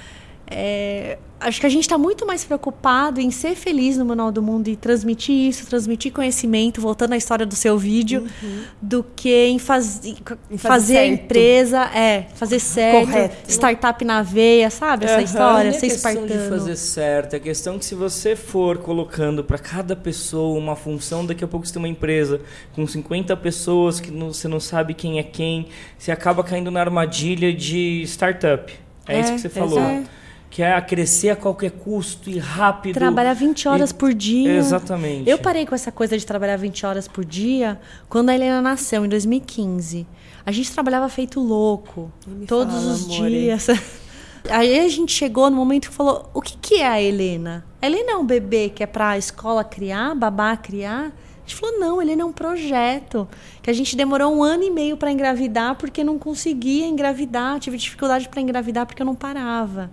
é, 0.54 1.18
acho 1.42 1.60
que 1.60 1.66
a 1.66 1.68
gente 1.68 1.82
está 1.82 1.98
muito 1.98 2.26
mais 2.26 2.44
preocupado 2.44 3.20
em 3.20 3.30
ser 3.30 3.54
feliz 3.54 3.96
no 3.96 4.04
Manual 4.04 4.30
do 4.30 4.42
Mundo 4.42 4.68
e 4.68 4.76
transmitir 4.76 5.34
isso, 5.34 5.66
transmitir 5.66 6.12
conhecimento, 6.12 6.80
voltando 6.80 7.12
à 7.12 7.16
história 7.16 7.44
do 7.44 7.54
seu 7.54 7.76
vídeo, 7.76 8.26
uhum. 8.42 8.62
do 8.80 9.04
que 9.16 9.46
em, 9.46 9.58
faz, 9.58 10.00
em 10.04 10.16
fazer, 10.16 10.58
fazer 10.58 10.98
a 10.98 11.06
empresa, 11.06 11.82
é, 11.94 12.26
fazer 12.34 12.58
certo, 12.58 13.06
Correto. 13.06 13.50
startup 13.50 14.04
na 14.04 14.22
veia, 14.22 14.70
sabe? 14.70 15.04
Essa 15.04 15.16
uhum. 15.16 15.24
história, 15.24 15.72
ser 15.72 15.86
espartano. 15.86 16.26
É 16.26 16.28
questão 16.28 16.44
de 16.44 16.58
fazer 16.58 16.76
certo, 16.76 17.34
é 17.34 17.38
questão 17.38 17.78
que 17.78 17.84
se 17.84 17.94
você 17.94 18.36
for 18.36 18.78
colocando 18.78 19.42
para 19.42 19.58
cada 19.58 19.96
pessoa 19.96 20.58
uma 20.58 20.76
função, 20.76 21.26
daqui 21.26 21.44
a 21.44 21.48
pouco 21.48 21.66
você 21.66 21.72
tem 21.72 21.82
uma 21.82 21.88
empresa 21.88 22.40
com 22.74 22.86
50 22.86 23.36
pessoas 23.36 24.00
que 24.00 24.10
não, 24.10 24.32
você 24.32 24.46
não 24.46 24.60
sabe 24.60 24.94
quem 24.94 25.18
é 25.18 25.22
quem, 25.22 25.66
você 25.98 26.12
acaba 26.12 26.44
caindo 26.44 26.70
na 26.70 26.80
armadilha 26.80 27.52
de 27.52 28.02
startup. 28.06 28.72
É, 29.06 29.16
é 29.16 29.20
isso 29.20 29.32
que 29.32 29.40
você 29.40 29.48
falou. 29.48 29.80
É 29.80 30.21
que 30.52 30.62
é 30.62 30.78
crescer 30.82 31.30
a 31.30 31.36
qualquer 31.36 31.70
custo 31.70 32.28
e 32.28 32.38
rápido. 32.38 32.92
Trabalhar 32.92 33.32
20 33.32 33.68
horas 33.68 33.90
e... 33.90 33.94
por 33.94 34.12
dia. 34.12 34.54
Exatamente. 34.54 35.28
Eu 35.28 35.38
parei 35.38 35.64
com 35.64 35.74
essa 35.74 35.90
coisa 35.90 36.16
de 36.18 36.26
trabalhar 36.26 36.56
20 36.56 36.84
horas 36.84 37.08
por 37.08 37.24
dia 37.24 37.80
quando 38.06 38.28
a 38.28 38.34
Helena 38.34 38.60
nasceu, 38.60 39.02
em 39.02 39.08
2015. 39.08 40.06
A 40.44 40.52
gente 40.52 40.70
trabalhava 40.70 41.08
feito 41.08 41.40
louco. 41.40 42.12
Todos 42.46 42.74
fala, 42.74 42.92
os 42.92 43.08
dias. 43.08 43.66
Aí 44.50 44.78
a 44.78 44.88
gente 44.88 45.10
chegou 45.10 45.48
no 45.48 45.56
momento 45.56 45.88
que 45.88 45.94
falou: 45.94 46.28
o 46.34 46.42
que, 46.42 46.54
que 46.58 46.74
é 46.82 46.86
a 46.86 47.00
Helena? 47.00 47.64
A 47.80 47.86
Helena 47.86 48.12
é 48.12 48.16
um 48.16 48.26
bebê 48.26 48.68
que 48.68 48.82
é 48.82 48.86
para 48.86 49.08
a 49.08 49.18
escola 49.18 49.64
criar, 49.64 50.14
babá 50.14 50.54
criar? 50.54 51.06
A 51.06 51.48
gente 51.48 51.56
falou: 51.56 51.80
não, 51.80 52.02
Helena 52.02 52.20
é 52.20 52.26
um 52.26 52.32
projeto. 52.32 53.26
Que 53.62 53.70
a 53.70 53.72
gente 53.72 53.96
demorou 53.96 54.36
um 54.36 54.42
ano 54.42 54.64
e 54.64 54.70
meio 54.70 54.98
para 54.98 55.10
engravidar 55.10 55.76
porque 55.76 56.04
não 56.04 56.18
conseguia 56.18 56.86
engravidar. 56.86 57.58
Tive 57.58 57.78
dificuldade 57.78 58.28
para 58.28 58.42
engravidar 58.42 58.84
porque 58.84 59.00
eu 59.00 59.06
não 59.06 59.14
parava. 59.14 59.90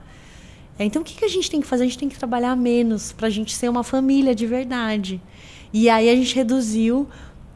É, 0.80 0.86
então, 0.86 1.02
o 1.02 1.06
que, 1.06 1.16
que 1.16 1.26
a 1.26 1.28
gente 1.28 1.52
tem 1.52 1.60
que 1.60 1.68
fazer? 1.68 1.84
A 1.84 1.88
gente 1.88 1.98
tem 1.98 2.08
que 2.08 2.18
trabalhar 2.18 2.56
menos 2.56 3.12
para 3.12 3.28
a 3.28 3.30
gente 3.30 3.54
ser 3.54 3.68
uma 3.68 3.84
família 3.84 4.34
de 4.34 4.48
verdade. 4.48 5.22
E 5.74 5.90
aí 5.90 6.10
a 6.10 6.16
gente 6.16 6.34
reduziu, 6.34 7.06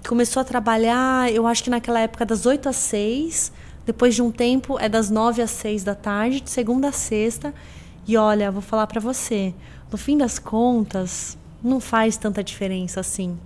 começou 0.06 0.42
a 0.42 0.44
trabalhar, 0.44 1.32
eu 1.32 1.48
acho 1.48 1.64
que 1.64 1.70
naquela 1.70 2.02
época 2.02 2.26
das 2.26 2.46
8 2.46 2.68
às 2.68 2.76
6, 2.76 3.54
depois 3.86 4.14
de 4.14 4.22
um 4.22 4.30
tempo 4.30 4.78
é 4.78 4.90
das 4.90 5.10
9 5.10 5.42
às 5.42 5.52
6 5.52 5.86
da 5.86 5.96
tarde, 5.96 6.42
de 6.42 6.50
segunda 6.50 6.90
a 6.90 6.92
sexta. 6.92 7.54
E 8.06 8.18
olha, 8.18 8.52
vou 8.52 8.62
falar 8.62 8.88
para 8.88 9.00
você, 9.00 9.54
no 9.90 9.98
fim 9.98 10.18
das 10.18 10.38
contas, 10.38 11.38
não 11.64 11.80
faz 11.80 12.18
tanta 12.18 12.44
diferença 12.44 13.00
assim. 13.00 13.40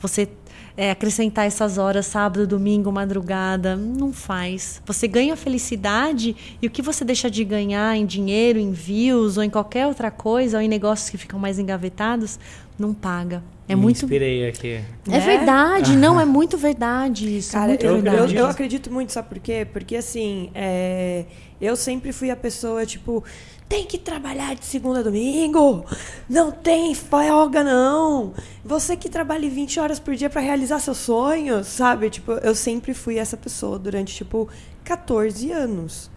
Você 0.00 0.28
é, 0.76 0.90
acrescentar 0.90 1.46
essas 1.46 1.78
horas, 1.78 2.06
sábado, 2.06 2.46
domingo, 2.46 2.90
madrugada. 2.90 3.76
Não 3.76 4.12
faz. 4.12 4.82
Você 4.84 5.06
ganha 5.06 5.36
felicidade 5.36 6.56
e 6.60 6.66
o 6.66 6.70
que 6.70 6.82
você 6.82 7.04
deixa 7.04 7.30
de 7.30 7.44
ganhar 7.44 7.96
em 7.96 8.04
dinheiro, 8.04 8.58
em 8.58 8.72
views 8.72 9.36
ou 9.36 9.42
em 9.42 9.50
qualquer 9.50 9.86
outra 9.86 10.10
coisa, 10.10 10.58
ou 10.58 10.62
em 10.62 10.68
negócios 10.68 11.10
que 11.10 11.16
ficam 11.16 11.38
mais 11.38 11.58
engavetados, 11.58 12.38
não 12.78 12.92
paga. 12.92 13.42
É 13.66 13.74
Me 13.74 13.80
muito. 13.80 14.04
inspirei 14.04 14.46
aqui. 14.46 14.80
É 15.06 15.10
né? 15.10 15.20
verdade, 15.20 15.96
não, 15.96 16.20
é 16.20 16.24
muito 16.24 16.58
verdade 16.58 17.38
isso. 17.38 17.52
Cara, 17.52 17.68
muito 17.68 17.86
eu, 17.86 17.94
verdade. 17.94 18.34
Eu, 18.34 18.40
eu, 18.40 18.46
acredito 18.46 18.92
muito, 18.92 19.10
sabe 19.10 19.28
por 19.28 19.38
quê? 19.38 19.66
Porque 19.72 19.96
assim, 19.96 20.50
é, 20.54 21.24
eu 21.58 21.74
sempre 21.76 22.12
fui 22.12 22.30
a 22.30 22.36
pessoa, 22.36 22.84
tipo, 22.84 23.24
tem 23.68 23.84
que 23.86 23.98
trabalhar 23.98 24.54
de 24.54 24.64
segunda 24.64 25.00
a 25.00 25.02
domingo. 25.02 25.84
Não 26.28 26.50
tem 26.50 26.94
folga, 26.94 27.64
não. 27.64 28.32
Você 28.64 28.96
que 28.96 29.08
trabalha 29.08 29.48
20 29.48 29.80
horas 29.80 29.98
por 29.98 30.14
dia 30.14 30.30
para 30.30 30.40
realizar 30.40 30.78
seus 30.78 30.98
sonhos, 30.98 31.66
sabe? 31.66 32.10
Tipo, 32.10 32.32
eu 32.32 32.54
sempre 32.54 32.94
fui 32.94 33.18
essa 33.18 33.36
pessoa 33.36 33.78
durante, 33.78 34.14
tipo, 34.14 34.48
14 34.84 35.50
anos. 35.50 36.10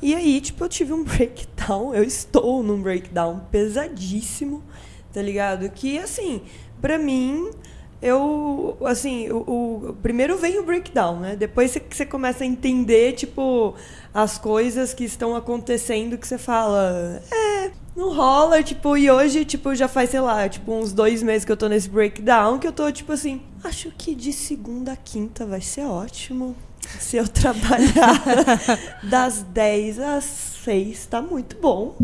E 0.00 0.14
aí, 0.14 0.40
tipo, 0.40 0.64
eu 0.64 0.68
tive 0.68 0.92
um 0.92 1.02
breakdown. 1.04 1.94
Eu 1.94 2.04
estou 2.04 2.62
num 2.62 2.80
breakdown 2.82 3.40
pesadíssimo, 3.50 4.62
tá 5.12 5.22
ligado? 5.22 5.68
Que, 5.70 5.98
assim, 5.98 6.42
pra 6.80 6.98
mim, 6.98 7.50
eu, 8.00 8.76
assim, 8.84 9.28
o, 9.30 9.38
o, 9.88 9.96
primeiro 10.02 10.36
vem 10.38 10.58
o 10.58 10.62
breakdown, 10.62 11.18
né? 11.18 11.36
Depois 11.36 11.72
você, 11.72 11.82
você 11.90 12.06
começa 12.06 12.44
a 12.44 12.46
entender, 12.46 13.12
tipo, 13.14 13.74
as 14.14 14.38
coisas 14.38 14.94
que 14.94 15.04
estão 15.04 15.34
acontecendo 15.34 16.16
que 16.16 16.26
você 16.26 16.38
fala, 16.38 17.20
é, 17.30 17.70
não 17.96 18.14
rola, 18.14 18.62
tipo, 18.62 18.96
e 18.96 19.10
hoje, 19.10 19.44
tipo, 19.44 19.74
já 19.74 19.88
faz, 19.88 20.10
sei 20.10 20.20
lá, 20.20 20.48
tipo, 20.48 20.72
uns 20.72 20.92
dois 20.92 21.22
meses 21.22 21.44
que 21.44 21.50
eu 21.50 21.56
tô 21.56 21.68
nesse 21.68 21.88
breakdown, 21.88 22.58
que 22.58 22.68
eu 22.68 22.72
tô, 22.72 22.90
tipo 22.92 23.12
assim, 23.12 23.42
acho 23.64 23.90
que 23.98 24.14
de 24.14 24.32
segunda 24.32 24.92
a 24.92 24.96
quinta 24.96 25.44
vai 25.44 25.60
ser 25.60 25.84
ótimo. 25.84 26.54
Se 27.00 27.16
eu 27.16 27.26
trabalhar 27.28 28.22
das 29.02 29.42
10 29.42 29.98
às 29.98 30.47
6, 30.68 31.06
tá 31.06 31.22
muito 31.22 31.56
bom. 31.56 31.96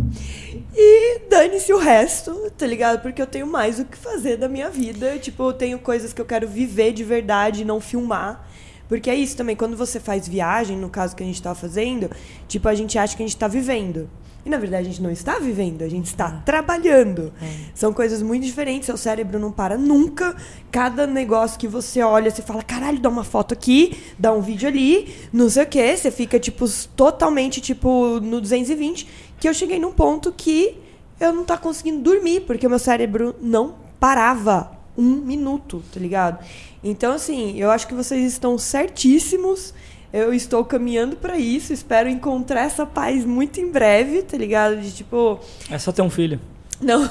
E 0.74 1.18
dane-se 1.28 1.70
o 1.70 1.76
resto, 1.76 2.50
tá 2.56 2.66
ligado? 2.66 3.02
Porque 3.02 3.20
eu 3.20 3.26
tenho 3.26 3.46
mais 3.46 3.78
o 3.78 3.84
que 3.84 3.94
fazer 3.94 4.38
da 4.38 4.48
minha 4.48 4.70
vida. 4.70 5.18
Tipo, 5.18 5.50
eu 5.50 5.52
tenho 5.52 5.78
coisas 5.78 6.14
que 6.14 6.20
eu 6.20 6.24
quero 6.24 6.48
viver 6.48 6.94
de 6.94 7.04
verdade, 7.04 7.62
não 7.62 7.78
filmar. 7.78 8.48
Porque 8.88 9.10
é 9.10 9.14
isso 9.14 9.36
também, 9.36 9.54
quando 9.54 9.76
você 9.76 10.00
faz 10.00 10.26
viagem, 10.26 10.78
no 10.78 10.88
caso 10.88 11.14
que 11.14 11.22
a 11.22 11.26
gente 11.26 11.42
tá 11.42 11.54
fazendo, 11.54 12.10
tipo, 12.48 12.66
a 12.66 12.74
gente 12.74 12.98
acha 12.98 13.14
que 13.14 13.22
a 13.22 13.26
gente 13.26 13.36
tá 13.36 13.46
vivendo. 13.46 14.08
E 14.44 14.50
na 14.50 14.58
verdade 14.58 14.86
a 14.86 14.90
gente 14.90 15.02
não 15.02 15.10
está 15.10 15.38
vivendo, 15.38 15.82
a 15.82 15.88
gente 15.88 16.06
está 16.06 16.30
trabalhando. 16.44 17.32
É. 17.40 17.46
São 17.74 17.92
coisas 17.92 18.22
muito 18.22 18.44
diferentes, 18.44 18.86
seu 18.86 18.96
cérebro 18.96 19.38
não 19.38 19.50
para 19.50 19.78
nunca. 19.78 20.36
Cada 20.70 21.06
negócio 21.06 21.58
que 21.58 21.66
você 21.66 22.02
olha, 22.02 22.30
você 22.30 22.42
fala, 22.42 22.62
caralho, 22.62 23.00
dá 23.00 23.08
uma 23.08 23.24
foto 23.24 23.54
aqui, 23.54 23.98
dá 24.18 24.32
um 24.32 24.42
vídeo 24.42 24.68
ali, 24.68 25.14
não 25.32 25.48
sei 25.48 25.62
o 25.62 25.66
quê. 25.66 25.96
Você 25.96 26.10
fica, 26.10 26.38
tipo, 26.38 26.66
totalmente, 26.94 27.60
tipo, 27.60 28.20
no 28.20 28.40
220. 28.40 29.08
Que 29.40 29.48
eu 29.48 29.54
cheguei 29.54 29.78
num 29.78 29.92
ponto 29.92 30.30
que 30.30 30.78
eu 31.18 31.32
não 31.32 31.44
tá 31.44 31.56
conseguindo 31.56 32.02
dormir, 32.02 32.40
porque 32.40 32.66
o 32.66 32.70
meu 32.70 32.78
cérebro 32.78 33.34
não 33.40 33.76
parava 33.98 34.72
um 34.96 35.16
minuto, 35.16 35.82
tá 35.92 35.98
ligado? 35.98 36.44
Então, 36.82 37.14
assim, 37.14 37.58
eu 37.58 37.70
acho 37.70 37.86
que 37.86 37.94
vocês 37.94 38.22
estão 38.30 38.58
certíssimos 38.58 39.72
eu 40.14 40.32
estou 40.32 40.64
caminhando 40.64 41.16
para 41.16 41.36
isso, 41.36 41.72
espero 41.72 42.08
encontrar 42.08 42.60
essa 42.60 42.86
paz 42.86 43.24
muito 43.24 43.58
em 43.60 43.68
breve, 43.68 44.22
tá 44.22 44.36
ligado? 44.36 44.76
De 44.76 44.92
tipo. 44.92 45.40
É 45.68 45.76
só 45.76 45.90
ter 45.90 46.02
um 46.02 46.10
filho. 46.10 46.38
Não. 46.80 47.02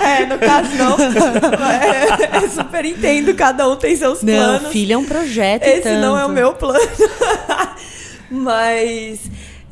é, 0.00 0.26
no 0.26 0.38
caso 0.38 0.76
não. 0.76 0.96
É, 1.70 2.44
é, 2.44 2.48
super 2.48 2.84
entendo, 2.84 3.34
cada 3.34 3.66
um 3.66 3.76
tem 3.76 3.96
seus 3.96 4.22
Não, 4.22 4.34
planos. 4.34 4.70
filho 4.72 4.92
é 4.92 4.98
um 4.98 5.06
projeto. 5.06 5.64
Esse 5.66 5.96
não 5.96 6.18
é 6.18 6.24
o 6.24 6.26
tanto. 6.26 6.34
meu 6.34 6.52
plano. 6.52 6.90
mas, 8.30 9.20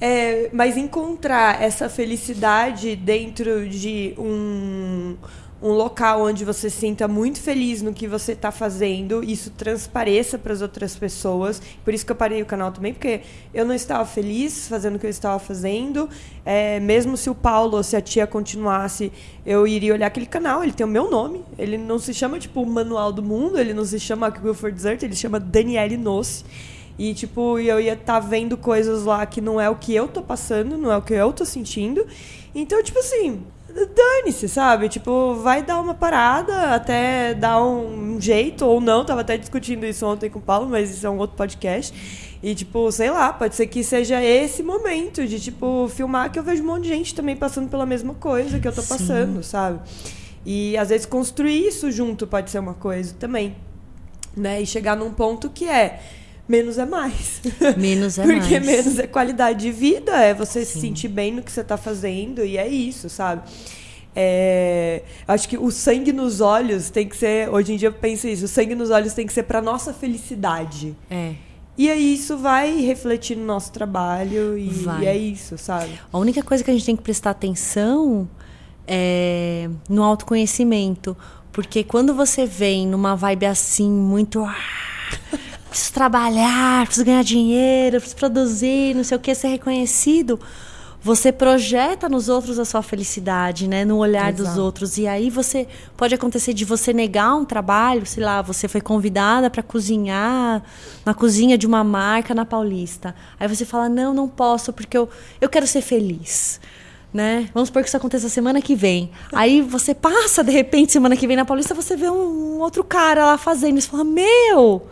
é, 0.01 0.49
mas 0.51 0.79
encontrar 0.79 1.63
essa 1.63 1.91
felicidade 1.91 2.97
dentro 2.97 3.69
de 3.69 4.15
um, 4.17 5.17
um 5.62 5.73
local 5.73 6.23
onde 6.23 6.44
você 6.44 6.70
se 6.70 6.81
sinta 6.81 7.07
muito 7.07 7.38
feliz 7.40 7.83
no 7.83 7.92
que 7.92 8.07
você 8.07 8.33
está 8.33 8.51
fazendo, 8.51 9.23
isso 9.23 9.51
transpareça 9.51 10.38
para 10.38 10.53
as 10.53 10.62
outras 10.62 10.96
pessoas. 10.96 11.61
Por 11.85 11.92
isso 11.92 12.07
que 12.07 12.12
eu 12.12 12.16
parei 12.16 12.40
o 12.40 12.46
canal 12.46 12.73
também, 12.73 12.94
porque 12.94 13.20
eu 13.53 13.64
não 13.66 13.75
estava 13.75 14.05
feliz 14.07 14.66
fazendo 14.68 14.96
o 14.96 14.99
que 14.99 15.07
eu 15.07 15.11
estava 15.11 15.38
fazendo. 15.38 16.09
É, 16.46 16.81
mesmo 16.81 17.16
se 17.16 17.29
o 17.29 17.35
Paulo 17.35 17.77
ou 17.77 17.83
se 17.83 17.94
a 17.94 18.01
tia 18.01 18.27
continuasse, 18.27 19.12
eu 19.44 19.66
iria 19.66 19.92
olhar 19.92 20.07
aquele 20.07 20.27
canal. 20.27 20.62
Ele 20.62 20.73
tem 20.73 20.87
o 20.87 20.88
meu 20.88 21.11
nome. 21.11 21.44
Ele 21.59 21.77
não 21.77 21.99
se 21.99 22.14
chama 22.14 22.38
tipo 22.38 22.64
Manual 22.64 23.12
do 23.12 23.23
Mundo, 23.23 23.59
ele 23.59 23.75
não 23.75 23.85
se 23.85 24.01
chama 24.01 24.31
Google 24.31 24.55
for 24.55 24.73
Desert, 24.73 25.03
ele 25.03 25.14
chama 25.14 25.38
Daniele 25.38 25.99
Nossi. 25.99 26.44
E, 26.99 27.14
tipo, 27.14 27.59
eu 27.59 27.81
ia 27.81 27.94
estar 27.94 28.20
vendo 28.20 28.59
coisas 28.59 29.05
lá 29.05 29.25
que 29.25 29.40
não 29.40 29.59
é 29.59 29.70
o 29.70 29.77
que 29.77 29.94
eu 29.94 30.07
tô 30.07 30.20
passando, 30.20 30.77
não 30.77 30.92
é 30.92 30.96
o 30.96 31.03
que 31.03 31.14
eu 31.14 31.33
tô 31.33 31.46
sentindo. 31.46 32.07
Então, 32.55 32.83
tipo 32.83 32.99
assim, 32.99 33.42
dane-se, 33.75 34.49
sabe? 34.49 34.89
Tipo, 34.89 35.35
vai 35.37 35.63
dar 35.63 35.81
uma 35.81 35.95
parada 35.95 36.75
até 36.75 37.35
dar 37.35 37.63
um 37.65 38.21
jeito 38.21 38.65
ou 38.65 38.81
não. 38.81 39.05
Tava 39.05 39.21
até 39.23 39.37
discutindo 39.37 39.85
isso 39.87 40.07
ontem 40.07 40.29
com 40.29 40.39
o 40.39 40.43
Paulo, 40.43 40.69
mas 40.69 40.91
isso 40.91 41.07
é 41.07 41.11
um 41.11 41.19
outro 41.19 41.37
podcast. 41.37 42.39
E, 42.43 42.55
tipo, 42.55 42.91
sei 42.91 43.11
lá, 43.11 43.33
pode 43.33 43.55
ser 43.55 43.67
que 43.67 43.85
seja 43.85 44.23
esse 44.23 44.63
momento 44.63 45.27
de, 45.27 45.39
tipo, 45.39 45.89
filmar 45.89 46.31
que 46.31 46.39
eu 46.39 46.43
vejo 46.43 46.63
um 46.63 46.67
monte 46.67 46.85
de 46.85 46.89
gente 46.89 47.15
também 47.15 47.37
passando 47.37 47.69
pela 47.69 47.85
mesma 47.85 48.15
coisa 48.15 48.59
que 48.59 48.67
eu 48.67 48.73
tô 48.73 48.83
Sim. 48.83 48.89
passando, 48.89 49.43
sabe? 49.43 49.81
E, 50.45 50.77
às 50.77 50.89
vezes, 50.89 51.05
construir 51.05 51.67
isso 51.67 51.91
junto 51.91 52.27
pode 52.27 52.51
ser 52.51 52.59
uma 52.59 52.75
coisa 52.75 53.15
também. 53.19 53.57
Né? 54.37 54.63
E 54.63 54.67
chegar 54.67 54.97
num 54.97 55.13
ponto 55.13 55.51
que 55.51 55.69
é 55.69 56.01
menos 56.51 56.79
é 56.79 56.85
mais. 56.85 57.41
Menos 57.79 58.19
é 58.19 58.23
Porque 58.25 58.59
mais. 58.59 58.67
menos 58.67 58.99
é 58.99 59.07
qualidade 59.07 59.61
de 59.61 59.71
vida, 59.71 60.13
é 60.17 60.35
você 60.35 60.65
se 60.65 60.81
sentir 60.81 61.09
bem 61.09 61.33
no 61.33 61.43
que 61.43 61.53
você 61.53 61.61
está 61.61 61.77
fazendo, 61.77 62.45
e 62.45 62.59
é 62.59 62.67
isso, 62.67 63.09
sabe? 63.09 63.43
É, 64.15 65.03
acho 65.29 65.49
que 65.49 65.57
o 65.57 65.71
sangue 65.71 66.13
nos 66.13 66.41
olhos 66.41 66.91
tem 66.91 67.09
que 67.09 67.17
ser. 67.17 67.49
Hoje 67.49 67.73
em 67.73 67.77
dia 67.77 67.89
eu 67.89 67.93
penso 67.93 68.27
isso: 68.27 68.47
o 68.47 68.49
sangue 68.49 68.75
nos 68.75 68.91
olhos 68.91 69.15
tem 69.15 69.25
que 69.25 69.33
ser 69.33 69.45
para 69.45 69.63
nossa 69.63 69.95
felicidade. 69.95 70.97
É. 71.09 71.35
E 71.79 71.89
aí 71.89 72.15
isso 72.15 72.37
vai 72.37 72.81
refletir 72.81 73.37
no 73.37 73.45
nosso 73.45 73.71
trabalho, 73.73 74.59
e, 74.59 74.71
e 75.01 75.07
é 75.07 75.17
isso, 75.17 75.57
sabe? 75.57 75.93
A 76.13 76.19
única 76.19 76.43
coisa 76.43 76.65
que 76.65 76.71
a 76.71 76.75
gente 76.75 76.85
tem 76.85 76.97
que 76.97 77.03
prestar 77.03 77.31
atenção 77.31 78.29
é 78.87 79.71
no 79.89 80.03
autoconhecimento. 80.03 81.17
Porque 81.53 81.83
quando 81.85 82.13
você 82.15 82.45
vem 82.45 82.87
numa 82.87 83.15
vibe 83.15 83.47
assim, 83.47 83.91
muito. 83.91 84.45
"Ah, 85.71 85.73
preciso 85.73 85.93
trabalhar, 85.93 86.85
preciso 86.87 87.07
ganhar 87.07 87.23
dinheiro, 87.23 87.99
preciso 87.99 88.17
produzir, 88.17 88.95
não 88.95 89.05
sei 89.05 89.17
o 89.17 89.21
que, 89.21 89.35
ser 89.35 89.49
reconhecido. 89.49 90.39
Você 91.03 91.33
projeta 91.33 92.11
nos 92.11 92.29
outros 92.29 92.59
a 92.59 92.65
sua 92.67 92.83
felicidade, 92.83 93.67
né? 93.67 93.87
No 93.87 93.97
olhar 93.97 94.33
dos 94.33 94.49
Exato. 94.49 94.61
outros. 94.61 94.99
E 94.99 95.07
aí 95.07 95.31
você 95.31 95.67
pode 95.97 96.15
acontecer 96.15 96.53
de 96.53 96.63
você 96.63 96.93
negar 96.93 97.35
um 97.37 97.45
trabalho, 97.45 98.05
sei 98.05 98.23
lá, 98.23 98.43
você 98.43 98.69
foi 98.69 98.83
convidada 98.83 99.49
para 99.49 99.63
cozinhar 99.63 100.63
na 101.05 101.15
cozinha 101.15 101.57
de 101.57 101.67
uma 101.67 101.83
marca 101.83 102.35
na 102.35 102.45
Paulista. 102.45 103.15
Aí 103.39 103.49
você 103.49 103.65
fala: 103.65 103.89
"Não, 103.89 104.13
não 104.13 104.29
posso 104.29 104.75
porque 104.75 104.99
eu, 104.99 105.09
eu 105.41 105.49
quero 105.49 105.67
ser 105.67 105.81
feliz". 105.81 106.61
Né? 107.13 107.49
Vamos 107.55 107.71
supor 107.71 107.83
que 107.83 107.89
isso 107.89 107.97
aconteça 107.97 108.29
semana 108.29 108.61
que 108.63 108.77
vem. 108.77 109.11
Aí 109.33 109.63
você 109.63 109.93
passa, 109.95 110.45
de 110.45 110.53
repente, 110.53 110.93
semana 110.93 111.17
que 111.17 111.27
vem 111.27 111.35
na 111.37 111.45
Paulista, 111.45 111.75
você 111.75 111.97
vê 111.97 112.09
um, 112.09 112.57
um 112.57 112.61
outro 112.61 112.85
cara 112.85 113.25
lá 113.27 113.39
fazendo. 113.39 113.79
E 113.79 113.83
você 113.83 113.89
fala: 113.89 114.05
Meu, 114.05 114.83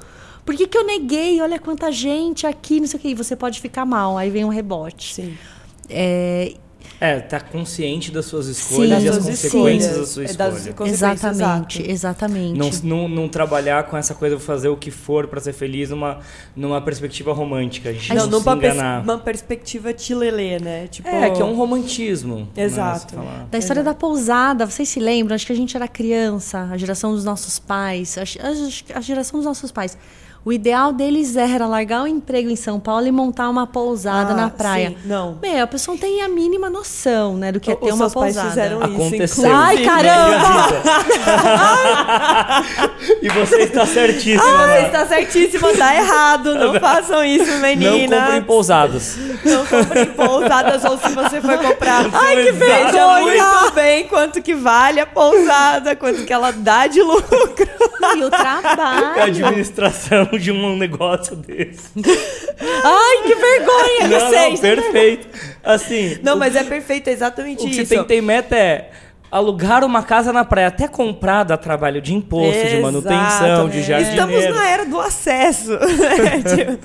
por 0.48 0.56
que, 0.56 0.66
que 0.66 0.78
eu 0.78 0.84
neguei? 0.86 1.38
Olha 1.42 1.58
quanta 1.58 1.92
gente 1.92 2.46
aqui, 2.46 2.80
não 2.80 2.86
sei 2.86 2.98
o 2.98 3.02
que. 3.02 3.08
E 3.08 3.14
você 3.14 3.36
pode 3.36 3.60
ficar 3.60 3.84
mal. 3.84 4.16
Aí 4.16 4.30
vem 4.30 4.46
um 4.46 4.48
rebote. 4.48 5.12
Sim. 5.14 5.36
É, 5.90 6.54
É, 7.00 7.20
tá 7.20 7.38
consciente 7.38 8.10
das 8.10 8.24
suas 8.24 8.46
escolhas 8.48 8.98
Sim. 9.00 9.04
e 9.04 9.08
as 9.10 9.14
Das 9.16 9.24
suas 9.24 9.40
consequências 9.42 9.96
da 9.96 10.02
escolhas, 10.02 10.08
sua 10.08 10.24
é 10.24 10.32
das 10.50 10.66
escolha. 10.66 10.90
exatamente, 10.90 11.78
exato. 11.82 11.90
exatamente. 11.92 12.58
Não, 12.58 12.70
não, 13.02 13.08
não 13.08 13.28
trabalhar 13.28 13.84
com 13.84 13.96
essa 13.96 14.14
coisa 14.14 14.36
de 14.36 14.42
fazer 14.42 14.68
o 14.68 14.76
que 14.76 14.90
for 14.90 15.28
pra 15.28 15.38
ser 15.40 15.52
feliz 15.52 15.90
numa, 15.90 16.18
numa 16.56 16.80
perspectiva 16.80 17.32
romântica. 17.32 17.90
A 17.90 17.92
gente 17.92 18.08
Não, 18.08 18.26
não, 18.26 18.40
se 18.40 18.44
numa, 18.46 18.56
pers- 18.56 18.74
enganar. 18.74 19.02
uma 19.02 19.18
perspectiva 19.18 19.92
tilelê, 19.92 20.58
né? 20.58 20.88
Tipo, 20.88 21.08
É, 21.08 21.30
que 21.30 21.40
é 21.40 21.44
um 21.44 21.54
romantismo. 21.54 22.48
né, 22.56 22.64
Exato. 22.64 23.14
falar. 23.14 23.46
Da 23.50 23.58
história 23.58 23.84
da 23.84 23.94
pousada, 23.94 24.66
vocês 24.66 24.88
se 24.88 24.98
lembram? 24.98 25.34
Acho 25.36 25.46
que 25.46 25.52
a 25.52 25.56
gente 25.56 25.76
era 25.76 25.86
criança, 25.86 26.68
a 26.72 26.76
geração 26.78 27.12
dos 27.14 27.24
nossos 27.24 27.58
pais, 27.60 28.16
a, 28.18 28.22
a- 28.22 28.98
a 28.98 29.00
geração 29.00 29.38
dos 29.38 29.46
nossos 29.46 29.70
pais. 29.70 29.96
O 30.48 30.52
ideal 30.52 30.94
deles 30.94 31.36
era 31.36 31.66
largar 31.66 32.04
o 32.04 32.06
emprego 32.06 32.48
em 32.48 32.56
São 32.56 32.80
Paulo 32.80 33.06
e 33.06 33.12
montar 33.12 33.50
uma 33.50 33.66
pousada 33.66 34.32
Ah, 34.32 34.34
na 34.34 34.48
praia. 34.48 34.88
sim, 34.88 34.96
não. 35.04 35.36
Meu, 35.42 35.62
a 35.62 35.66
pessoa 35.66 35.92
não 35.94 36.00
tem 36.00 36.22
a 36.22 36.28
mínima 36.30 36.70
noção, 36.70 37.36
né, 37.36 37.52
do 37.52 37.60
que 37.60 37.70
é 37.70 37.74
Os 37.74 37.80
ter 37.80 37.92
uma 37.92 38.08
seus 38.08 38.14
pais 38.14 38.34
pousada. 38.34 38.48
fizeram 38.48 38.78
isso, 38.78 38.94
Aconteceu. 38.94 39.44
inclusive. 39.44 39.52
Ai, 39.54 39.84
caramba! 39.84 40.68
e 43.20 43.28
você 43.28 43.56
está 43.56 43.84
certíssima. 43.84 44.42
Ah, 44.42 44.66
você 44.68 44.86
está 44.86 45.06
certíssimo, 45.06 45.76
tá 45.76 45.94
errado. 45.94 46.54
Não 46.54 46.80
façam 46.80 47.22
isso, 47.22 47.44
Não 47.52 47.60
menina. 47.60 48.18
comprem 48.22 48.42
pousadas. 48.44 49.18
Não 49.44 49.66
comprem 49.66 50.06
pousadas 50.06 50.82
ou 50.82 50.96
se 50.96 51.10
você 51.10 51.42
for 51.42 51.58
comprar. 51.58 52.06
Ai, 52.10 52.42
que 52.44 52.52
vergonha! 52.52 53.18
muito 53.20 53.74
bem 53.74 54.08
quanto 54.08 54.40
que 54.40 54.54
vale 54.54 54.98
a 54.98 55.04
pousada, 55.04 55.94
quanto 55.94 56.24
que 56.24 56.32
ela 56.32 56.52
dá 56.52 56.86
de 56.86 57.02
lucro. 57.02 57.68
E 58.16 58.22
o 58.24 58.28
A 58.28 58.30
trabalho. 58.30 59.14
De 60.38 60.50
um 60.52 60.76
negócio 60.76 61.36
desse. 61.36 61.90
Ai, 62.84 63.22
que 63.26 63.34
vergonha! 63.34 64.08
Não, 64.08 64.18
não, 64.20 64.28
vocês. 64.30 64.60
perfeito. 64.60 65.28
Assim, 65.62 66.18
Não, 66.22 66.34
o, 66.34 66.38
mas 66.38 66.56
é 66.56 66.64
perfeito, 66.64 67.08
é 67.08 67.12
exatamente 67.12 67.60
o 67.62 67.64
que 67.64 67.70
isso. 67.70 67.80
você 67.86 67.86
tem 67.86 67.98
que 68.02 68.08
ter 68.08 68.16
em 68.16 68.22
meta 68.22 68.56
é 68.56 68.90
alugar 69.30 69.84
uma 69.84 70.02
casa 70.02 70.32
na 70.32 70.44
praia. 70.44 70.68
Até 70.68 70.88
comprar 70.88 71.44
dá 71.44 71.56
trabalho 71.56 72.00
de 72.00 72.14
imposto, 72.14 72.52
de 72.62 72.66
Exato. 72.66 72.82
manutenção, 72.82 73.68
de 73.68 73.78
É. 73.78 73.82
jardineiro. 73.82 74.30
Estamos 74.40 74.56
na 74.56 74.68
era 74.70 74.84
do 74.86 75.00
acesso. 75.00 75.70
né? 75.72 76.42
Tipo, 76.56 76.78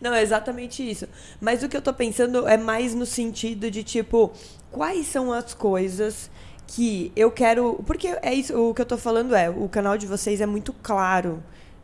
Não, 0.00 0.14
é 0.14 0.22
exatamente 0.22 0.88
isso. 0.88 1.08
Mas 1.40 1.62
o 1.64 1.68
que 1.68 1.76
eu 1.76 1.82
tô 1.82 1.92
pensando 1.92 2.46
é 2.46 2.56
mais 2.56 2.94
no 2.94 3.04
sentido 3.04 3.68
de, 3.70 3.82
tipo, 3.82 4.32
quais 4.70 5.06
são 5.08 5.32
as 5.32 5.52
coisas 5.54 6.30
que 6.68 7.10
eu 7.16 7.32
quero. 7.32 7.82
Porque 7.84 8.14
é 8.22 8.32
isso, 8.32 8.56
o 8.56 8.72
que 8.72 8.80
eu 8.82 8.86
tô 8.86 8.96
falando 8.96 9.34
é, 9.34 9.50
o 9.50 9.68
canal 9.68 9.98
de 9.98 10.06
vocês 10.06 10.40
é 10.40 10.46
muito 10.46 10.72
claro 10.82 11.42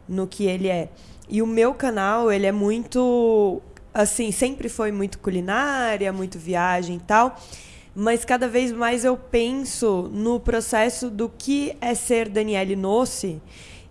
no 0.08 0.28
que 0.28 0.44
ele 0.46 0.68
é. 0.68 0.90
E 1.28 1.40
o 1.40 1.46
meu 1.46 1.74
canal, 1.74 2.30
ele 2.30 2.46
é 2.46 2.52
muito. 2.52 3.60
Assim, 3.92 4.32
sempre 4.32 4.68
foi 4.68 4.90
muito 4.90 5.18
culinária, 5.18 6.12
muito 6.12 6.38
viagem 6.38 6.96
e 6.96 7.00
tal. 7.00 7.40
Mas 7.94 8.24
cada 8.24 8.48
vez 8.48 8.72
mais 8.72 9.04
eu 9.04 9.16
penso 9.16 10.10
no 10.12 10.40
processo 10.40 11.08
do 11.08 11.28
que 11.28 11.76
é 11.80 11.94
ser 11.94 12.28
Daniele 12.28 12.74
Nossi 12.74 13.40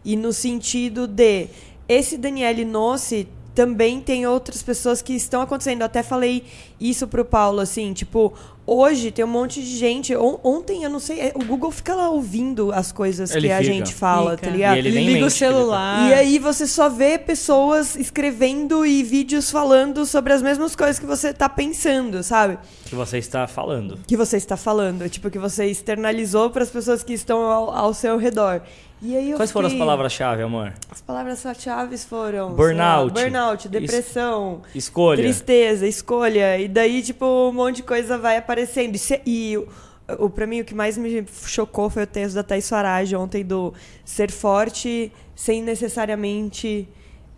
e 0.03 0.17
no 0.17 0.33
sentido 0.33 1.07
de 1.07 1.47
esse 1.87 2.17
Daniele 2.17 2.65
Nossi 2.65 3.27
também 3.55 4.01
tem 4.01 4.25
outras 4.25 4.63
pessoas 4.63 5.01
que 5.01 5.13
estão 5.13 5.41
acontecendo. 5.41 5.81
Eu 5.81 5.85
até 5.85 6.01
falei 6.03 6.43
isso 6.79 7.07
pro 7.07 7.23
Paulo, 7.23 7.59
assim, 7.59 7.93
tipo, 7.93 8.33
hoje 8.65 9.11
tem 9.11 9.23
um 9.23 9.27
monte 9.27 9.61
de 9.61 9.77
gente. 9.77 10.15
On- 10.15 10.39
ontem, 10.43 10.83
eu 10.83 10.89
não 10.89 10.99
sei, 10.99 11.19
é, 11.19 11.31
o 11.35 11.43
Google 11.45 11.69
fica 11.71 11.93
lá 11.93 12.09
ouvindo 12.09 12.71
as 12.73 12.91
coisas 12.91 13.29
Ele 13.31 13.47
que 13.47 13.53
a 13.53 13.57
fica. 13.59 13.71
gente 13.71 13.93
fala, 13.93 14.31
Fica. 14.31 14.47
tá 14.47 14.49
ligado? 14.51 14.75
E 14.75 14.79
ele 14.79 14.87
Ele 14.89 15.13
liga 15.13 15.25
o 15.25 15.29
celular. 15.29 16.09
E 16.09 16.13
aí 16.13 16.39
você 16.39 16.65
só 16.65 16.89
vê 16.89 17.17
pessoas 17.19 17.95
escrevendo 17.95 18.85
e 18.85 19.03
vídeos 19.03 19.51
falando 19.51 20.05
sobre 20.05 20.33
as 20.33 20.41
mesmas 20.41 20.75
coisas 20.75 20.97
que 20.99 21.05
você 21.05 21.31
tá 21.33 21.47
pensando, 21.47 22.23
sabe? 22.23 22.57
Que 22.85 22.95
você 22.95 23.17
está 23.19 23.45
falando. 23.47 23.99
Que 24.07 24.17
você 24.17 24.37
está 24.37 24.57
falando, 24.57 25.07
tipo 25.09 25.29
que 25.29 25.39
você 25.39 25.65
externalizou 25.67 26.49
para 26.49 26.63
as 26.63 26.69
pessoas 26.69 27.03
que 27.03 27.13
estão 27.13 27.41
ao, 27.41 27.71
ao 27.71 27.93
seu 27.93 28.17
redor. 28.17 28.61
Quais 29.35 29.51
foram 29.51 29.67
as 29.67 29.73
palavras-chave, 29.73 30.43
amor? 30.43 30.73
As 30.89 31.01
palavras-chave 31.01 31.97
foram 31.97 32.53
Burnout. 32.53 33.13
lá, 33.13 33.21
burnout, 33.21 33.67
depressão, 33.67 34.61
Escolha. 34.73 35.21
tristeza, 35.21 35.85
escolha. 35.85 36.57
E 36.57 36.67
daí, 36.67 37.01
tipo, 37.01 37.25
um 37.25 37.51
monte 37.51 37.77
de 37.77 37.83
coisa 37.83 38.17
vai 38.17 38.37
aparecendo. 38.37 38.95
E, 38.95 38.99
se- 38.99 39.21
e 39.25 39.57
o, 39.57 39.67
o, 40.25 40.29
pra 40.29 40.47
mim, 40.47 40.61
o 40.61 40.65
que 40.65 40.73
mais 40.73 40.97
me 40.97 41.25
chocou 41.45 41.89
foi 41.89 42.03
o 42.03 42.07
texto 42.07 42.35
da 42.35 42.43
Thais 42.43 42.67
Farage 42.69 43.15
ontem 43.15 43.43
do 43.43 43.73
ser 44.05 44.31
forte 44.31 45.11
sem 45.35 45.61
necessariamente 45.61 46.87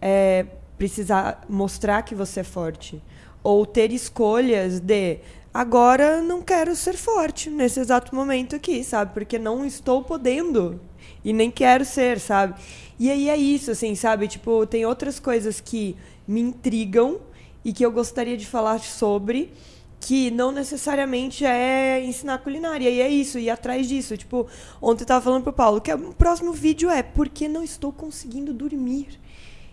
é, 0.02 0.46
precisar 0.78 1.44
mostrar 1.50 2.04
que 2.04 2.14
você 2.14 2.42
é 2.42 2.44
forte. 2.44 3.02
Ou 3.44 3.66
ter 3.66 3.92
escolhas 3.92 4.80
de 4.80 5.18
agora 5.54 6.22
não 6.22 6.42
quero 6.42 6.76
ser 6.76 6.96
forte 6.98 7.50
nesse 7.50 7.80
exato 7.80 8.14
momento 8.14 8.56
aqui, 8.56 8.84
sabe? 8.84 9.14
Porque 9.14 9.40
não 9.40 9.66
estou 9.66 10.04
podendo 10.04 10.80
e 11.26 11.34
nem 11.34 11.50
quero 11.50 11.84
ser, 11.84 12.20
sabe? 12.20 12.54
E 13.00 13.10
aí 13.10 13.28
é 13.30 13.36
isso, 13.36 13.72
assim, 13.72 13.96
sabe? 13.96 14.28
Tipo, 14.28 14.66
tem 14.68 14.86
outras 14.86 15.20
coisas 15.20 15.60
que 15.60 15.98
me 16.28 16.40
intrigam 16.40 17.20
e 17.66 17.74
que 17.74 17.84
eu 17.84 17.92
gostaria 17.92 18.38
de 18.38 18.46
falar 18.46 18.80
sobre 18.80 19.52
que 20.00 20.30
não 20.30 20.52
necessariamente 20.52 21.44
é 21.44 22.06
ensinar 22.06 22.38
culinária. 22.38 22.88
E 22.88 23.02
é 23.02 23.10
isso, 23.10 23.40
ir 23.40 23.50
atrás 23.50 23.88
disso. 23.90 24.16
Tipo, 24.16 24.46
ontem 24.80 25.02
eu 25.02 25.08
tava 25.08 25.24
falando 25.24 25.44
pro 25.44 25.52
Paulo 25.52 25.82
que 25.82 25.92
o 25.92 26.14
próximo 26.14 26.54
vídeo 26.54 26.92
é 26.92 27.02
Por 27.02 27.28
que 27.28 27.48
não 27.48 27.64
estou 27.64 27.92
conseguindo 27.92 28.54
dormir? 28.54 29.20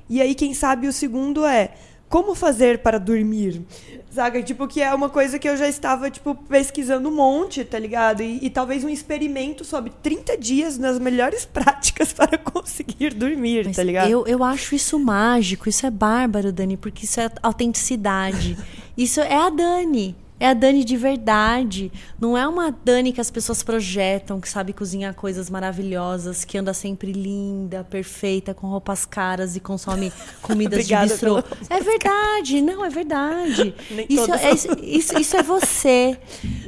E 0.09 0.21
aí, 0.23 0.35
quem 0.35 0.55
sabe, 0.55 0.89
o 0.89 0.93
segundo 0.93 1.45
é 1.45 1.75
como 2.13 2.35
fazer 2.35 2.81
para 2.81 2.99
dormir? 2.99 3.63
Saca? 4.11 4.43
Tipo, 4.43 4.69
que 4.69 4.83
é 4.83 4.95
uma 4.95 5.09
coisa 5.09 5.39
que 5.39 5.49
eu 5.49 5.57
já 5.57 5.67
estava, 5.67 6.11
tipo, 6.11 6.35
pesquisando 6.35 7.09
um 7.09 7.15
monte, 7.15 7.65
tá 7.65 7.79
ligado? 7.79 8.23
E, 8.23 8.39
e, 8.45 8.51
talvez 8.51 8.85
um 8.85 8.91
experimento 8.91 9.65
sobre 9.65 9.91
30 10.03 10.37
dias 10.37 10.77
nas 10.77 10.99
melhores 10.99 11.47
práticas 11.51 12.13
para 12.13 12.37
conseguir 12.37 13.15
dormir, 13.15 13.65
Mas 13.65 13.77
tá 13.77 13.83
ligado? 13.83 14.11
Eu, 14.11 14.27
eu 14.27 14.45
acho 14.45 14.75
isso 14.75 14.99
mágico, 14.99 15.71
isso 15.71 15.87
é 15.87 15.91
bárbaro, 15.91 16.53
Dani, 16.53 16.77
porque 16.77 17.07
isso 17.07 17.19
é 17.19 17.31
autenticidade. 17.43 18.59
isso 18.95 19.19
é 19.19 19.35
a 19.35 19.49
Dani. 19.49 20.15
É 20.43 20.49
a 20.49 20.55
Dani 20.55 20.83
de 20.83 20.97
verdade. 20.97 21.93
Não 22.21 22.37
é 22.37 22.49
uma 22.49 22.73
Dani 22.73 23.13
que 23.13 23.21
as 23.21 23.31
pessoas 23.31 23.63
projetam, 23.63 24.41
que 24.41 24.49
sabe 24.49 24.73
cozinhar 24.73 25.15
coisas 25.15 25.49
maravilhosas, 25.49 26.45
que 26.45 26.59
anda 26.59 26.75
sempre 26.75 27.13
linda, 27.13 27.85
perfeita, 27.85 28.53
com 28.53 28.67
roupas 28.67 29.07
caras 29.07 29.55
e 29.55 29.61
consome 29.61 30.13
comidas 30.43 30.85
de 30.85 30.97
bistrô. 30.97 31.39
É 31.71 31.81
verdade, 31.81 32.61
não, 32.61 32.85
é 32.85 32.91
verdade. 32.91 33.73
Isso 34.11 34.33
é, 34.33 34.53
isso, 34.83 35.19
isso 35.21 35.37
é 35.37 35.45
você. 35.45 36.19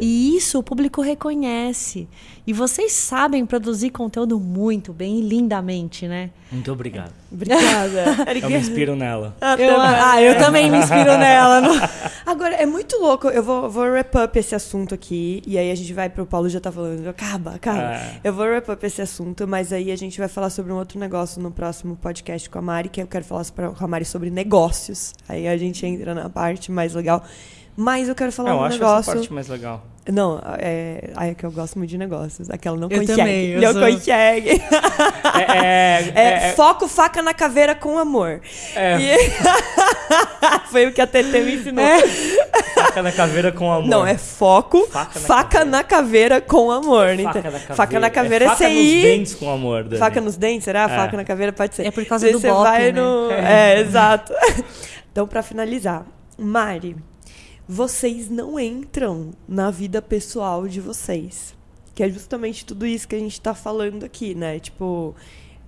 E 0.00 0.36
isso 0.36 0.60
o 0.60 0.62
público 0.62 1.02
reconhece. 1.02 2.06
E 2.46 2.52
vocês 2.52 2.92
sabem 2.92 3.46
produzir 3.46 3.88
conteúdo 3.88 4.38
muito 4.38 4.92
bem 4.92 5.18
e 5.18 5.22
lindamente, 5.22 6.06
né? 6.06 6.28
Muito 6.52 6.70
obrigado. 6.70 7.12
Obrigada. 7.32 8.04
eu 8.40 8.50
me 8.50 8.56
inspiro 8.58 8.94
nela. 8.94 9.34
Ah, 9.40 9.56
eu, 9.58 9.80
ah, 9.80 10.22
eu 10.22 10.38
também 10.38 10.70
me 10.70 10.76
inspiro 10.76 11.16
nela. 11.18 11.62
Agora, 12.26 12.54
é 12.54 12.66
muito 12.66 12.98
louco. 12.98 13.28
Eu 13.28 13.42
vou, 13.42 13.70
vou 13.70 13.84
wrap 13.84 14.14
up 14.16 14.38
esse 14.38 14.54
assunto 14.54 14.94
aqui. 14.94 15.42
E 15.46 15.56
aí 15.56 15.70
a 15.70 15.74
gente 15.74 15.92
vai 15.94 16.10
pro 16.10 16.26
Paulo 16.26 16.48
já 16.50 16.60
tá 16.60 16.70
falando. 16.70 17.08
Acaba, 17.08 17.54
acaba. 17.54 17.94
É. 17.94 18.20
Eu 18.22 18.34
vou 18.34 18.44
wrap 18.44 18.68
up 18.68 18.86
esse 18.86 19.00
assunto, 19.00 19.48
mas 19.48 19.72
aí 19.72 19.90
a 19.90 19.96
gente 19.96 20.18
vai 20.18 20.28
falar 20.28 20.50
sobre 20.50 20.70
um 20.70 20.76
outro 20.76 20.98
negócio 20.98 21.40
no 21.40 21.50
próximo 21.50 21.96
podcast 21.96 22.48
com 22.50 22.58
a 22.58 22.62
Mari, 22.62 22.90
que 22.90 23.00
eu 23.00 23.06
quero 23.06 23.24
falar 23.24 23.44
com 23.50 23.84
a 23.84 23.88
Mari 23.88 24.04
sobre 24.04 24.28
negócios. 24.28 25.14
Aí 25.26 25.48
a 25.48 25.56
gente 25.56 25.84
entra 25.86 26.14
na 26.14 26.28
parte 26.28 26.70
mais 26.70 26.92
legal. 26.92 27.24
Mas 27.76 28.08
eu 28.08 28.14
quero 28.14 28.30
falar 28.30 28.50
eu 28.50 28.56
um 28.56 28.64
acho 28.64 28.78
negócio. 28.78 29.10
Essa 29.10 29.12
parte 29.14 29.32
mais 29.32 29.48
legal. 29.48 29.84
Não, 30.12 30.38
é, 30.58 31.10
é 31.18 31.34
que 31.34 31.44
eu 31.44 31.50
gosto 31.50 31.78
muito 31.78 31.90
de 31.90 31.96
negócios. 31.96 32.50
Aquela 32.50 32.76
não 32.76 32.88
eu 32.90 33.00
consegue. 33.00 33.16
Também, 33.16 33.48
eu 33.50 33.60
não 33.62 33.72
sou... 33.72 33.90
consegue. 33.90 34.50
É, 34.50 36.12
é, 36.12 36.12
é, 36.14 36.48
é, 36.48 36.52
foco, 36.52 36.86
faca 36.86 37.22
na 37.22 37.32
caveira 37.32 37.74
com 37.74 37.98
amor. 37.98 38.40
É. 38.76 38.98
E... 39.00 39.16
Foi 40.70 40.86
o 40.86 40.92
que 40.92 41.00
a 41.00 41.06
TT 41.06 41.40
me 41.42 41.54
ensinou. 41.54 41.84
É. 41.84 42.06
Faca 42.74 43.02
na 43.02 43.12
caveira 43.12 43.50
com 43.50 43.72
amor. 43.72 43.88
Não, 43.88 44.06
é 44.06 44.18
foco, 44.18 44.86
faca 44.86 45.18
na, 45.18 45.26
faca 45.26 45.48
caveira. 45.48 45.70
na 45.70 45.84
caveira 45.84 46.40
com 46.40 46.70
amor. 46.70 47.08
Faca, 47.08 47.22
então, 47.22 47.32
na 47.32 47.42
caveira. 47.42 47.74
faca 47.74 48.00
na 48.00 48.10
caveira 48.10 48.44
é 48.44 48.48
faca 48.48 48.68
nos 48.68 48.84
dentes 48.84 49.34
com 49.34 49.50
amor. 49.50 49.84
Dani. 49.84 49.98
Faca 49.98 50.20
nos 50.20 50.36
dentes, 50.36 50.64
será? 50.64 50.86
Faca 50.86 51.16
na 51.16 51.24
caveira 51.24 51.52
pode 51.52 51.74
ser. 51.74 51.86
É 51.86 51.90
por 51.90 52.04
causa 52.04 52.30
do 52.30 52.38
você 52.38 52.50
vai 52.50 52.92
né? 52.92 53.00
no... 53.00 53.30
É, 53.30 53.80
exato. 53.80 54.32
Então, 55.14 55.28
pra 55.28 55.44
finalizar, 55.44 56.04
Mari 56.36 56.96
vocês 57.68 58.28
não 58.28 58.58
entram 58.60 59.30
na 59.48 59.70
vida 59.70 60.02
pessoal 60.02 60.68
de 60.68 60.80
vocês. 60.80 61.54
Que 61.94 62.02
é 62.02 62.08
justamente 62.08 62.64
tudo 62.64 62.86
isso 62.86 63.06
que 63.06 63.14
a 63.14 63.18
gente 63.18 63.32
está 63.32 63.54
falando 63.54 64.04
aqui, 64.04 64.34
né? 64.34 64.58
Tipo, 64.58 65.14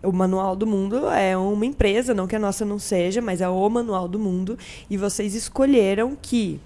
o 0.03 0.12
Manual 0.12 0.57
do 0.57 0.66
Mundo 0.66 1.09
é 1.09 1.36
uma 1.36 1.64
empresa, 1.64 2.14
não 2.14 2.26
que 2.26 2.36
a 2.36 2.38
nossa 2.38 2.64
não 2.64 2.78
seja, 2.78 3.22
mas 3.22 3.40
é 3.40 3.49
o 3.49 3.68
Manual 3.68 4.09
do 4.09 4.18
Mundo. 4.18 4.59
E 4.90 4.97
vocês 4.97 5.34
escolheram 5.34 6.16
que 6.20 6.61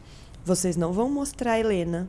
vocês 0.45 0.77
não 0.77 0.93
vão 0.93 1.11
mostrar 1.11 1.53
a 1.53 1.61
Helena 1.61 2.09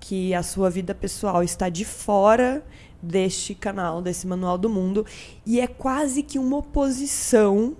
que 0.00 0.34
a 0.34 0.42
sua 0.42 0.68
vida 0.68 0.94
pessoal 0.94 1.44
está 1.44 1.68
de 1.68 1.84
fora 1.84 2.64
deste 3.00 3.54
canal, 3.54 4.02
desse 4.02 4.26
Manual 4.26 4.58
do 4.58 4.68
Mundo. 4.68 5.04
E 5.44 5.60
é 5.60 5.66
quase 5.66 6.22
que 6.22 6.38
uma 6.38 6.58
oposição 6.58 7.76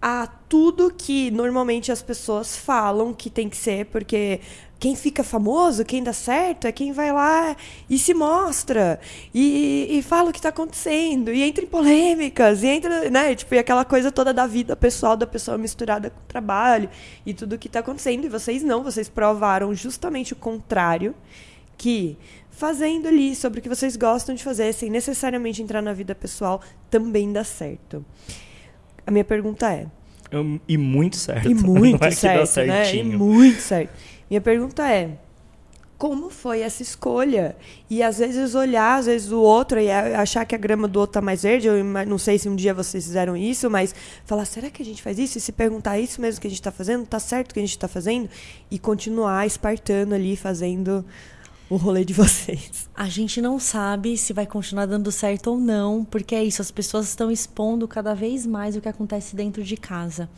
a 0.00 0.26
tudo 0.48 0.92
que 0.96 1.30
normalmente 1.30 1.92
as 1.92 2.00
pessoas 2.00 2.56
falam 2.56 3.12
que 3.12 3.28
tem 3.28 3.48
que 3.48 3.56
ser, 3.56 3.86
porque 3.86 4.40
quem 4.80 4.96
fica 4.96 5.22
famoso, 5.22 5.84
quem 5.84 6.02
dá 6.02 6.12
certo, 6.14 6.66
é 6.66 6.72
quem 6.72 6.90
vai 6.90 7.12
lá 7.12 7.54
e 7.88 7.98
se 7.98 8.14
mostra 8.14 8.98
e, 9.34 9.86
e 9.90 10.02
fala 10.02 10.30
o 10.30 10.32
que 10.32 10.38
está 10.38 10.48
acontecendo 10.48 11.30
e 11.30 11.42
entra 11.42 11.62
em 11.62 11.66
polêmicas 11.66 12.62
e 12.62 12.66
entra, 12.66 13.10
né, 13.10 13.34
tipo, 13.34 13.54
e 13.54 13.58
aquela 13.58 13.84
coisa 13.84 14.10
toda 14.10 14.32
da 14.32 14.46
vida 14.46 14.74
pessoal 14.74 15.18
da 15.18 15.26
pessoa 15.26 15.58
misturada 15.58 16.08
com 16.08 16.18
o 16.18 16.26
trabalho 16.26 16.88
e 17.26 17.34
tudo 17.34 17.56
o 17.56 17.58
que 17.58 17.66
está 17.66 17.80
acontecendo. 17.80 18.24
E 18.24 18.28
vocês 18.30 18.62
não, 18.62 18.82
vocês 18.82 19.06
provaram 19.06 19.74
justamente 19.74 20.32
o 20.32 20.36
contrário, 20.36 21.14
que 21.76 22.16
fazendo 22.50 23.06
ali 23.06 23.34
sobre 23.34 23.60
o 23.60 23.62
que 23.62 23.68
vocês 23.68 23.96
gostam 23.96 24.34
de 24.34 24.42
fazer, 24.42 24.72
sem 24.72 24.88
necessariamente 24.88 25.62
entrar 25.62 25.82
na 25.82 25.92
vida 25.92 26.14
pessoal, 26.14 26.62
também 26.90 27.30
dá 27.30 27.44
certo. 27.44 28.04
A 29.06 29.10
minha 29.10 29.24
pergunta 29.24 29.72
é. 29.72 29.86
E 30.68 30.76
muito 30.76 31.16
certo. 31.16 31.50
E 31.50 31.54
muito 31.54 32.04
é 32.04 32.10
certo, 32.10 32.60
né? 32.60 32.94
E 32.94 33.02
muito 33.02 33.60
certo. 33.60 33.90
Minha 34.28 34.40
pergunta 34.40 34.88
é 34.88 35.16
como 36.00 36.30
foi 36.30 36.60
essa 36.62 36.82
escolha? 36.82 37.54
E 37.90 38.02
às 38.02 38.20
vezes 38.20 38.54
olhar, 38.54 38.98
às 39.00 39.04
vezes 39.04 39.30
o 39.30 39.38
outro 39.38 39.78
e 39.78 39.90
achar 39.90 40.46
que 40.46 40.54
a 40.54 40.58
grama 40.58 40.88
do 40.88 40.98
outro 40.98 41.12
tá 41.12 41.20
mais 41.20 41.42
verde. 41.42 41.66
Eu 41.66 41.84
não 41.84 42.16
sei 42.16 42.38
se 42.38 42.48
um 42.48 42.56
dia 42.56 42.72
vocês 42.72 43.04
fizeram 43.04 43.36
isso, 43.36 43.68
mas 43.68 43.94
falar, 44.24 44.46
será 44.46 44.70
que 44.70 44.80
a 44.80 44.84
gente 44.84 45.02
faz 45.02 45.18
isso? 45.18 45.36
E 45.36 45.40
se 45.42 45.52
perguntar 45.52 45.98
é 45.98 46.00
isso 46.00 46.18
mesmo 46.18 46.40
que 46.40 46.46
a 46.46 46.50
gente 46.50 46.58
está 46.58 46.72
fazendo, 46.72 47.04
tá 47.04 47.20
certo 47.20 47.50
o 47.50 47.54
que 47.54 47.60
a 47.60 47.62
gente 47.62 47.76
está 47.76 47.86
fazendo? 47.86 48.30
E 48.70 48.78
continuar 48.78 49.46
espartando 49.46 50.14
ali, 50.14 50.36
fazendo 50.36 51.04
o 51.70 51.76
rolê 51.76 52.04
de 52.04 52.12
vocês? 52.12 52.90
A 52.94 53.08
gente 53.08 53.40
não 53.40 53.60
sabe 53.60 54.16
se 54.16 54.32
vai 54.32 54.44
continuar 54.44 54.86
dando 54.86 55.10
certo 55.12 55.52
ou 55.52 55.58
não, 55.58 56.04
porque 56.04 56.34
é 56.34 56.42
isso, 56.42 56.60
as 56.60 56.70
pessoas 56.70 57.08
estão 57.08 57.30
expondo 57.30 57.86
cada 57.86 58.12
vez 58.12 58.44
mais 58.44 58.74
o 58.76 58.80
que 58.80 58.88
acontece 58.88 59.36
dentro 59.36 59.62
de 59.62 59.76
casa. 59.76 60.28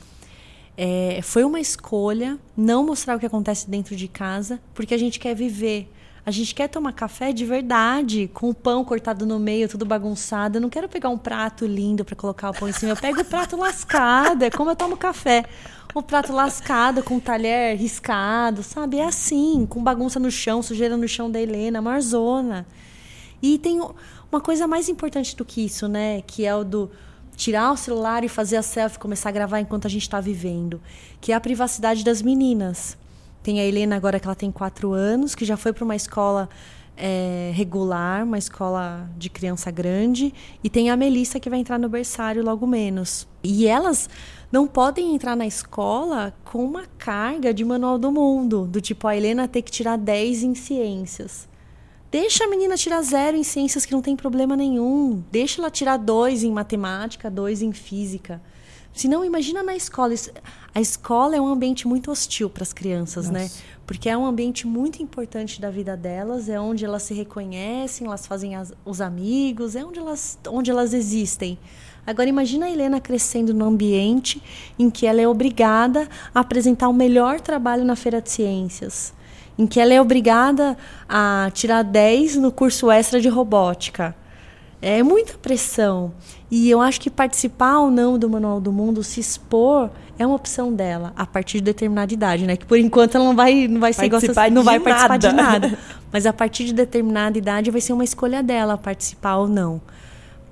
É, 0.77 1.21
foi 1.23 1.43
uma 1.43 1.59
escolha 1.59 2.39
não 2.57 2.85
mostrar 2.85 3.17
o 3.17 3.19
que 3.19 3.27
acontece 3.27 3.69
dentro 3.69 3.97
de 3.97 4.07
casa, 4.09 4.61
porque 4.75 4.93
a 4.93 4.99
gente 4.99 5.19
quer 5.19 5.35
viver. 5.35 5.91
A 6.25 6.31
gente 6.31 6.55
quer 6.55 6.69
tomar 6.69 6.93
café 6.93 7.33
de 7.33 7.45
verdade, 7.45 8.31
com 8.33 8.51
o 8.51 8.55
pão 8.55 8.85
cortado 8.85 9.27
no 9.27 9.41
meio, 9.41 9.69
tudo 9.69 9.85
bagunçado. 9.85 10.59
Eu 10.59 10.61
não 10.61 10.71
quero 10.71 10.89
pegar 10.89 11.09
um 11.09 11.19
prato 11.19 11.67
lindo 11.67 12.05
para 12.05 12.15
colocar 12.15 12.51
o 12.51 12.55
pão 12.55 12.69
em 12.69 12.73
cima. 12.73 12.93
Eu 12.93 12.97
pego 12.97 13.23
o 13.23 13.25
prato 13.25 13.57
lascado, 13.59 14.45
é 14.45 14.51
como 14.51 14.71
eu 14.71 14.77
tomo 14.77 14.97
café 14.97 15.45
o 15.95 16.03
prato 16.03 16.33
lascado, 16.33 17.03
com 17.03 17.17
o 17.17 17.21
talher 17.21 17.77
riscado, 17.77 18.63
sabe? 18.63 18.99
É 18.99 19.05
assim, 19.05 19.67
com 19.69 19.83
bagunça 19.83 20.19
no 20.19 20.31
chão, 20.31 20.63
sujeira 20.63 20.97
no 20.97 21.07
chão 21.07 21.31
da 21.31 21.41
Helena, 21.41 21.83
marzona. 21.83 22.67
E 23.43 23.59
tem 23.59 23.81
uma 24.31 24.41
coisa 24.41 24.67
mais 24.67 24.89
importante 24.89 25.37
do 25.37 25.45
que 25.45 25.65
isso, 25.65 25.89
né? 25.89 26.23
Que 26.23 26.47
é 26.47 26.55
o 26.55 26.65
do 26.65 26.91
tirar 27.37 27.73
o 27.73 27.77
celular 27.77 28.25
e 28.25 28.29
fazer 28.29 28.57
a 28.57 28.63
selfie, 28.63 28.99
começar 28.99 29.31
a 29.31 29.33
gravar 29.33 29.61
enquanto 29.61 29.87
a 29.87 29.91
gente 29.91 30.03
está 30.03 30.21
vivendo, 30.21 30.81
que 31.21 31.33
é 31.33 31.35
a 31.35 31.41
privacidade 31.41 32.05
das 32.05 32.23
meninas. 32.23 32.97
Tem 33.43 33.61
a 33.61 33.65
Helena 33.65 33.97
agora 33.97 34.21
que 34.21 34.27
ela 34.27 34.35
tem 34.35 34.53
quatro 34.53 34.93
anos, 34.93 35.35
que 35.35 35.45
já 35.45 35.57
foi 35.57 35.73
para 35.73 35.85
uma 35.85 35.97
escola 35.97 36.49
é, 36.97 37.51
regular, 37.55 38.25
uma 38.25 38.39
escola 38.39 39.11
de 39.17 39.29
criança 39.29 39.71
grande, 39.71 40.33
e 40.63 40.71
tem 40.71 40.91
a 40.91 40.97
Melissa 40.97 41.41
que 41.41 41.51
vai 41.51 41.59
entrar 41.59 41.79
no 41.79 41.89
berçário 41.89 42.45
logo 42.45 42.67
menos. 42.67 43.27
E 43.43 43.67
elas 43.67 44.09
não 44.53 44.67
podem 44.67 45.15
entrar 45.15 45.35
na 45.35 45.47
escola 45.47 46.35
com 46.45 46.63
uma 46.63 46.85
carga 46.99 47.55
de 47.55 47.65
manual 47.65 47.99
do 47.99 48.13
mundo, 48.13 48.67
do 48.67 48.83
tipo 48.83 49.09
a 49.09 49.17
Helena 49.17 49.49
ter 49.49 49.63
que 49.63 49.71
tirar 49.71 49.97
10 49.97 50.43
em 50.43 50.55
ciências. 50.55 51.49
Deixa 52.11 52.45
a 52.45 52.47
menina 52.47 52.77
tirar 52.77 53.01
zero 53.01 53.39
em 53.39 53.43
ciências 53.43 53.87
que 53.87 53.93
não 53.93 54.03
tem 54.03 54.15
problema 54.15 54.55
nenhum. 54.55 55.25
Deixa 55.33 55.63
ela 55.63 55.71
tirar 55.71 55.97
dois 55.97 56.45
em 56.45 56.53
matemática, 56.53 57.31
dois 57.31 57.63
em 57.63 57.73
física. 57.73 58.43
Se 58.93 59.09
não, 59.09 59.25
imagina 59.25 59.63
na 59.63 59.75
escola. 59.75 60.15
A 60.75 60.81
escola 60.83 61.35
é 61.35 61.41
um 61.41 61.47
ambiente 61.47 61.89
muito 61.89 62.11
hostil 62.11 62.51
para 62.51 62.63
as 62.63 62.75
crianças, 62.75 63.31
né? 63.31 63.45
Nossa. 63.45 63.57
né? 63.57 63.63
Porque 63.87 64.11
é 64.11 64.17
um 64.17 64.27
ambiente 64.27 64.67
muito 64.67 65.03
importante 65.03 65.59
da 65.59 65.71
vida 65.71 65.97
delas, 65.97 66.51
é 66.51 66.61
onde 66.61 66.85
elas 66.85 67.03
se 67.03 67.15
reconhecem, 67.15 68.07
elas 68.07 68.27
fazem 68.27 68.55
as, 68.55 68.75
os 68.85 69.01
amigos, 69.01 69.75
é 69.75 69.83
onde 69.83 69.99
elas, 69.99 70.39
onde 70.47 70.71
elas 70.71 70.93
existem. 70.93 71.59
Agora 72.07 72.29
imagina 72.29 72.67
a 72.67 72.71
Helena 72.71 73.01
crescendo 73.01 73.55
num 73.55 73.67
ambiente 73.67 74.43
em 74.79 74.91
que 74.91 75.07
ela 75.07 75.21
é 75.21 75.29
obrigada 75.29 76.09
a 76.35 76.41
apresentar 76.41 76.89
o 76.89 76.93
melhor 76.93 77.41
trabalho 77.41 77.85
na 77.85 77.95
feira 77.95 78.21
de 78.21 78.31
ciências, 78.31 79.15
em 79.57 79.67
que 79.67 79.79
ela 79.79 79.95
é 79.95 80.01
obrigada 80.01 80.77
a 81.09 81.49
tirar 81.55 81.83
10 81.83 82.37
no 82.37 82.51
curso 82.51 82.91
extra 82.91 83.21
de 83.21 83.29
robótica. 83.29 84.17
É 84.81 85.01
muita 85.01 85.35
pressão. 85.39 86.13
E 86.51 86.69
eu 86.69 86.81
acho 86.81 87.01
que 87.01 87.09
participar 87.09 87.79
ou 87.79 87.89
não 87.89 88.19
do 88.19 88.29
Manual 88.29 88.61
do 88.61 88.73
Mundo, 88.73 89.05
se 89.05 89.21
expor, 89.21 89.89
é 90.19 90.27
uma 90.27 90.35
opção 90.35 90.73
dela, 90.73 91.13
a 91.17 91.25
partir 91.25 91.59
de 91.59 91.65
determinada 91.65 92.13
idade, 92.13 92.45
né? 92.47 92.57
Que 92.57 92.67
por 92.67 92.77
enquanto 92.77 93.15
ela 93.15 93.25
não 93.25 93.37
vai, 93.37 93.69
não 93.69 93.81
vai 93.81 93.93
ser 93.93 94.11
participar 94.11 94.51
não 94.51 94.65
vai 94.65 94.81
nada. 94.81 94.91
participar 94.91 95.17
de 95.19 95.33
nada. 95.33 95.79
Mas 96.13 96.27
a 96.27 96.33
partir 96.33 96.65
de 96.65 96.75
determinada 96.75 97.39
idade 97.39 97.71
vai 97.71 97.81
ser 97.81 97.93
uma 97.93 98.03
escolha 98.03 98.43
dela 98.43 98.77
participar 98.77 99.37
ou 99.37 99.47
não. 99.47 99.81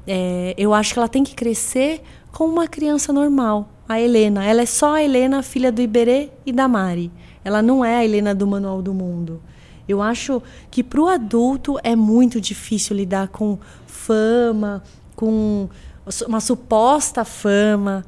É, 0.06 0.54
eu 0.56 0.72
acho 0.72 0.92
que 0.92 0.98
ela 0.98 1.08
tem 1.08 1.22
que 1.22 1.34
crescer 1.34 2.02
como 2.32 2.52
uma 2.52 2.68
criança 2.68 3.12
normal. 3.12 3.68
a 3.88 4.00
Helena. 4.00 4.44
Ela 4.44 4.62
é 4.62 4.66
só 4.66 4.94
a 4.94 5.02
Helena, 5.02 5.42
filha 5.42 5.72
do 5.72 5.82
Iberê 5.82 6.30
e 6.46 6.52
da 6.52 6.68
Mari. 6.68 7.10
Ela 7.44 7.60
não 7.60 7.84
é 7.84 7.96
a 7.96 8.04
Helena 8.04 8.32
do 8.32 8.46
Manual 8.46 8.80
do 8.80 8.94
Mundo. 8.94 9.42
Eu 9.88 10.00
acho 10.00 10.40
que 10.70 10.84
para 10.84 11.00
o 11.00 11.08
adulto 11.08 11.76
é 11.82 11.96
muito 11.96 12.40
difícil 12.40 12.96
lidar 12.96 13.28
com 13.28 13.58
fama, 13.86 14.82
com 15.16 15.68
uma 16.26 16.40
suposta 16.40 17.24
fama, 17.24 18.04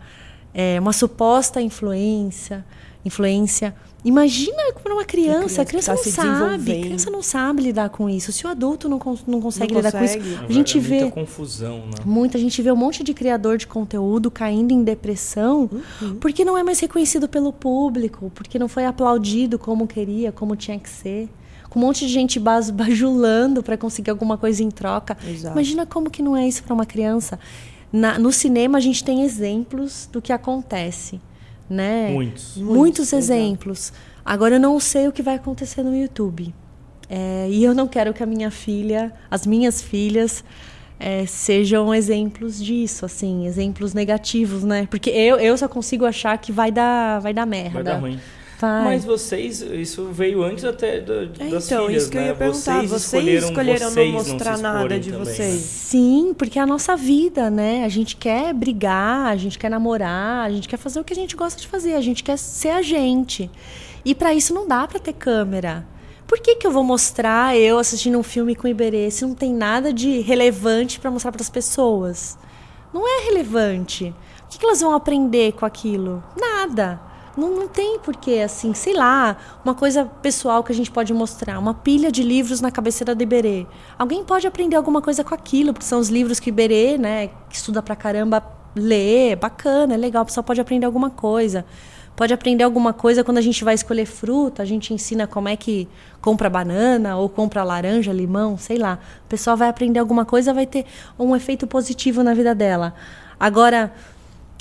é, 0.54 0.78
uma 0.78 0.92
suposta 0.92 1.60
influência, 1.60 2.64
influência. 3.04 3.74
Imagina 4.04 4.72
para 4.82 4.92
uma 4.92 5.04
criança, 5.04 5.62
a 5.62 5.64
criança, 5.64 5.92
a 5.92 5.96
criança 5.96 6.22
tá 6.22 6.26
não 6.26 6.48
sabe, 6.50 6.72
a 6.72 6.80
criança 6.80 7.10
não 7.10 7.22
sabe 7.22 7.62
lidar 7.62 7.88
com 7.90 8.10
isso. 8.10 8.32
Se 8.32 8.44
o 8.44 8.50
adulto 8.50 8.88
não, 8.88 8.98
não 9.26 9.40
consegue 9.40 9.72
não 9.72 9.80
lidar 9.80 9.92
consegue. 9.92 10.22
com 10.22 10.28
isso, 10.28 10.44
a 10.48 10.52
gente 10.52 10.78
é 10.78 10.80
vê 10.80 11.00
muita 11.00 11.14
confusão, 11.14 11.78
né? 11.78 11.92
Muita 12.04 12.38
gente 12.38 12.60
vê 12.60 12.72
um 12.72 12.76
monte 12.76 13.04
de 13.04 13.14
criador 13.14 13.56
de 13.58 13.66
conteúdo 13.66 14.30
caindo 14.30 14.72
em 14.72 14.82
depressão 14.82 15.70
uhum. 16.00 16.16
porque 16.16 16.44
não 16.44 16.58
é 16.58 16.64
mais 16.64 16.80
reconhecido 16.80 17.28
pelo 17.28 17.52
público, 17.52 18.32
porque 18.34 18.58
não 18.58 18.66
foi 18.66 18.84
aplaudido 18.84 19.58
como 19.58 19.86
queria, 19.86 20.32
como 20.32 20.56
tinha 20.56 20.78
que 20.78 20.88
ser 20.88 21.28
com 21.72 21.78
um 21.78 21.82
monte 21.82 22.06
de 22.06 22.12
gente 22.12 22.38
bajulando 22.70 23.62
para 23.62 23.78
conseguir 23.78 24.10
alguma 24.10 24.36
coisa 24.36 24.62
em 24.62 24.70
troca. 24.70 25.16
Exato. 25.26 25.54
Imagina 25.54 25.86
como 25.86 26.10
que 26.10 26.22
não 26.22 26.36
é 26.36 26.46
isso 26.46 26.62
para 26.62 26.74
uma 26.74 26.84
criança. 26.84 27.38
Na, 27.90 28.18
no 28.18 28.30
cinema 28.30 28.76
a 28.78 28.80
gente 28.80 29.02
tem 29.02 29.22
exemplos 29.22 30.08
do 30.12 30.20
que 30.20 30.32
acontece, 30.32 31.20
né? 31.68 32.10
Muitos. 32.10 32.56
Muitos, 32.56 32.76
Muitos 32.76 33.12
exemplos. 33.12 33.92
Agora 34.24 34.56
eu 34.56 34.60
não 34.60 34.78
sei 34.78 35.08
o 35.08 35.12
que 35.12 35.22
vai 35.22 35.36
acontecer 35.36 35.82
no 35.82 35.96
YouTube. 35.96 36.54
É, 37.08 37.48
e 37.50 37.62
eu 37.62 37.74
não 37.74 37.86
quero 37.86 38.14
que 38.14 38.22
a 38.22 38.26
minha 38.26 38.50
filha, 38.50 39.12
as 39.30 39.46
minhas 39.46 39.82
filhas, 39.82 40.42
é, 40.98 41.26
sejam 41.26 41.92
exemplos 41.92 42.62
disso, 42.62 43.04
assim, 43.04 43.44
exemplos 43.46 43.92
negativos, 43.92 44.62
né? 44.62 44.86
Porque 44.90 45.10
eu, 45.10 45.36
eu 45.38 45.58
só 45.58 45.68
consigo 45.68 46.06
achar 46.06 46.38
que 46.38 46.52
vai 46.52 46.70
dar, 46.70 47.20
vai 47.20 47.34
dar 47.34 47.44
merda. 47.44 47.70
Vai 47.70 47.82
dar 47.82 47.98
ruim. 47.98 48.20
Mas 48.66 49.04
vocês, 49.04 49.60
isso 49.60 50.06
veio 50.12 50.42
antes 50.42 50.64
até 50.64 51.00
da, 51.00 51.22
é, 51.22 51.26
das 51.26 51.66
então, 51.66 51.86
filhas, 51.86 52.02
isso 52.02 52.10
que 52.10 52.16
eu 52.16 52.20
né? 52.20 52.26
ia 52.28 52.34
perguntar. 52.34 52.80
Vocês, 52.80 52.90
vocês 52.90 53.44
escolheram, 53.44 53.90
vocês 53.90 54.12
não 54.12 54.12
mostrar 54.12 54.56
não 54.58 54.62
nada 54.62 55.00
de 55.00 55.10
também, 55.10 55.24
vocês. 55.24 55.54
Né? 55.54 55.60
Sim, 55.60 56.34
porque 56.36 56.58
é 56.58 56.62
a 56.62 56.66
nossa 56.66 56.96
vida, 56.96 57.50
né? 57.50 57.84
A 57.84 57.88
gente 57.88 58.16
quer 58.16 58.52
brigar, 58.52 59.26
a 59.26 59.36
gente 59.36 59.58
quer 59.58 59.68
namorar, 59.68 60.46
a 60.46 60.50
gente 60.50 60.68
quer 60.68 60.76
fazer 60.76 61.00
o 61.00 61.04
que 61.04 61.12
a 61.12 61.16
gente 61.16 61.36
gosta 61.36 61.60
de 61.60 61.66
fazer, 61.66 61.94
a 61.94 62.00
gente 62.00 62.22
quer 62.22 62.38
ser 62.38 62.70
a 62.70 62.82
gente. 62.82 63.50
E 64.04 64.14
para 64.14 64.34
isso 64.34 64.52
não 64.52 64.66
dá 64.66 64.86
para 64.86 64.98
ter 64.98 65.12
câmera. 65.12 65.86
Por 66.26 66.38
que, 66.38 66.56
que 66.56 66.66
eu 66.66 66.70
vou 66.70 66.82
mostrar 66.82 67.56
eu 67.56 67.78
assistindo 67.78 68.18
um 68.18 68.22
filme 68.22 68.54
com 68.54 68.66
Iberê 68.66 69.10
se 69.10 69.24
não 69.24 69.34
tem 69.34 69.52
nada 69.52 69.92
de 69.92 70.20
relevante 70.20 70.98
para 70.98 71.10
mostrar 71.10 71.30
para 71.30 71.42
as 71.42 71.50
pessoas? 71.50 72.38
Não 72.92 73.06
é 73.06 73.24
relevante. 73.26 74.14
O 74.44 74.48
que, 74.48 74.58
que 74.58 74.64
elas 74.64 74.80
vão 74.80 74.94
aprender 74.94 75.52
com 75.52 75.66
aquilo? 75.66 76.22
Nada. 76.34 77.11
Não, 77.36 77.50
não 77.50 77.68
tem 77.68 77.98
porquê, 77.98 78.42
assim, 78.44 78.74
sei 78.74 78.94
lá, 78.94 79.36
uma 79.64 79.74
coisa 79.74 80.04
pessoal 80.04 80.62
que 80.62 80.70
a 80.70 80.74
gente 80.74 80.90
pode 80.90 81.14
mostrar, 81.14 81.58
uma 81.58 81.72
pilha 81.72 82.12
de 82.12 82.22
livros 82.22 82.60
na 82.60 82.70
cabeceira 82.70 83.14
do 83.14 83.22
Iberê. 83.22 83.66
Alguém 83.98 84.22
pode 84.22 84.46
aprender 84.46 84.76
alguma 84.76 85.00
coisa 85.00 85.24
com 85.24 85.34
aquilo, 85.34 85.72
porque 85.72 85.86
são 85.86 85.98
os 85.98 86.10
livros 86.10 86.38
que 86.38 86.50
Iberê, 86.50 86.98
né, 86.98 87.28
que 87.48 87.56
estuda 87.56 87.82
pra 87.82 87.96
caramba, 87.96 88.44
lê, 88.76 89.34
bacana, 89.34 89.94
é 89.94 89.96
legal, 89.96 90.22
o 90.22 90.26
pessoal 90.26 90.44
pode 90.44 90.60
aprender 90.60 90.84
alguma 90.84 91.08
coisa. 91.08 91.64
Pode 92.14 92.34
aprender 92.34 92.62
alguma 92.62 92.92
coisa 92.92 93.24
quando 93.24 93.38
a 93.38 93.42
gente 93.42 93.64
vai 93.64 93.74
escolher 93.74 94.04
fruta, 94.04 94.62
a 94.62 94.66
gente 94.66 94.92
ensina 94.92 95.26
como 95.26 95.48
é 95.48 95.56
que 95.56 95.88
compra 96.20 96.50
banana 96.50 97.16
ou 97.16 97.26
compra 97.30 97.64
laranja, 97.64 98.12
limão, 98.12 98.58
sei 98.58 98.76
lá. 98.76 98.98
O 99.24 99.28
pessoal 99.28 99.56
vai 99.56 99.68
aprender 99.70 99.98
alguma 99.98 100.26
coisa, 100.26 100.52
vai 100.52 100.66
ter 100.66 100.84
um 101.18 101.34
efeito 101.34 101.66
positivo 101.66 102.22
na 102.22 102.34
vida 102.34 102.54
dela. 102.54 102.92
Agora, 103.40 103.94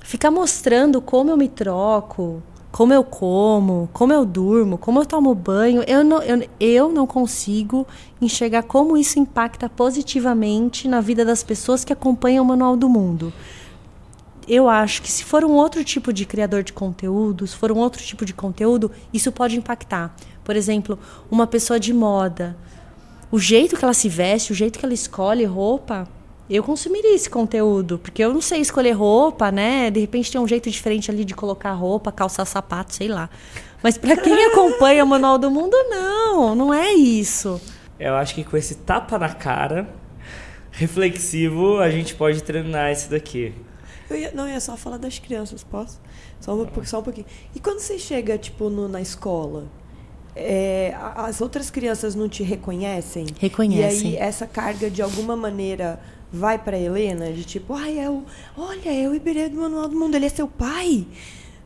ficar 0.01 0.32
mostrando 0.32 1.01
como 1.01 1.30
eu 1.30 1.36
me 1.36 1.49
troco, 1.49 2.41
como 2.72 2.93
eu 2.93 3.03
como, 3.03 3.89
como 3.91 4.13
eu 4.13 4.26
durmo, 4.26 4.78
como 4.78 4.99
eu 4.99 5.05
tomo 5.05 5.36
banho, 5.36 5.84
eu 5.86 6.03
não, 6.03 6.24
eu, 6.24 6.47
eu 6.59 6.91
não 6.91 7.05
consigo 7.05 7.86
enxergar 8.22 8.63
como 8.63 8.97
isso 8.97 9.19
impacta 9.19 9.67
positivamente 9.67 10.88
na 10.88 11.01
vida 11.01 11.26
das 11.26 11.43
pessoas 11.43 11.84
que 11.84 11.91
acompanham 11.91 12.43
o 12.43 12.47
Manual 12.47 12.78
do 12.78 12.88
Mundo. 12.88 13.34
Eu 14.47 14.69
acho 14.69 15.01
que 15.01 15.11
se 15.11 15.24
for 15.24 15.43
um 15.43 15.51
outro 15.51 15.84
tipo 15.84 16.13
de 16.13 16.26
criador 16.26 16.63
de 16.63 16.74
conteúdo, 16.74 17.45
se 17.45 17.55
for 17.55 17.72
um 17.72 17.78
outro 17.78 18.01
tipo 18.01 18.26
de 18.26 18.34
conteúdo, 18.34 18.89
isso 19.13 19.32
pode 19.32 19.57
impactar. 19.57 20.15
Por 20.43 20.55
exemplo, 20.55 20.97
uma 21.30 21.45
pessoa 21.45 21.80
de 21.80 21.93
moda. 21.93 22.57
O 23.32 23.38
jeito 23.38 23.78
que 23.78 23.84
ela 23.84 23.93
se 23.93 24.09
veste, 24.09 24.51
o 24.51 24.55
jeito 24.55 24.80
que 24.80 24.86
ela 24.86 24.93
escolhe 24.93 25.45
roupa, 25.45 26.07
eu 26.56 26.64
consumiria 26.64 27.16
esse 27.16 27.30
conteúdo, 27.30 27.97
porque 27.97 28.24
eu 28.24 28.34
não 28.34 28.41
sei 28.41 28.60
escolher 28.60 28.91
roupa, 28.91 29.52
né? 29.52 29.89
De 29.89 29.99
repente 29.99 30.32
tem 30.32 30.41
um 30.41 30.47
jeito 30.47 30.70
diferente 30.70 31.10
ali 31.10 31.24
de 31.24 31.34
colocar 31.34 31.72
roupa, 31.74 32.12
calçar 32.12 32.45
sapato, 32.45 32.93
sei 32.93 33.08
lá. 33.08 33.30
Mas 33.82 33.97
para 33.97 34.18
quem 34.18 34.45
acompanha 34.52 35.04
o 35.04 35.08
Manual 35.08 35.38
do 35.38 35.49
Mundo, 35.49 35.76
não, 35.89 36.56
não 36.56 36.74
é 36.74 36.93
isso. 36.93 37.60
Eu 37.99 38.16
acho 38.16 38.36
que 38.36 38.43
com 38.43 38.58
esse 38.58 38.76
tapa 38.76 39.18
na 39.18 39.30
cara 39.30 39.88
reflexivo, 40.72 41.80
a 41.80 41.89
gente 41.89 42.16
pode 42.16 42.41
treinar 42.43 42.91
esse 42.91 43.10
daqui. 43.10 43.54
Eu 44.10 44.18
ia, 44.18 44.32
não, 44.32 44.47
eu 44.47 44.54
ia 44.54 44.60
só 44.60 44.76
falar 44.76 44.97
das 44.97 45.20
crianças, 45.20 45.64
posso? 45.64 45.99
Só 46.39 46.54
um, 46.54 46.68
só 46.84 46.99
um 46.99 47.04
pouquinho. 47.04 47.28
E 47.56 47.60
quando 47.60 47.80
você 47.80 47.99
chega, 47.99 48.38
tipo, 48.38 48.70
no, 48.70 48.88
na 48.88 48.99
escola, 48.99 49.66
é, 50.36 50.95
as 51.16 51.41
outras 51.41 51.70
crianças 51.70 52.16
não 52.16 52.28
te 52.28 52.43
reconhecem? 52.43 53.28
Reconhecem. 53.39 54.12
E 54.12 54.18
aí 54.18 54.22
essa 54.22 54.47
carga, 54.47 54.89
de 54.89 55.02
alguma 55.02 55.36
maneira, 55.36 55.99
vai 56.32 56.58
para 56.58 56.78
Helena 56.78 57.32
de 57.32 57.44
tipo, 57.44 57.74
ai, 57.74 58.00
é 58.00 58.10
o, 58.10 58.24
olha, 58.58 58.90
é 58.90 59.08
o 59.08 59.14
Iberê 59.14 59.50
do 59.50 59.60
Manual 59.60 59.88
do 59.88 59.98
Mundo, 59.98 60.16
ele 60.16 60.26
é 60.26 60.30
seu 60.30 60.48
pai. 60.48 61.06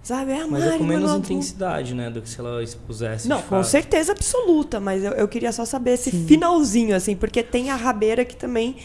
Sabe? 0.02 0.34
É 0.34 0.42
a 0.42 0.48
mas 0.48 0.64
Mari, 0.64 0.76
é 0.76 0.78
com 0.78 0.84
menos 0.84 1.04
Manual 1.04 1.18
intensidade, 1.18 1.96
né? 1.96 2.12
Do 2.12 2.22
que 2.22 2.30
se 2.30 2.40
ela 2.40 2.62
expusesse. 2.62 3.28
Não, 3.28 3.42
com 3.42 3.56
fato. 3.58 3.64
certeza 3.64 4.12
absoluta, 4.12 4.80
mas 4.80 5.04
eu, 5.04 5.12
eu 5.14 5.28
queria 5.28 5.52
só 5.52 5.66
saber 5.66 5.94
esse 5.94 6.12
Sim. 6.12 6.28
finalzinho, 6.28 6.96
assim, 6.96 7.16
porque 7.16 7.42
tem 7.42 7.72
a 7.72 7.76
rabeira 7.76 8.24
que 8.24 8.36
também 8.36 8.76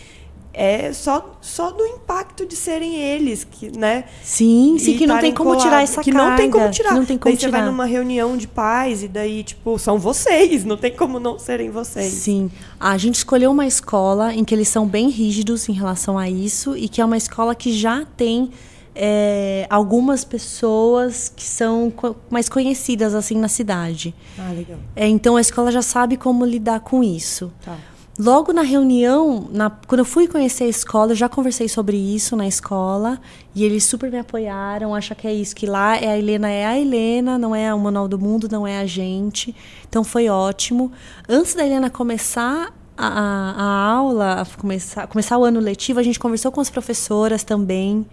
é 0.53 0.93
só, 0.93 1.39
só 1.41 1.71
do 1.71 1.85
impacto 1.87 2.45
de 2.45 2.57
serem 2.57 2.97
eles, 2.97 3.45
que, 3.45 3.77
né? 3.77 4.05
Sim, 4.23 4.77
sim, 4.79 4.97
que 4.97 5.07
não 5.07 5.19
tem 5.19 5.33
como 5.33 5.51
colado, 5.51 5.63
tirar 5.63 5.83
essa 5.83 6.03
que 6.03 6.13
carga. 6.13 6.29
não 6.29 6.37
tem 6.37 6.51
como 6.51 6.71
tirar. 6.71 6.95
Não 6.95 7.05
tem 7.05 7.19
como 7.19 7.33
daí 7.33 7.39
tirar. 7.39 7.51
você 7.51 7.59
vai 7.59 7.67
numa 7.67 7.85
reunião 7.85 8.37
de 8.37 8.49
pais 8.49 9.03
e 9.03 9.09
daí, 9.09 9.45
tipo, 9.45 9.79
são 9.79 9.99
vocês, 9.99 10.65
não 10.65 10.77
tem 10.77 10.93
como 10.93 11.21
não 11.21 11.39
serem 11.39 11.71
vocês. 11.71 12.13
Sim. 12.13 12.51
A 12.79 12.97
gente 12.99 13.17
escolheu 13.17 13.51
uma 13.51 13.67
escola 13.67 14.35
em 14.35 14.45
que 14.45 14.55
eles 14.55 14.69
são 14.69 14.87
bem 14.87 15.09
rígidos 15.09 15.69
em 15.69 15.73
relação 15.73 16.19
a 16.19 16.29
isso 16.29 16.77
e 16.77 16.89
que 16.89 17.01
é 17.01 17.05
uma 17.05 17.17
escola 17.17 17.55
que 17.55 17.73
já 17.73 18.05
tem 18.17 18.51
é, 18.95 19.67
algumas 19.71 20.25
pessoas 20.25 21.33
que 21.35 21.45
são 21.45 21.91
co 21.91 22.17
mais 22.29 22.49
conhecidas 22.49 23.15
assim 23.15 23.37
na 23.37 23.49
cidade. 23.49 24.15
Ah, 24.39 24.53
legal. 24.53 24.79
É, 24.97 25.07
então 25.07 25.37
a 25.37 25.41
escola 25.41 25.71
já 25.71 25.83
sabe 25.83 26.17
como 26.17 26.45
lidar 26.45 26.81
com 26.81 27.03
isso. 27.03 27.53
Tá. 27.65 27.77
Logo 28.21 28.53
na 28.53 28.61
reunião, 28.61 29.49
na, 29.51 29.71
quando 29.71 30.01
eu 30.01 30.05
fui 30.05 30.29
conhecer 30.29 30.65
a 30.65 30.69
escola, 30.69 31.13
eu 31.13 31.17
já 31.17 31.27
conversei 31.27 31.71
sobre 31.71 31.97
isso 31.97 32.37
na 32.37 32.47
escola 32.47 33.19
e 33.55 33.65
eles 33.65 33.85
super 33.85 34.11
me 34.13 34.19
apoiaram, 34.19 34.95
acham 34.95 35.17
que 35.17 35.27
é 35.27 35.33
isso, 35.33 35.57
que 35.57 35.65
lá 35.65 35.97
é 35.97 36.07
a 36.07 36.19
Helena 36.19 36.51
é 36.51 36.67
a 36.67 36.79
Helena, 36.79 37.39
não 37.39 37.57
é 37.57 37.73
o 37.73 37.81
Manual 37.81 38.07
do 38.07 38.19
Mundo, 38.19 38.47
não 38.51 38.67
é 38.67 38.79
a 38.79 38.85
gente. 38.85 39.57
Então 39.89 40.05
foi 40.05 40.29
ótimo. 40.29 40.93
Antes 41.27 41.55
da 41.55 41.65
Helena 41.65 41.89
começar 41.89 42.75
a, 42.95 43.07
a, 43.07 43.91
aula, 43.91 44.43
a 44.43 44.45
começar, 44.45 45.07
começar 45.07 45.39
o 45.39 45.45
ano 45.45 45.59
letivo, 45.59 45.99
a 45.99 46.03
gente 46.03 46.19
conversou 46.19 46.53
com 46.53 46.61
as 46.61 46.69
professoras 46.69 47.43
também 47.43 48.05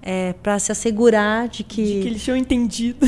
é, 0.00 0.32
para 0.34 0.60
se 0.60 0.70
assegurar 0.70 1.48
de 1.48 1.64
que... 1.64 1.82
De 1.82 2.02
que 2.02 2.06
eles 2.06 2.22
tinham 2.22 2.36
entendido. 2.36 3.04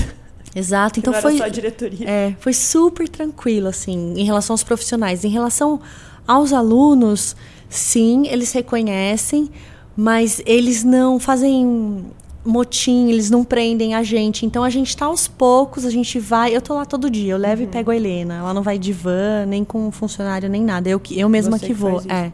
Exato, 0.57 0.99
então 1.01 1.15
foi 1.15 1.39
só 1.39 1.45
a 1.45 1.49
diretoria. 1.49 2.11
É, 2.11 2.35
foi 2.41 2.53
super 2.53 3.09
tranquilo 3.09 3.69
assim, 3.69 4.15
em 4.17 4.25
relação 4.25 4.55
aos 4.55 4.65
profissionais, 4.65 5.25
em 5.25 5.31
relação 5.31 5.81
aos 6.27 6.53
alunos, 6.53 7.37
sim, 7.69 8.27
eles 8.29 8.53
reconhecem, 8.53 9.51
mas 9.97 10.41
eles 10.47 10.85
não 10.85 11.19
fazem 11.19 12.05
motim, 12.45 13.09
eles 13.09 13.31
não 13.31 13.45
prendem 13.45 13.95
a 13.95 14.03
gente. 14.03 14.45
Então 14.45 14.65
a 14.65 14.71
gente 14.71 14.89
está 14.89 15.07
aos 15.07 15.29
poucos, 15.29 15.85
a 15.85 15.91
gente 15.91 16.19
vai. 16.19 16.55
Eu 16.55 16.61
tô 16.61 16.75
lá 16.75 16.85
todo 16.85 17.11
dia, 17.11 17.33
eu 17.33 17.39
levo 17.39 17.63
uhum. 17.63 17.69
e 17.69 17.71
pego 17.71 17.91
a 17.91 17.97
Helena. 17.97 18.35
Ela 18.35 18.55
não 18.55 18.63
vai 18.63 18.79
de 18.79 18.93
van, 18.93 19.47
nem 19.47 19.65
com 19.65 19.91
funcionário, 19.91 20.49
nem 20.49 20.63
nada. 20.63 20.89
Eu, 20.89 21.01
eu 21.11 21.29
mesma 21.29 21.59
Você 21.59 21.67
que, 21.67 21.73
que 21.73 21.79
vou. 21.79 22.03
É. 22.09 22.33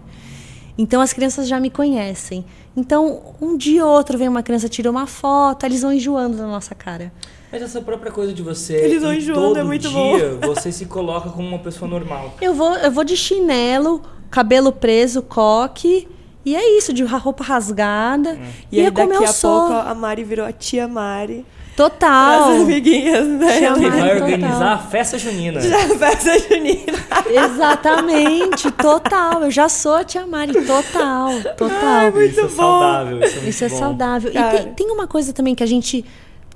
Então 0.76 1.00
as 1.00 1.12
crianças 1.12 1.48
já 1.48 1.58
me 1.58 1.70
conhecem. 1.70 2.44
Então, 2.76 3.34
um 3.40 3.56
dia 3.56 3.84
ou 3.84 3.92
outro 3.92 4.16
vem 4.16 4.28
uma 4.28 4.42
criança, 4.42 4.68
tira 4.68 4.88
uma 4.88 5.06
foto, 5.06 5.66
eles 5.66 5.82
vão 5.82 5.92
enjoando 5.92 6.36
da 6.36 6.46
nossa 6.46 6.76
cara. 6.76 7.12
Mas 7.50 7.62
essa 7.62 7.80
própria 7.80 8.12
coisa 8.12 8.32
de 8.32 8.42
você. 8.42 8.74
Eles 8.74 9.02
vão 9.02 9.14
enjoando, 9.14 9.40
todo 9.40 9.58
é 9.58 9.64
muito 9.64 9.88
dia, 9.88 10.38
bom. 10.40 10.48
Você 10.54 10.70
se 10.70 10.84
coloca 10.84 11.30
como 11.30 11.48
uma 11.48 11.58
pessoa 11.58 11.90
normal. 11.90 12.34
Eu 12.40 12.52
vou, 12.52 12.76
eu 12.76 12.90
vou 12.90 13.04
de 13.04 13.16
chinelo, 13.16 14.02
cabelo 14.30 14.70
preso, 14.70 15.22
coque. 15.22 16.06
E 16.44 16.54
é 16.54 16.78
isso, 16.78 16.92
de 16.92 17.04
roupa 17.04 17.44
rasgada. 17.44 18.32
Hum. 18.32 18.46
E, 18.70 18.78
e 18.78 18.84
aí, 18.84 18.90
daqui 18.90 19.24
a 19.24 19.32
sou. 19.32 19.68
pouco 19.68 19.74
a 19.74 19.94
Mari 19.94 20.24
virou 20.24 20.46
a 20.46 20.52
tia 20.52 20.86
Mari. 20.86 21.44
Total. 21.76 22.50
As 22.50 22.60
amiguinhas 22.62 23.24
né? 23.24 23.72
Que 23.72 23.88
vai 23.88 24.20
organizar 24.20 24.72
a 24.72 24.78
festa 24.78 25.16
junina. 25.16 25.60
Já 25.60 25.76
a 25.76 25.88
festa 25.90 26.38
junina. 26.38 26.98
Exatamente, 27.30 28.70
total. 28.72 29.44
Eu 29.44 29.50
já 29.50 29.68
sou 29.68 29.94
a 29.94 30.04
tia 30.04 30.26
Mari, 30.26 30.54
total. 30.66 31.30
Total. 31.56 31.78
Ai, 31.84 32.10
muito 32.10 32.32
isso 32.32 32.40
bom. 32.40 32.46
é 32.46 32.56
saudável. 32.56 33.20
Isso 33.22 33.38
é, 33.38 33.48
isso 33.48 33.64
é 33.64 33.68
saudável. 33.68 34.32
Cara. 34.32 34.56
E 34.56 34.58
tem, 34.58 34.72
tem 34.72 34.90
uma 34.90 35.06
coisa 35.06 35.32
também 35.32 35.54
que 35.54 35.62
a 35.62 35.66
gente 35.66 36.04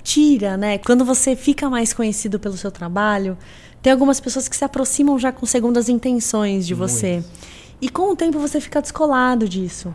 tira, 0.03 0.57
né? 0.57 0.77
Quando 0.77 1.05
você 1.05 1.35
fica 1.35 1.69
mais 1.69 1.93
conhecido 1.93 2.39
pelo 2.39 2.57
seu 2.57 2.71
trabalho, 2.71 3.37
tem 3.81 3.91
algumas 3.91 4.19
pessoas 4.19 4.47
que 4.47 4.55
se 4.55 4.65
aproximam 4.65 5.17
já 5.17 5.31
com 5.31 5.45
segundas 5.45 5.89
intenções 5.89 6.67
de 6.67 6.73
você. 6.73 7.13
Muito. 7.13 7.29
E 7.81 7.89
com 7.89 8.11
o 8.11 8.15
tempo 8.15 8.39
você 8.39 8.61
fica 8.61 8.81
descolado 8.81 9.47
disso. 9.47 9.93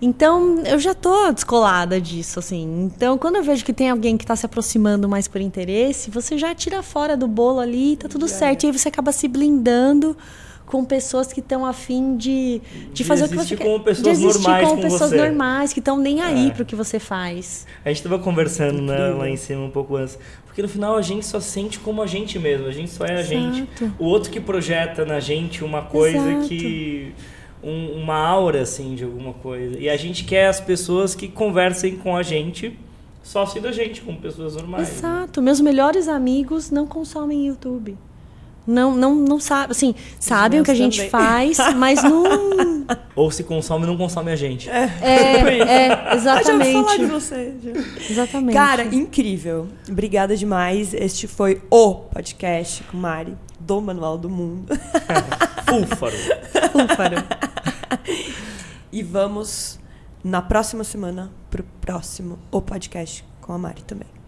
Então, 0.00 0.58
eu 0.66 0.78
já 0.78 0.92
tô 0.92 1.32
descolada 1.32 2.00
disso, 2.00 2.38
assim. 2.38 2.84
Então, 2.84 3.16
quando 3.16 3.36
eu 3.36 3.42
vejo 3.42 3.64
que 3.64 3.72
tem 3.72 3.88
alguém 3.88 4.16
que 4.16 4.26
tá 4.26 4.36
se 4.36 4.44
aproximando 4.44 5.08
mais 5.08 5.26
por 5.26 5.40
interesse, 5.40 6.10
você 6.10 6.36
já 6.36 6.54
tira 6.54 6.82
fora 6.82 7.16
do 7.16 7.26
bolo 7.26 7.60
ali, 7.60 7.96
tá 7.96 8.08
tudo 8.08 8.28
certo. 8.28 8.64
E 8.64 8.66
aí 8.66 8.72
você 8.72 8.88
acaba 8.88 9.12
se 9.12 9.26
blindando 9.26 10.16
com 10.66 10.84
pessoas 10.84 11.32
que 11.32 11.40
estão 11.40 11.64
afim 11.64 12.16
de, 12.16 12.60
de, 12.60 12.86
de 12.92 13.04
fazer 13.04 13.24
o 13.24 13.28
que 13.28 13.36
você 13.36 13.56
quer. 13.56 13.64
Com 13.64 13.80
pessoas 13.80 14.18
de 14.18 14.24
normais 14.24 14.68
com, 14.68 14.76
com 14.76 14.82
pessoas 14.82 15.10
você. 15.10 15.16
normais 15.16 15.72
que 15.72 15.78
estão 15.78 15.98
nem 15.98 16.20
aí 16.20 16.48
é. 16.48 16.50
pro 16.50 16.64
que 16.64 16.74
você 16.74 16.98
faz. 16.98 17.66
A 17.84 17.88
gente 17.88 17.98
estava 17.98 18.18
conversando 18.18 18.80
né, 18.80 19.08
lá 19.08 19.28
em 19.28 19.36
cima 19.36 19.62
um 19.62 19.70
pouco 19.70 19.96
antes. 19.96 20.18
Porque 20.46 20.62
no 20.62 20.68
final 20.68 20.96
a 20.96 21.02
gente 21.02 21.26
só 21.26 21.40
sente 21.40 21.80
como 21.80 22.00
a 22.00 22.06
gente 22.06 22.38
mesmo, 22.38 22.68
a 22.68 22.72
gente 22.72 22.90
só 22.90 23.04
é 23.04 23.16
a 23.16 23.22
gente. 23.22 23.68
O 23.98 24.04
outro 24.04 24.30
que 24.30 24.40
projeta 24.40 25.04
na 25.04 25.18
gente 25.18 25.64
uma 25.64 25.82
coisa 25.82 26.16
Exato. 26.16 26.48
que 26.48 27.12
um, 27.62 28.02
uma 28.02 28.16
aura 28.16 28.62
assim 28.62 28.94
de 28.94 29.04
alguma 29.04 29.32
coisa. 29.32 29.78
E 29.78 29.88
a 29.88 29.96
gente 29.96 30.24
quer 30.24 30.46
as 30.46 30.60
pessoas 30.60 31.14
que 31.14 31.26
conversem 31.26 31.96
com 31.96 32.16
a 32.16 32.22
gente 32.22 32.78
só 33.24 33.46
sendo 33.46 33.66
a 33.66 33.72
gente, 33.72 34.02
como 34.02 34.18
pessoas 34.18 34.54
normais. 34.54 34.98
Exato. 34.98 35.40
Meus 35.40 35.60
melhores 35.60 36.08
amigos 36.08 36.70
não 36.70 36.86
consomem 36.86 37.46
YouTube. 37.46 37.96
Não, 38.66 38.94
não, 38.94 39.14
não 39.14 39.38
sabe, 39.38 39.72
assim, 39.72 39.94
sabem 40.18 40.60
o 40.60 40.64
que 40.64 40.70
a 40.70 40.74
gente 40.74 40.96
também. 40.96 41.10
faz, 41.10 41.58
mas 41.76 42.02
não. 42.02 42.24
Ou 43.14 43.30
se 43.30 43.44
consome, 43.44 43.86
não 43.86 43.96
consome 43.96 44.32
a 44.32 44.36
gente. 44.36 44.70
É, 44.70 44.90
é, 45.02 45.58
é 45.60 46.14
exatamente. 46.14 46.72
Já 46.72 46.82
falar 46.82 46.96
de 46.96 47.06
você. 47.06 47.54
Já. 47.62 48.10
Exatamente. 48.10 48.54
Cara, 48.54 48.84
incrível. 48.84 49.68
Obrigada 49.88 50.36
demais. 50.36 50.94
Este 50.94 51.26
foi 51.26 51.62
o 51.70 51.94
podcast 51.94 52.82
com 52.84 52.96
Mari, 52.96 53.36
do 53.60 53.80
Manual 53.80 54.16
do 54.16 54.30
Mundo. 54.30 54.72
Fúfaro. 55.68 56.16
Fúfaro. 56.72 57.16
e 58.90 59.02
vamos 59.02 59.78
na 60.22 60.40
próxima 60.40 60.84
semana 60.84 61.30
pro 61.50 61.64
próximo 61.82 62.38
o 62.50 62.62
podcast 62.62 63.24
com 63.42 63.52
a 63.52 63.58
Mari 63.58 63.82
também. 63.82 64.23